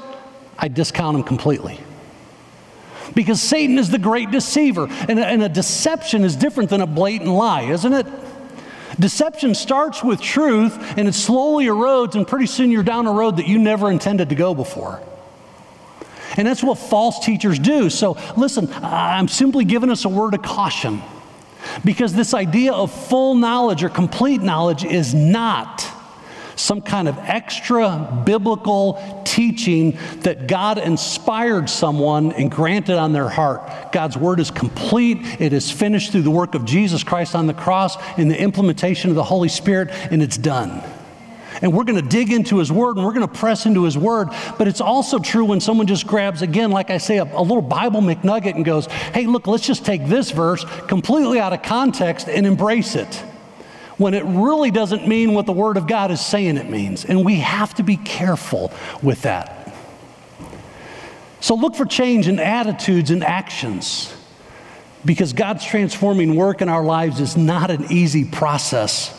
I 0.59 0.69
discount 0.69 1.17
them 1.17 1.23
completely. 1.23 1.79
Because 3.15 3.41
Satan 3.41 3.79
is 3.79 3.91
the 3.91 3.99
great 3.99 4.31
deceiver, 4.31 4.87
and 5.09 5.19
a, 5.19 5.27
and 5.27 5.43
a 5.43 5.49
deception 5.49 6.25
is 6.25 6.37
different 6.37 6.71
than 6.71 6.81
a 6.81 6.87
blatant 6.87 7.31
lie, 7.31 7.63
isn't 7.63 7.93
it? 7.93 8.07
Deception 8.99 9.55
starts 9.55 10.03
with 10.03 10.21
truth 10.21 10.77
and 10.99 11.07
it 11.07 11.15
slowly 11.15 11.67
erodes, 11.67 12.15
and 12.15 12.27
pretty 12.27 12.47
soon 12.47 12.71
you're 12.71 12.83
down 12.83 13.07
a 13.07 13.13
road 13.13 13.37
that 13.37 13.47
you 13.47 13.59
never 13.59 13.91
intended 13.91 14.31
to 14.31 14.35
go 14.35 14.55
before. 14.55 15.01
And 16.39 16.47
that's 16.47 16.63
what 16.63 16.79
false 16.79 17.25
teachers 17.25 17.59
do. 17.59 17.91
So, 17.91 18.17
listen, 18.37 18.73
I'm 18.73 19.29
simply 19.29 19.65
giving 19.65 19.91
us 19.91 20.05
a 20.05 20.09
word 20.09 20.35
of 20.35 20.43
caution 20.43 21.03
because 21.85 22.15
this 22.15 22.33
idea 22.33 22.73
of 22.73 22.93
full 22.93 23.35
knowledge 23.35 23.83
or 23.83 23.89
complete 23.89 24.41
knowledge 24.41 24.85
is 24.85 25.13
not 25.13 25.85
some 26.55 26.81
kind 26.81 27.09
of 27.09 27.19
extra 27.19 28.23
biblical 28.25 29.23
teaching 29.25 29.99
that 30.21 30.47
God 30.47 30.79
inspired 30.79 31.69
someone 31.69 32.33
and 32.33 32.51
granted 32.51 32.99
on 32.99 33.13
their 33.13 33.29
heart. 33.29 33.93
God's 33.93 34.17
word 34.17 34.41
is 34.41 34.51
complete, 34.51 35.19
it 35.41 35.53
is 35.53 35.71
finished 35.71 36.13
through 36.13 36.23
the 36.23 36.31
work 36.31 36.55
of 36.55 36.65
Jesus 36.65 37.03
Christ 37.03 37.35
on 37.35 37.47
the 37.47 37.55
cross 37.55 37.97
and 38.17 38.31
the 38.31 38.41
implementation 38.41 39.11
of 39.11 39.17
the 39.17 39.25
Holy 39.25 39.49
Spirit, 39.49 39.91
and 39.91 40.23
it's 40.23 40.37
done 40.37 40.83
and 41.61 41.73
we're 41.73 41.85
going 41.85 42.01
to 42.01 42.09
dig 42.09 42.33
into 42.33 42.59
His 42.59 42.71
Word 42.71 42.97
and 42.97 43.05
we're 43.05 43.13
going 43.13 43.27
to 43.27 43.33
press 43.33 43.67
into 43.67 43.85
His 43.85 43.99
Word. 43.99 44.29
But 44.57 44.69
it's 44.69 44.81
also 44.81 45.19
true 45.19 45.45
when 45.45 45.61
someone 45.61 45.87
just 45.87 46.07
grabs, 46.07 46.43
again, 46.43 46.71
like 46.71 46.91
I 46.91 46.99
say, 46.99 47.19
a, 47.19 47.25
a 47.25 47.43
little 47.43 47.63
Bible 47.63 48.01
McNugget 48.01 48.55
and 48.55 48.65
goes, 48.65 48.87
hey, 48.87 49.27
look, 49.27 49.47
let's 49.47 49.67
just 49.67 49.85
take 49.85 50.07
this 50.07 50.31
verse 50.31 50.65
completely 50.87 51.41
out 51.41 51.53
of 51.53 51.63
context 51.63 52.29
and 52.29 52.47
embrace 52.47 52.95
it. 52.95 53.15
When 53.97 54.15
it 54.15 54.25
really 54.25 54.71
doesn't 54.71 55.09
mean 55.09 55.35
what 55.35 55.47
the 55.47 55.53
Word 55.53 55.77
of 55.77 55.89
God 55.89 56.11
is 56.11 56.25
saying 56.25 56.57
it 56.57 56.71
means. 56.71 57.05
And 57.05 57.25
we 57.25 57.37
have 57.37 57.75
to 57.75 57.83
be 57.83 57.97
careful 57.97 58.73
with 59.03 59.23
that. 59.23 59.75
So 61.41 61.55
look 61.55 61.75
for 61.75 61.85
change 61.85 62.29
in 62.29 62.39
attitudes 62.39 63.11
and 63.11 63.25
actions 63.25 64.15
because 65.05 65.33
God's 65.33 65.65
transforming 65.65 66.35
work 66.37 66.61
in 66.61 66.69
our 66.69 66.85
lives 66.85 67.21
is 67.21 67.37
not 67.37 67.71
an 67.71 67.91
easy 67.91 68.25
process. 68.25 69.18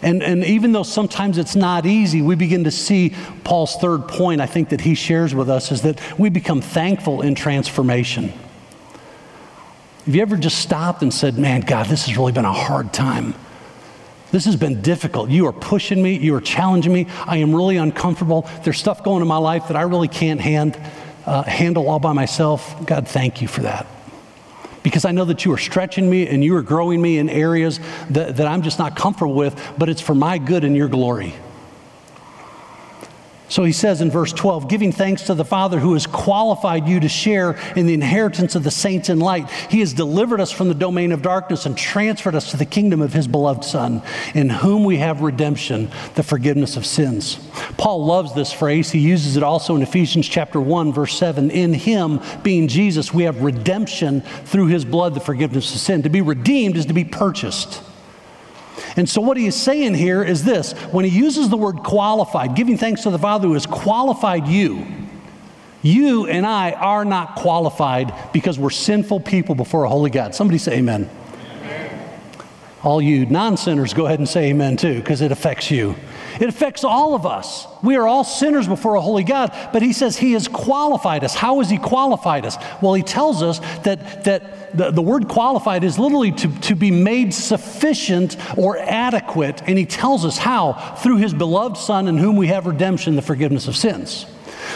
And, 0.00 0.22
and 0.22 0.44
even 0.44 0.72
though 0.72 0.84
sometimes 0.84 1.38
it's 1.38 1.56
not 1.56 1.84
easy, 1.84 2.22
we 2.22 2.36
begin 2.36 2.64
to 2.64 2.70
see 2.70 3.14
Paul's 3.42 3.76
third 3.76 4.06
point, 4.06 4.40
I 4.40 4.46
think, 4.46 4.68
that 4.68 4.80
he 4.80 4.94
shares 4.94 5.34
with 5.34 5.50
us 5.50 5.72
is 5.72 5.82
that 5.82 6.00
we 6.18 6.28
become 6.28 6.60
thankful 6.60 7.20
in 7.22 7.34
transformation. 7.34 8.32
Have 10.06 10.14
you 10.14 10.22
ever 10.22 10.36
just 10.36 10.58
stopped 10.58 11.02
and 11.02 11.12
said, 11.12 11.36
Man, 11.36 11.62
God, 11.62 11.86
this 11.86 12.06
has 12.06 12.16
really 12.16 12.32
been 12.32 12.44
a 12.44 12.52
hard 12.52 12.92
time? 12.92 13.34
This 14.30 14.44
has 14.44 14.56
been 14.56 14.82
difficult. 14.82 15.30
You 15.30 15.46
are 15.46 15.52
pushing 15.52 16.02
me, 16.02 16.16
you 16.16 16.34
are 16.34 16.40
challenging 16.40 16.92
me. 16.92 17.06
I 17.26 17.38
am 17.38 17.54
really 17.54 17.76
uncomfortable. 17.76 18.48
There's 18.62 18.78
stuff 18.78 19.02
going 19.02 19.22
in 19.22 19.28
my 19.28 19.38
life 19.38 19.68
that 19.68 19.76
I 19.76 19.82
really 19.82 20.08
can't 20.08 20.40
hand, 20.40 20.78
uh, 21.26 21.42
handle 21.42 21.88
all 21.88 21.98
by 21.98 22.12
myself. 22.12 22.86
God, 22.86 23.08
thank 23.08 23.42
you 23.42 23.48
for 23.48 23.62
that 23.62 23.86
because 24.82 25.04
I 25.04 25.12
know 25.12 25.24
that 25.26 25.44
you 25.44 25.52
are 25.52 25.58
stretching 25.58 26.08
me 26.08 26.26
and 26.26 26.42
you 26.44 26.56
are 26.56 26.62
growing 26.62 27.00
me 27.00 27.18
in 27.18 27.28
areas 27.28 27.80
that, 28.10 28.36
that 28.36 28.46
I'm 28.46 28.62
just 28.62 28.78
not 28.78 28.96
comfortable 28.96 29.34
with, 29.34 29.74
but 29.78 29.88
it's 29.88 30.00
for 30.00 30.14
my 30.14 30.38
good 30.38 30.64
and 30.64 30.76
your 30.76 30.88
glory. 30.88 31.34
So 33.48 33.64
he 33.64 33.72
says 33.72 34.00
in 34.00 34.10
verse 34.10 34.32
12, 34.32 34.68
giving 34.68 34.92
thanks 34.92 35.22
to 35.22 35.34
the 35.34 35.44
Father 35.44 35.78
who 35.78 35.94
has 35.94 36.06
qualified 36.06 36.86
you 36.86 37.00
to 37.00 37.08
share 37.08 37.58
in 37.76 37.86
the 37.86 37.94
inheritance 37.94 38.54
of 38.54 38.62
the 38.62 38.70
saints 38.70 39.08
in 39.08 39.20
light. 39.20 39.50
He 39.70 39.80
has 39.80 39.94
delivered 39.94 40.40
us 40.40 40.52
from 40.52 40.68
the 40.68 40.74
domain 40.74 41.12
of 41.12 41.22
darkness 41.22 41.64
and 41.64 41.76
transferred 41.76 42.34
us 42.34 42.50
to 42.50 42.56
the 42.58 42.66
kingdom 42.66 43.00
of 43.00 43.12
his 43.12 43.26
beloved 43.26 43.64
Son, 43.64 44.02
in 44.34 44.50
whom 44.50 44.84
we 44.84 44.98
have 44.98 45.22
redemption, 45.22 45.90
the 46.14 46.22
forgiveness 46.22 46.76
of 46.76 46.84
sins. 46.84 47.38
Paul 47.78 48.04
loves 48.04 48.34
this 48.34 48.52
phrase. 48.52 48.90
He 48.90 48.98
uses 48.98 49.36
it 49.36 49.42
also 49.42 49.74
in 49.76 49.82
Ephesians 49.82 50.28
chapter 50.28 50.60
1, 50.60 50.92
verse 50.92 51.16
7. 51.16 51.50
In 51.50 51.72
him, 51.72 52.20
being 52.42 52.68
Jesus, 52.68 53.14
we 53.14 53.22
have 53.22 53.42
redemption 53.42 54.20
through 54.20 54.66
his 54.66 54.84
blood, 54.84 55.14
the 55.14 55.20
forgiveness 55.20 55.74
of 55.74 55.80
sin. 55.80 56.02
To 56.02 56.10
be 56.10 56.20
redeemed 56.20 56.76
is 56.76 56.86
to 56.86 56.92
be 56.92 57.04
purchased. 57.04 57.82
And 58.98 59.08
so, 59.08 59.20
what 59.20 59.36
he 59.36 59.46
is 59.46 59.54
saying 59.54 59.94
here 59.94 60.24
is 60.24 60.42
this 60.42 60.72
when 60.90 61.04
he 61.04 61.16
uses 61.16 61.48
the 61.48 61.56
word 61.56 61.84
qualified, 61.84 62.56
giving 62.56 62.76
thanks 62.76 63.04
to 63.04 63.10
the 63.10 63.18
Father 63.18 63.46
who 63.46 63.54
has 63.54 63.64
qualified 63.64 64.48
you, 64.48 64.84
you 65.82 66.26
and 66.26 66.44
I 66.44 66.72
are 66.72 67.04
not 67.04 67.36
qualified 67.36 68.12
because 68.32 68.58
we're 68.58 68.70
sinful 68.70 69.20
people 69.20 69.54
before 69.54 69.84
a 69.84 69.88
holy 69.88 70.10
God. 70.10 70.34
Somebody 70.34 70.58
say 70.58 70.78
amen. 70.78 71.08
amen. 71.60 72.10
All 72.82 73.00
you 73.00 73.24
non 73.26 73.56
sinners, 73.56 73.94
go 73.94 74.06
ahead 74.06 74.18
and 74.18 74.28
say 74.28 74.50
amen 74.50 74.76
too, 74.76 74.96
because 74.96 75.20
it 75.20 75.30
affects 75.30 75.70
you. 75.70 75.94
It 76.40 76.48
affects 76.48 76.84
all 76.84 77.14
of 77.14 77.26
us. 77.26 77.66
We 77.82 77.96
are 77.96 78.06
all 78.06 78.24
sinners 78.24 78.68
before 78.68 78.94
a 78.94 79.00
holy 79.00 79.24
God, 79.24 79.52
but 79.72 79.82
he 79.82 79.92
says 79.92 80.16
he 80.16 80.32
has 80.32 80.46
qualified 80.46 81.24
us. 81.24 81.34
How 81.34 81.58
has 81.58 81.68
he 81.68 81.78
qualified 81.78 82.46
us? 82.46 82.56
Well, 82.80 82.94
he 82.94 83.02
tells 83.02 83.42
us 83.42 83.58
that, 83.82 84.24
that 84.24 84.76
the, 84.76 84.90
the 84.90 85.02
word 85.02 85.28
qualified 85.28 85.82
is 85.82 85.98
literally 85.98 86.32
to, 86.32 86.60
to 86.60 86.74
be 86.76 86.90
made 86.90 87.34
sufficient 87.34 88.36
or 88.56 88.78
adequate, 88.78 89.62
and 89.66 89.78
he 89.78 89.86
tells 89.86 90.24
us 90.24 90.38
how 90.38 90.74
through 91.02 91.16
his 91.16 91.34
beloved 91.34 91.76
Son, 91.76 92.06
in 92.06 92.18
whom 92.18 92.36
we 92.36 92.48
have 92.48 92.66
redemption, 92.66 93.16
the 93.16 93.22
forgiveness 93.22 93.66
of 93.66 93.76
sins. 93.76 94.26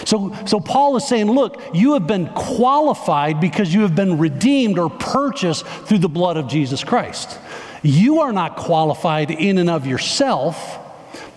So, 0.04 0.34
so 0.46 0.58
Paul 0.58 0.96
is 0.96 1.06
saying, 1.06 1.30
look, 1.30 1.60
you 1.74 1.92
have 1.94 2.06
been 2.06 2.28
qualified 2.28 3.40
because 3.40 3.72
you 3.72 3.82
have 3.82 3.94
been 3.94 4.18
redeemed 4.18 4.78
or 4.78 4.90
purchased 4.90 5.64
through 5.66 5.98
the 5.98 6.08
blood 6.08 6.36
of 6.36 6.48
Jesus 6.48 6.82
Christ. 6.82 7.38
You 7.82 8.20
are 8.20 8.32
not 8.32 8.56
qualified 8.56 9.30
in 9.30 9.58
and 9.58 9.68
of 9.68 9.86
yourself 9.86 10.78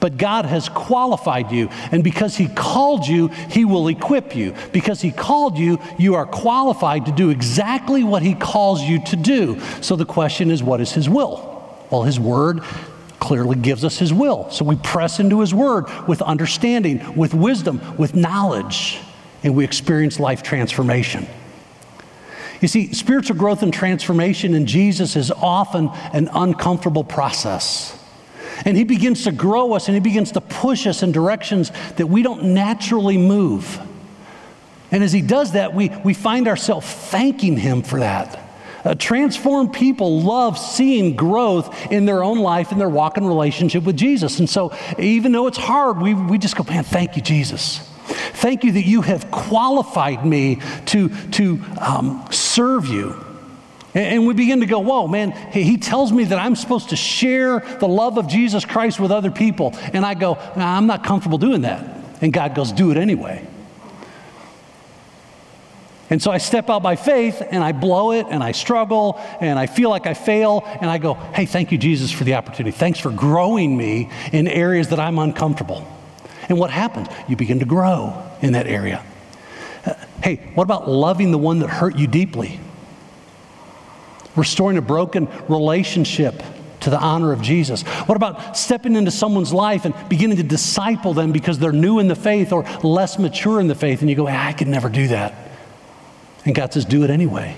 but 0.05 0.17
God 0.17 0.45
has 0.45 0.69
qualified 0.69 1.51
you. 1.51 1.67
And 1.91 2.03
because 2.03 2.37
He 2.37 2.47
called 2.47 3.07
you, 3.07 3.29
He 3.29 3.65
will 3.65 3.87
equip 3.87 4.35
you. 4.35 4.53
Because 4.71 5.01
He 5.01 5.11
called 5.11 5.57
you, 5.57 5.79
you 5.97 6.13
are 6.13 6.27
qualified 6.27 7.07
to 7.07 7.11
do 7.11 7.31
exactly 7.31 8.03
what 8.03 8.21
He 8.21 8.35
calls 8.35 8.83
you 8.83 9.03
to 9.05 9.15
do. 9.15 9.59
So 9.81 9.95
the 9.95 10.05
question 10.05 10.51
is, 10.51 10.61
what 10.61 10.79
is 10.79 10.91
His 10.91 11.09
will? 11.09 11.75
Well, 11.89 12.03
His 12.03 12.19
Word 12.19 12.61
clearly 13.19 13.55
gives 13.55 13.83
us 13.83 13.97
His 13.97 14.13
will. 14.13 14.47
So 14.51 14.63
we 14.63 14.75
press 14.75 15.19
into 15.19 15.39
His 15.39 15.55
Word 15.55 15.85
with 16.07 16.21
understanding, 16.21 17.15
with 17.15 17.33
wisdom, 17.33 17.81
with 17.97 18.13
knowledge, 18.13 18.99
and 19.41 19.55
we 19.55 19.63
experience 19.63 20.19
life 20.19 20.43
transformation. 20.43 21.25
You 22.61 22.67
see, 22.67 22.93
spiritual 22.93 23.37
growth 23.37 23.63
and 23.63 23.73
transformation 23.73 24.53
in 24.53 24.67
Jesus 24.67 25.15
is 25.15 25.31
often 25.31 25.89
an 26.13 26.29
uncomfortable 26.31 27.03
process. 27.03 27.99
And 28.63 28.77
He 28.77 28.83
begins 28.83 29.23
to 29.23 29.31
grow 29.31 29.73
us 29.73 29.87
and 29.87 29.95
He 29.95 30.01
begins 30.01 30.31
to 30.33 30.41
push 30.41 30.87
us 30.87 31.03
in 31.03 31.11
directions 31.11 31.71
that 31.97 32.07
we 32.07 32.21
don't 32.21 32.53
naturally 32.53 33.17
move. 33.17 33.79
And 34.91 35.03
as 35.03 35.11
He 35.11 35.21
does 35.21 35.53
that, 35.53 35.73
we, 35.73 35.89
we 36.03 36.13
find 36.13 36.47
ourselves 36.47 36.87
thanking 36.87 37.57
Him 37.57 37.81
for 37.81 37.99
that. 37.99 38.41
Uh, 38.85 38.93
transformed 38.93 39.73
people 39.73 40.21
love 40.21 40.59
seeing 40.59 41.15
growth 41.15 41.91
in 41.91 42.05
their 42.05 42.23
own 42.23 42.37
life 42.39 42.71
and 42.71 42.79
their 42.79 42.87
walk 42.87 43.17
in 43.17 43.25
relationship 43.25 43.83
with 43.83 43.97
Jesus. 43.97 44.37
And 44.37 44.47
so, 44.47 44.71
even 44.99 45.31
though 45.31 45.47
it's 45.47 45.57
hard, 45.57 45.99
we, 45.99 46.13
we 46.13 46.37
just 46.37 46.55
go, 46.55 46.63
man, 46.63 46.83
thank 46.83 47.15
you, 47.15 47.21
Jesus. 47.23 47.79
Thank 48.07 48.63
you 48.63 48.73
that 48.73 48.85
you 48.85 49.01
have 49.01 49.31
qualified 49.31 50.23
me 50.23 50.59
to, 50.87 51.09
to 51.31 51.59
um, 51.81 52.27
serve 52.29 52.85
you. 52.85 53.24
And 53.95 54.27
we 54.27 54.33
begin 54.33 54.59
to 54.59 54.65
go, 54.65 54.79
whoa, 54.79 55.07
man, 55.07 55.31
he 55.51 55.77
tells 55.77 56.11
me 56.11 56.25
that 56.25 56.37
I'm 56.37 56.57
supposed 56.57 56.89
to 56.89 56.97
share 56.97 57.59
the 57.79 57.87
love 57.87 58.17
of 58.17 58.27
Jesus 58.27 58.65
Christ 58.65 58.99
with 58.99 59.09
other 59.09 59.31
people. 59.31 59.73
And 59.93 60.05
I 60.05 60.15
go, 60.15 60.33
nah, 60.57 60.77
I'm 60.77 60.85
not 60.85 61.05
comfortable 61.05 61.37
doing 61.37 61.61
that. 61.61 61.95
And 62.21 62.33
God 62.33 62.55
goes, 62.55 62.73
do 62.73 62.91
it 62.91 62.97
anyway. 62.97 63.47
And 66.09 66.21
so 66.21 66.29
I 66.29 66.37
step 66.37 66.69
out 66.69 66.83
by 66.83 66.97
faith 66.97 67.41
and 67.49 67.63
I 67.63 67.71
blow 67.71 68.11
it 68.11 68.27
and 68.29 68.43
I 68.43 68.51
struggle 68.51 69.19
and 69.39 69.57
I 69.57 69.65
feel 69.65 69.89
like 69.89 70.05
I 70.05 70.13
fail 70.13 70.63
and 70.81 70.89
I 70.89 70.97
go, 70.97 71.13
hey, 71.13 71.45
thank 71.45 71.71
you, 71.71 71.77
Jesus, 71.77 72.11
for 72.11 72.25
the 72.25 72.35
opportunity. 72.35 72.77
Thanks 72.77 72.99
for 72.99 73.11
growing 73.11 73.75
me 73.75 74.11
in 74.33 74.47
areas 74.47 74.89
that 74.89 74.99
I'm 74.99 75.17
uncomfortable. 75.17 75.87
And 76.49 76.59
what 76.59 76.69
happens? 76.69 77.07
You 77.27 77.37
begin 77.37 77.59
to 77.59 77.65
grow 77.65 78.21
in 78.41 78.53
that 78.53 78.67
area. 78.67 79.03
Uh, 79.85 79.93
hey, 80.21 80.51
what 80.53 80.63
about 80.63 80.87
loving 80.89 81.31
the 81.31 81.37
one 81.37 81.59
that 81.59 81.69
hurt 81.69 81.95
you 81.95 82.07
deeply? 82.07 82.59
Restoring 84.35 84.77
a 84.77 84.81
broken 84.81 85.27
relationship 85.47 86.41
to 86.81 86.89
the 86.89 86.99
honor 86.99 87.31
of 87.31 87.41
Jesus? 87.41 87.83
What 87.83 88.15
about 88.15 88.57
stepping 88.57 88.95
into 88.95 89.11
someone's 89.11 89.53
life 89.53 89.85
and 89.85 89.93
beginning 90.09 90.37
to 90.37 90.43
disciple 90.43 91.13
them 91.13 91.31
because 91.31 91.59
they're 91.59 91.71
new 91.71 91.99
in 91.99 92.07
the 92.07 92.15
faith 92.15 92.51
or 92.51 92.63
less 92.83 93.19
mature 93.19 93.59
in 93.59 93.67
the 93.67 93.75
faith? 93.75 94.01
And 94.01 94.09
you 94.09 94.15
go, 94.15 94.27
ah, 94.27 94.47
I 94.47 94.53
could 94.53 94.67
never 94.67 94.89
do 94.89 95.07
that. 95.09 95.33
And 96.45 96.53
God 96.53 96.73
says, 96.73 96.85
do 96.85 97.03
it 97.03 97.09
anyway 97.09 97.55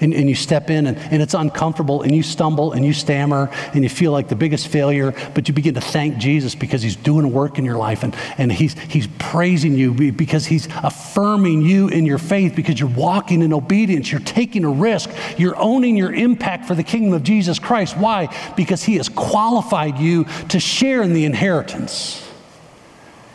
and, 0.00 0.14
and 0.14 0.28
you 0.28 0.34
step 0.34 0.70
in 0.70 0.86
and, 0.86 0.98
and 0.98 1.22
it's 1.22 1.34
uncomfortable 1.34 2.02
and 2.02 2.14
you 2.14 2.22
stumble 2.22 2.72
and 2.72 2.84
you 2.84 2.92
stammer 2.92 3.50
and 3.74 3.82
you 3.82 3.88
feel 3.88 4.12
like 4.12 4.28
the 4.28 4.36
biggest 4.36 4.68
failure, 4.68 5.14
but 5.34 5.48
you 5.48 5.54
begin 5.54 5.74
to 5.74 5.80
thank 5.80 6.18
Jesus 6.18 6.54
because 6.54 6.82
he's 6.82 6.96
doing 6.96 7.32
work 7.32 7.58
in 7.58 7.64
your 7.64 7.76
life 7.76 8.02
and, 8.02 8.16
and 8.36 8.52
he's, 8.52 8.78
he's 8.78 9.06
praising 9.18 9.74
you 9.74 9.92
because 10.12 10.46
he's 10.46 10.68
affirming 10.82 11.62
you 11.62 11.88
in 11.88 12.06
your 12.06 12.18
faith 12.18 12.54
because 12.54 12.78
you're 12.78 12.88
walking 12.88 13.42
in 13.42 13.52
obedience. 13.52 14.10
You're 14.10 14.20
taking 14.20 14.64
a 14.64 14.70
risk. 14.70 15.10
You're 15.36 15.56
owning 15.56 15.96
your 15.96 16.12
impact 16.12 16.66
for 16.66 16.74
the 16.74 16.82
kingdom 16.84 17.12
of 17.12 17.22
Jesus 17.22 17.58
Christ. 17.58 17.96
Why? 17.96 18.34
Because 18.56 18.82
he 18.82 18.96
has 18.96 19.08
qualified 19.08 19.98
you 19.98 20.26
to 20.48 20.60
share 20.60 21.02
in 21.02 21.12
the 21.12 21.24
inheritance. 21.24 22.27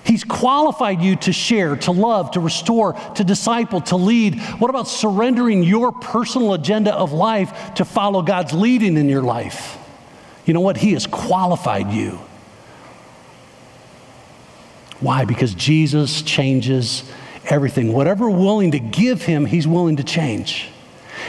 He's 0.04 0.24
qualified 0.24 1.02
you 1.02 1.16
to 1.18 1.32
share, 1.32 1.76
to 1.78 1.92
love, 1.92 2.32
to 2.32 2.40
restore, 2.40 2.94
to 3.16 3.24
disciple, 3.24 3.82
to 3.82 3.96
lead. 3.96 4.40
What 4.60 4.70
about 4.70 4.88
surrendering 4.88 5.64
your 5.64 5.92
personal 5.92 6.54
agenda 6.54 6.94
of 6.94 7.14
life 7.14 7.76
to 7.76 7.86
follow 7.86 8.22
God's 8.22 8.54
leading 8.54 8.98
in 8.98 9.08
your 9.08 9.22
life? 9.22 9.78
You 10.46 10.54
know 10.54 10.62
what? 10.62 10.78
He 10.78 10.94
has 10.94 11.08
qualified 11.08 11.92
you. 11.92 12.20
Why? 15.00 15.26
Because 15.26 15.54
Jesus 15.54 16.22
changes 16.22 17.10
everything. 17.46 17.94
Whatever 17.94 18.30
we're 18.30 18.38
willing 18.38 18.72
to 18.72 18.80
give 18.80 19.24
Him, 19.24 19.46
He's 19.46 19.68
willing 19.68 19.98
to 19.98 20.04
change. 20.04 20.70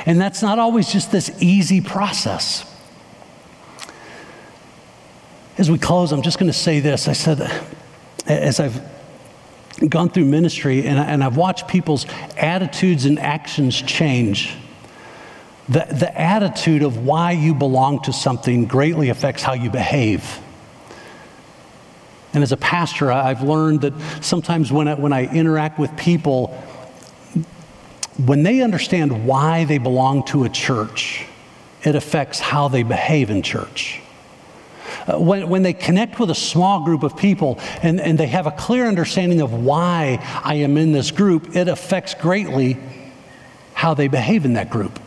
And 0.06 0.20
that's 0.20 0.42
not 0.42 0.58
always 0.58 0.92
just 0.92 1.12
this 1.12 1.30
easy 1.40 1.80
process. 1.80 2.70
As 5.56 5.70
we 5.70 5.78
close, 5.78 6.12
I'm 6.12 6.22
just 6.22 6.38
going 6.38 6.50
to 6.50 6.58
say 6.58 6.80
this. 6.80 7.06
I 7.06 7.12
said, 7.12 7.38
as 8.26 8.60
I've 8.60 8.80
gone 9.88 10.08
through 10.08 10.26
ministry 10.26 10.86
and, 10.86 10.98
and 10.98 11.22
I've 11.22 11.36
watched 11.36 11.68
people's 11.68 12.06
attitudes 12.36 13.04
and 13.04 13.18
actions 13.18 13.80
change, 13.80 14.54
the, 15.68 15.86
the 15.90 16.20
attitude 16.20 16.82
of 16.82 16.98
why 17.04 17.32
you 17.32 17.54
belong 17.54 18.02
to 18.02 18.12
something 18.12 18.66
greatly 18.66 19.08
affects 19.08 19.42
how 19.42 19.54
you 19.54 19.70
behave. 19.70 20.38
And 22.32 22.42
as 22.42 22.52
a 22.52 22.56
pastor, 22.56 23.12
I've 23.12 23.42
learned 23.42 23.82
that 23.82 23.94
sometimes 24.20 24.72
when 24.72 24.88
I, 24.88 24.94
when 24.94 25.12
I 25.12 25.32
interact 25.32 25.78
with 25.78 25.96
people, 25.96 26.48
when 28.24 28.42
they 28.42 28.60
understand 28.60 29.26
why 29.26 29.64
they 29.64 29.78
belong 29.78 30.24
to 30.26 30.44
a 30.44 30.48
church, 30.48 31.26
it 31.84 31.94
affects 31.94 32.40
how 32.40 32.68
they 32.68 32.82
behave 32.82 33.30
in 33.30 33.42
church. 33.42 34.00
Uh, 35.06 35.18
when, 35.18 35.48
when 35.48 35.62
they 35.62 35.72
connect 35.72 36.18
with 36.18 36.30
a 36.30 36.34
small 36.34 36.84
group 36.84 37.02
of 37.02 37.16
people 37.16 37.58
and, 37.82 38.00
and 38.00 38.18
they 38.18 38.26
have 38.26 38.46
a 38.46 38.52
clear 38.52 38.86
understanding 38.86 39.40
of 39.40 39.52
why 39.52 40.18
I 40.44 40.56
am 40.56 40.76
in 40.76 40.92
this 40.92 41.10
group, 41.10 41.54
it 41.56 41.68
affects 41.68 42.14
greatly 42.14 42.78
how 43.74 43.94
they 43.94 44.08
behave 44.08 44.44
in 44.44 44.54
that 44.54 44.70
group. 44.70 44.98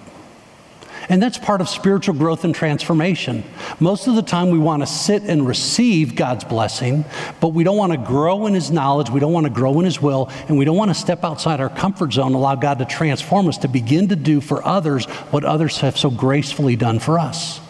And 1.09 1.23
that's 1.23 1.37
part 1.37 1.61
of 1.61 1.69
spiritual 1.69 2.15
growth 2.15 2.43
and 2.43 2.53
transformation. 2.53 3.43
Most 3.79 4.07
of 4.07 4.15
the 4.15 4.21
time, 4.21 4.49
we 4.49 4.59
want 4.59 4.83
to 4.83 4.87
sit 4.87 5.23
and 5.23 5.47
receive 5.47 6.15
God's 6.15 6.43
blessing, 6.43 7.05
but 7.39 7.49
we 7.49 7.63
don't 7.63 7.77
want 7.77 7.93
to 7.93 7.97
grow 7.97 8.45
in 8.45 8.53
His 8.53 8.71
knowledge, 8.71 9.09
we 9.09 9.21
don't 9.21 9.31
want 9.31 9.45
to 9.45 9.49
grow 9.49 9.79
in 9.79 9.85
His 9.85 10.01
will, 10.01 10.29
and 10.49 10.57
we 10.57 10.65
don't 10.65 10.75
want 10.75 10.89
to 10.89 10.95
step 10.95 11.23
outside 11.23 11.61
our 11.61 11.69
comfort 11.69 12.11
zone, 12.11 12.33
allow 12.33 12.55
God 12.55 12.79
to 12.79 12.85
transform 12.85 13.47
us 13.47 13.57
to 13.59 13.69
begin 13.69 14.09
to 14.09 14.17
do 14.17 14.41
for 14.41 14.65
others 14.65 15.05
what 15.31 15.45
others 15.45 15.77
have 15.79 15.97
so 15.97 16.09
gracefully 16.09 16.75
done 16.75 16.99
for 16.99 17.19
us. 17.19 17.61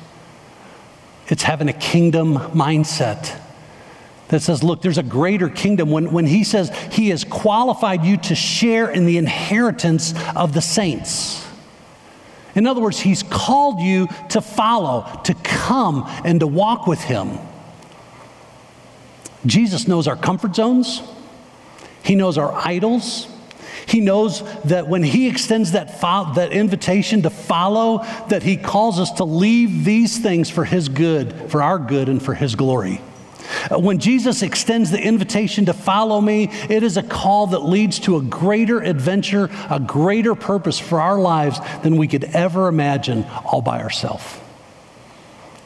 It's 1.27 1.43
having 1.43 1.69
a 1.69 1.73
kingdom 1.73 2.35
mindset 2.35 3.37
that 4.29 4.41
says, 4.41 4.63
look, 4.63 4.81
there's 4.81 4.97
a 4.97 5.03
greater 5.03 5.49
kingdom. 5.49 5.89
When, 5.89 6.11
when 6.11 6.25
he 6.25 6.43
says 6.43 6.69
he 6.91 7.09
has 7.09 7.23
qualified 7.23 8.03
you 8.03 8.17
to 8.17 8.35
share 8.35 8.89
in 8.89 9.05
the 9.05 9.17
inheritance 9.17 10.13
of 10.35 10.53
the 10.53 10.61
saints. 10.61 11.45
In 12.55 12.65
other 12.65 12.81
words, 12.81 12.99
he's 12.99 13.23
called 13.23 13.79
you 13.79 14.07
to 14.29 14.41
follow, 14.41 15.21
to 15.25 15.33
come, 15.43 16.05
and 16.25 16.39
to 16.39 16.47
walk 16.47 16.87
with 16.87 16.99
him. 16.99 17.37
Jesus 19.45 19.87
knows 19.87 20.07
our 20.07 20.15
comfort 20.15 20.55
zones, 20.55 21.01
he 22.03 22.15
knows 22.15 22.37
our 22.37 22.51
idols. 22.53 23.27
He 23.85 23.99
knows 23.99 24.43
that 24.63 24.87
when 24.87 25.03
He 25.03 25.27
extends 25.27 25.73
that, 25.73 25.99
fo- 25.99 26.33
that 26.33 26.51
invitation 26.51 27.21
to 27.23 27.29
follow, 27.29 28.03
that 28.29 28.43
He 28.43 28.57
calls 28.57 28.99
us 28.99 29.11
to 29.13 29.23
leave 29.23 29.85
these 29.85 30.17
things 30.17 30.49
for 30.49 30.65
His 30.65 30.89
good, 30.89 31.33
for 31.49 31.61
our 31.61 31.79
good, 31.79 32.09
and 32.09 32.21
for 32.21 32.33
His 32.33 32.55
glory. 32.55 33.01
Uh, 33.71 33.79
when 33.79 33.99
Jesus 33.99 34.41
extends 34.41 34.91
the 34.91 35.01
invitation 35.01 35.65
to 35.65 35.73
follow 35.73 36.19
me, 36.19 36.49
it 36.69 36.83
is 36.83 36.97
a 36.97 37.03
call 37.03 37.47
that 37.47 37.59
leads 37.59 37.99
to 37.99 38.17
a 38.17 38.21
greater 38.21 38.79
adventure, 38.79 39.49
a 39.69 39.79
greater 39.79 40.35
purpose 40.35 40.79
for 40.79 40.99
our 40.99 41.19
lives 41.19 41.59
than 41.83 41.97
we 41.97 42.07
could 42.07 42.25
ever 42.25 42.67
imagine 42.67 43.25
all 43.45 43.61
by 43.61 43.81
ourselves. 43.81 44.25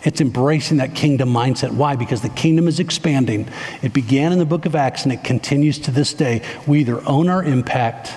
It's 0.04 0.20
embracing 0.20 0.78
that 0.78 0.96
kingdom 0.96 1.30
mindset. 1.30 1.72
Why? 1.72 1.96
Because 1.96 2.22
the 2.22 2.30
kingdom 2.30 2.68
is 2.68 2.80
expanding. 2.80 3.48
It 3.84 3.94
began 3.94 4.32
in 4.32 4.40
the 4.40 4.46
book 4.46 4.66
of 4.66 4.76
Acts 4.76 5.04
and 5.04 5.14
it 5.14 5.24
continues 5.24 5.78
to 5.80 5.92
this 5.92 6.14
day. 6.14 6.42
We 6.66 6.80
either 6.80 7.08
own 7.08 7.30
our 7.30 7.44
impact, 7.44 8.14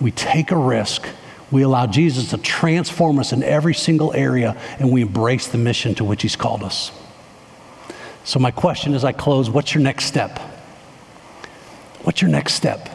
we 0.00 0.10
take 0.10 0.50
a 0.50 0.56
risk, 0.56 1.06
we 1.50 1.62
allow 1.62 1.86
Jesus 1.86 2.30
to 2.30 2.38
transform 2.38 3.18
us 3.20 3.32
in 3.32 3.42
every 3.44 3.74
single 3.74 4.12
area, 4.14 4.56
and 4.80 4.90
we 4.90 5.02
embrace 5.02 5.46
the 5.46 5.58
mission 5.58 5.94
to 5.96 6.04
which 6.04 6.22
He's 6.22 6.34
called 6.34 6.64
us. 6.64 6.90
So, 8.24 8.40
my 8.40 8.50
question 8.50 8.94
as 8.94 9.04
I 9.04 9.12
close 9.12 9.48
what's 9.48 9.72
your 9.72 9.84
next 9.84 10.06
step? 10.06 10.38
What's 12.02 12.20
your 12.20 12.30
next 12.30 12.54
step? 12.54 12.88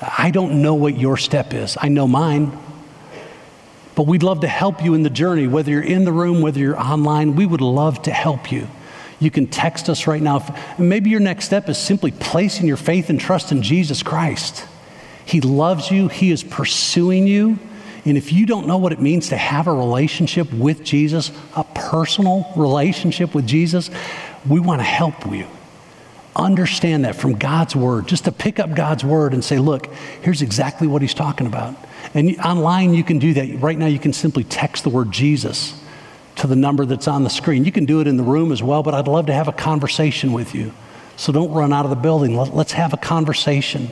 I 0.00 0.30
don't 0.30 0.62
know 0.62 0.74
what 0.74 0.96
your 0.96 1.16
step 1.16 1.52
is, 1.52 1.76
I 1.80 1.88
know 1.88 2.06
mine. 2.06 2.56
But 3.96 4.06
we'd 4.06 4.22
love 4.22 4.40
to 4.42 4.48
help 4.48 4.84
you 4.84 4.94
in 4.94 5.02
the 5.02 5.10
journey, 5.10 5.48
whether 5.48 5.72
you're 5.72 5.82
in 5.82 6.04
the 6.04 6.12
room, 6.12 6.42
whether 6.42 6.60
you're 6.60 6.78
online, 6.78 7.34
we 7.34 7.46
would 7.46 7.62
love 7.62 8.02
to 8.02 8.12
help 8.12 8.52
you. 8.52 8.68
You 9.18 9.30
can 9.30 9.46
text 9.46 9.88
us 9.88 10.06
right 10.06 10.20
now. 10.22 10.46
Maybe 10.78 11.10
your 11.10 11.20
next 11.20 11.46
step 11.46 11.68
is 11.68 11.78
simply 11.78 12.12
placing 12.12 12.66
your 12.66 12.76
faith 12.76 13.10
and 13.10 13.18
trust 13.18 13.50
in 13.50 13.62
Jesus 13.62 14.02
Christ. 14.02 14.66
He 15.24 15.40
loves 15.40 15.90
you, 15.90 16.08
He 16.08 16.30
is 16.30 16.44
pursuing 16.44 17.26
you. 17.26 17.58
And 18.04 18.16
if 18.16 18.32
you 18.32 18.46
don't 18.46 18.68
know 18.68 18.76
what 18.76 18.92
it 18.92 19.00
means 19.00 19.30
to 19.30 19.36
have 19.36 19.66
a 19.66 19.72
relationship 19.72 20.52
with 20.52 20.84
Jesus, 20.84 21.32
a 21.56 21.64
personal 21.64 22.46
relationship 22.54 23.34
with 23.34 23.46
Jesus, 23.46 23.90
we 24.48 24.60
want 24.60 24.80
to 24.80 24.84
help 24.84 25.26
you 25.26 25.48
understand 26.36 27.04
that 27.04 27.16
from 27.16 27.34
God's 27.34 27.74
word, 27.74 28.06
just 28.06 28.26
to 28.26 28.32
pick 28.32 28.60
up 28.60 28.74
God's 28.74 29.02
word 29.02 29.32
and 29.32 29.42
say, 29.42 29.58
look, 29.58 29.86
here's 30.22 30.42
exactly 30.42 30.86
what 30.86 31.02
he's 31.02 31.14
talking 31.14 31.46
about. 31.46 31.74
And 32.16 32.34
online, 32.38 32.94
you 32.94 33.04
can 33.04 33.18
do 33.18 33.34
that. 33.34 33.60
Right 33.60 33.76
now, 33.76 33.86
you 33.86 33.98
can 33.98 34.14
simply 34.14 34.42
text 34.42 34.84
the 34.84 34.88
word 34.88 35.12
Jesus 35.12 35.78
to 36.36 36.46
the 36.46 36.56
number 36.56 36.86
that's 36.86 37.08
on 37.08 37.24
the 37.24 37.30
screen. 37.30 37.66
You 37.66 37.72
can 37.72 37.84
do 37.84 38.00
it 38.00 38.06
in 38.06 38.16
the 38.16 38.22
room 38.22 38.52
as 38.52 38.62
well, 38.62 38.82
but 38.82 38.94
I'd 38.94 39.06
love 39.06 39.26
to 39.26 39.34
have 39.34 39.48
a 39.48 39.52
conversation 39.52 40.32
with 40.32 40.54
you. 40.54 40.72
So 41.16 41.30
don't 41.30 41.52
run 41.52 41.74
out 41.74 41.84
of 41.84 41.90
the 41.90 41.96
building. 41.96 42.34
Let's 42.34 42.72
have 42.72 42.94
a 42.94 42.96
conversation. 42.96 43.90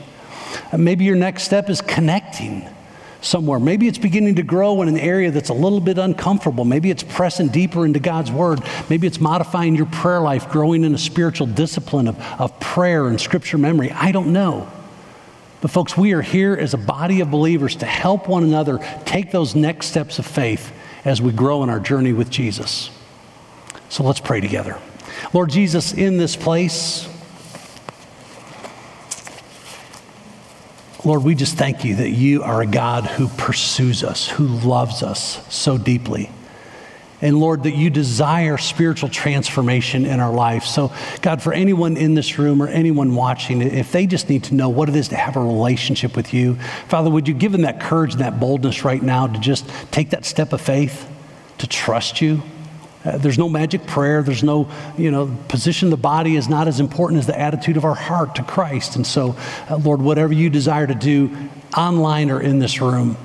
Uh, 0.71 0.77
maybe 0.77 1.05
your 1.05 1.15
next 1.15 1.43
step 1.43 1.69
is 1.69 1.81
connecting 1.81 2.67
somewhere. 3.21 3.59
Maybe 3.59 3.87
it's 3.87 3.99
beginning 3.99 4.35
to 4.35 4.43
grow 4.43 4.81
in 4.81 4.87
an 4.87 4.97
area 4.97 5.29
that's 5.29 5.49
a 5.49 5.53
little 5.53 5.79
bit 5.79 5.99
uncomfortable. 5.99 6.65
Maybe 6.65 6.89
it's 6.89 7.03
pressing 7.03 7.49
deeper 7.49 7.85
into 7.85 7.99
God's 7.99 8.31
Word. 8.31 8.59
Maybe 8.89 9.05
it's 9.05 9.19
modifying 9.19 9.75
your 9.75 9.85
prayer 9.85 10.21
life, 10.21 10.49
growing 10.49 10.83
in 10.83 10.95
a 10.95 10.99
spiritual 10.99 11.45
discipline 11.45 12.07
of, 12.07 12.19
of 12.39 12.59
prayer 12.59 13.07
and 13.07 13.21
scripture 13.21 13.59
memory. 13.59 13.91
I 13.91 14.11
don't 14.11 14.33
know. 14.33 14.67
But, 15.65 15.71
folks, 15.71 15.97
we 15.97 16.13
are 16.13 16.21
here 16.21 16.53
as 16.53 16.75
a 16.75 16.77
body 16.77 17.21
of 17.21 17.31
believers 17.31 17.77
to 17.77 17.87
help 17.87 18.27
one 18.27 18.43
another 18.43 18.77
take 19.03 19.31
those 19.31 19.55
next 19.55 19.87
steps 19.87 20.19
of 20.19 20.25
faith 20.27 20.71
as 21.03 21.23
we 21.23 21.31
grow 21.31 21.63
in 21.63 21.71
our 21.71 21.79
journey 21.79 22.13
with 22.13 22.29
Jesus. 22.29 22.91
So 23.89 24.03
let's 24.03 24.19
pray 24.19 24.41
together. 24.41 24.79
Lord 25.33 25.49
Jesus, 25.49 25.91
in 25.91 26.17
this 26.17 26.35
place, 26.35 27.09
Lord, 31.03 31.23
we 31.23 31.33
just 31.33 31.57
thank 31.57 31.83
you 31.83 31.95
that 31.95 32.11
you 32.11 32.43
are 32.43 32.61
a 32.61 32.67
God 32.67 33.05
who 33.05 33.27
pursues 33.29 34.03
us, 34.03 34.27
who 34.27 34.45
loves 34.45 35.01
us 35.01 35.51
so 35.51 35.79
deeply. 35.79 36.29
And 37.25 37.39
Lord, 37.39 37.63
that 37.63 37.75
you 37.75 37.89
desire 37.89 38.55
spiritual 38.59 39.09
transformation 39.09 40.05
in 40.05 40.19
our 40.19 40.31
life. 40.31 40.63
So, 40.63 40.93
God, 41.23 41.41
for 41.41 41.53
anyone 41.53 41.97
in 41.97 42.13
this 42.13 42.37
room 42.37 42.61
or 42.61 42.67
anyone 42.67 43.15
watching, 43.15 43.63
if 43.63 43.91
they 43.91 44.05
just 44.05 44.29
need 44.29 44.43
to 44.43 44.53
know 44.53 44.69
what 44.69 44.89
it 44.89 44.95
is 44.95 45.07
to 45.07 45.15
have 45.15 45.35
a 45.35 45.39
relationship 45.39 46.15
with 46.15 46.35
you, 46.35 46.53
Father, 46.87 47.09
would 47.09 47.27
you 47.27 47.33
give 47.33 47.51
them 47.51 47.63
that 47.63 47.79
courage 47.79 48.11
and 48.11 48.21
that 48.21 48.39
boldness 48.39 48.85
right 48.85 49.01
now 49.01 49.25
to 49.25 49.39
just 49.39 49.67
take 49.89 50.11
that 50.11 50.23
step 50.23 50.53
of 50.53 50.61
faith, 50.61 51.09
to 51.57 51.65
trust 51.65 52.21
you? 52.21 52.43
Uh, 53.03 53.17
there's 53.17 53.39
no 53.39 53.49
magic 53.49 53.87
prayer. 53.87 54.21
There's 54.21 54.43
no, 54.43 54.69
you 54.95 55.09
know, 55.09 55.35
position 55.47 55.87
of 55.87 55.89
the 55.89 55.97
body 55.97 56.35
is 56.35 56.47
not 56.47 56.67
as 56.67 56.79
important 56.79 57.17
as 57.17 57.25
the 57.25 57.39
attitude 57.39 57.75
of 57.75 57.85
our 57.85 57.95
heart 57.95 58.35
to 58.35 58.43
Christ. 58.43 58.97
And 58.97 59.07
so, 59.07 59.35
uh, 59.67 59.77
Lord, 59.77 59.99
whatever 59.99 60.31
you 60.31 60.51
desire 60.51 60.85
to 60.85 60.93
do 60.93 61.35
online 61.75 62.29
or 62.29 62.39
in 62.39 62.59
this 62.59 62.81
room, 62.81 63.17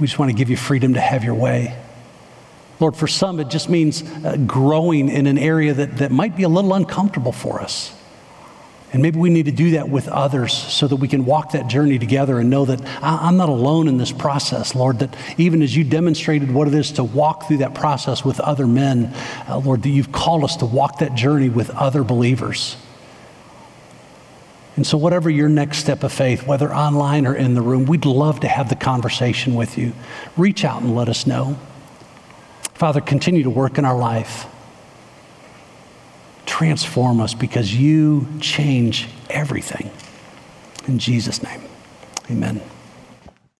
we 0.00 0.08
just 0.08 0.18
want 0.18 0.32
to 0.32 0.36
give 0.36 0.50
you 0.50 0.56
freedom 0.56 0.94
to 0.94 1.00
have 1.00 1.22
your 1.22 1.34
way. 1.36 1.78
Lord, 2.82 2.96
for 2.96 3.06
some, 3.06 3.38
it 3.38 3.48
just 3.48 3.68
means 3.68 4.02
uh, 4.02 4.36
growing 4.44 5.08
in 5.08 5.28
an 5.28 5.38
area 5.38 5.72
that, 5.72 5.98
that 5.98 6.10
might 6.10 6.36
be 6.36 6.42
a 6.42 6.48
little 6.48 6.74
uncomfortable 6.74 7.30
for 7.30 7.62
us. 7.62 7.94
And 8.92 9.00
maybe 9.00 9.20
we 9.20 9.30
need 9.30 9.46
to 9.46 9.52
do 9.52 9.70
that 9.70 9.88
with 9.88 10.08
others 10.08 10.52
so 10.52 10.88
that 10.88 10.96
we 10.96 11.06
can 11.06 11.24
walk 11.24 11.52
that 11.52 11.68
journey 11.68 12.00
together 12.00 12.40
and 12.40 12.50
know 12.50 12.64
that 12.64 12.82
I'm 13.00 13.36
not 13.36 13.48
alone 13.48 13.86
in 13.86 13.98
this 13.98 14.10
process, 14.10 14.74
Lord. 14.74 14.98
That 14.98 15.16
even 15.38 15.62
as 15.62 15.74
you 15.76 15.84
demonstrated 15.84 16.52
what 16.52 16.66
it 16.66 16.74
is 16.74 16.90
to 16.92 17.04
walk 17.04 17.46
through 17.46 17.58
that 17.58 17.72
process 17.72 18.24
with 18.24 18.40
other 18.40 18.66
men, 18.66 19.14
uh, 19.48 19.58
Lord, 19.58 19.84
that 19.84 19.88
you've 19.88 20.10
called 20.10 20.42
us 20.42 20.56
to 20.56 20.66
walk 20.66 20.98
that 20.98 21.14
journey 21.14 21.48
with 21.48 21.70
other 21.70 22.02
believers. 22.02 22.76
And 24.74 24.84
so, 24.84 24.98
whatever 24.98 25.30
your 25.30 25.48
next 25.48 25.78
step 25.78 26.02
of 26.02 26.12
faith, 26.12 26.48
whether 26.48 26.74
online 26.74 27.26
or 27.28 27.34
in 27.34 27.54
the 27.54 27.62
room, 27.62 27.86
we'd 27.86 28.04
love 28.04 28.40
to 28.40 28.48
have 28.48 28.68
the 28.68 28.76
conversation 28.76 29.54
with 29.54 29.78
you. 29.78 29.92
Reach 30.36 30.64
out 30.64 30.82
and 30.82 30.96
let 30.96 31.08
us 31.08 31.26
know. 31.26 31.58
Father, 32.74 33.00
continue 33.00 33.42
to 33.42 33.50
work 33.50 33.78
in 33.78 33.84
our 33.84 33.98
life 33.98 34.46
transform 36.62 37.20
us 37.20 37.34
because 37.34 37.74
you 37.74 38.28
change 38.40 39.08
everything. 39.30 39.90
In 40.86 40.98
Jesus' 40.98 41.42
name, 41.42 41.62
amen. 42.30 42.60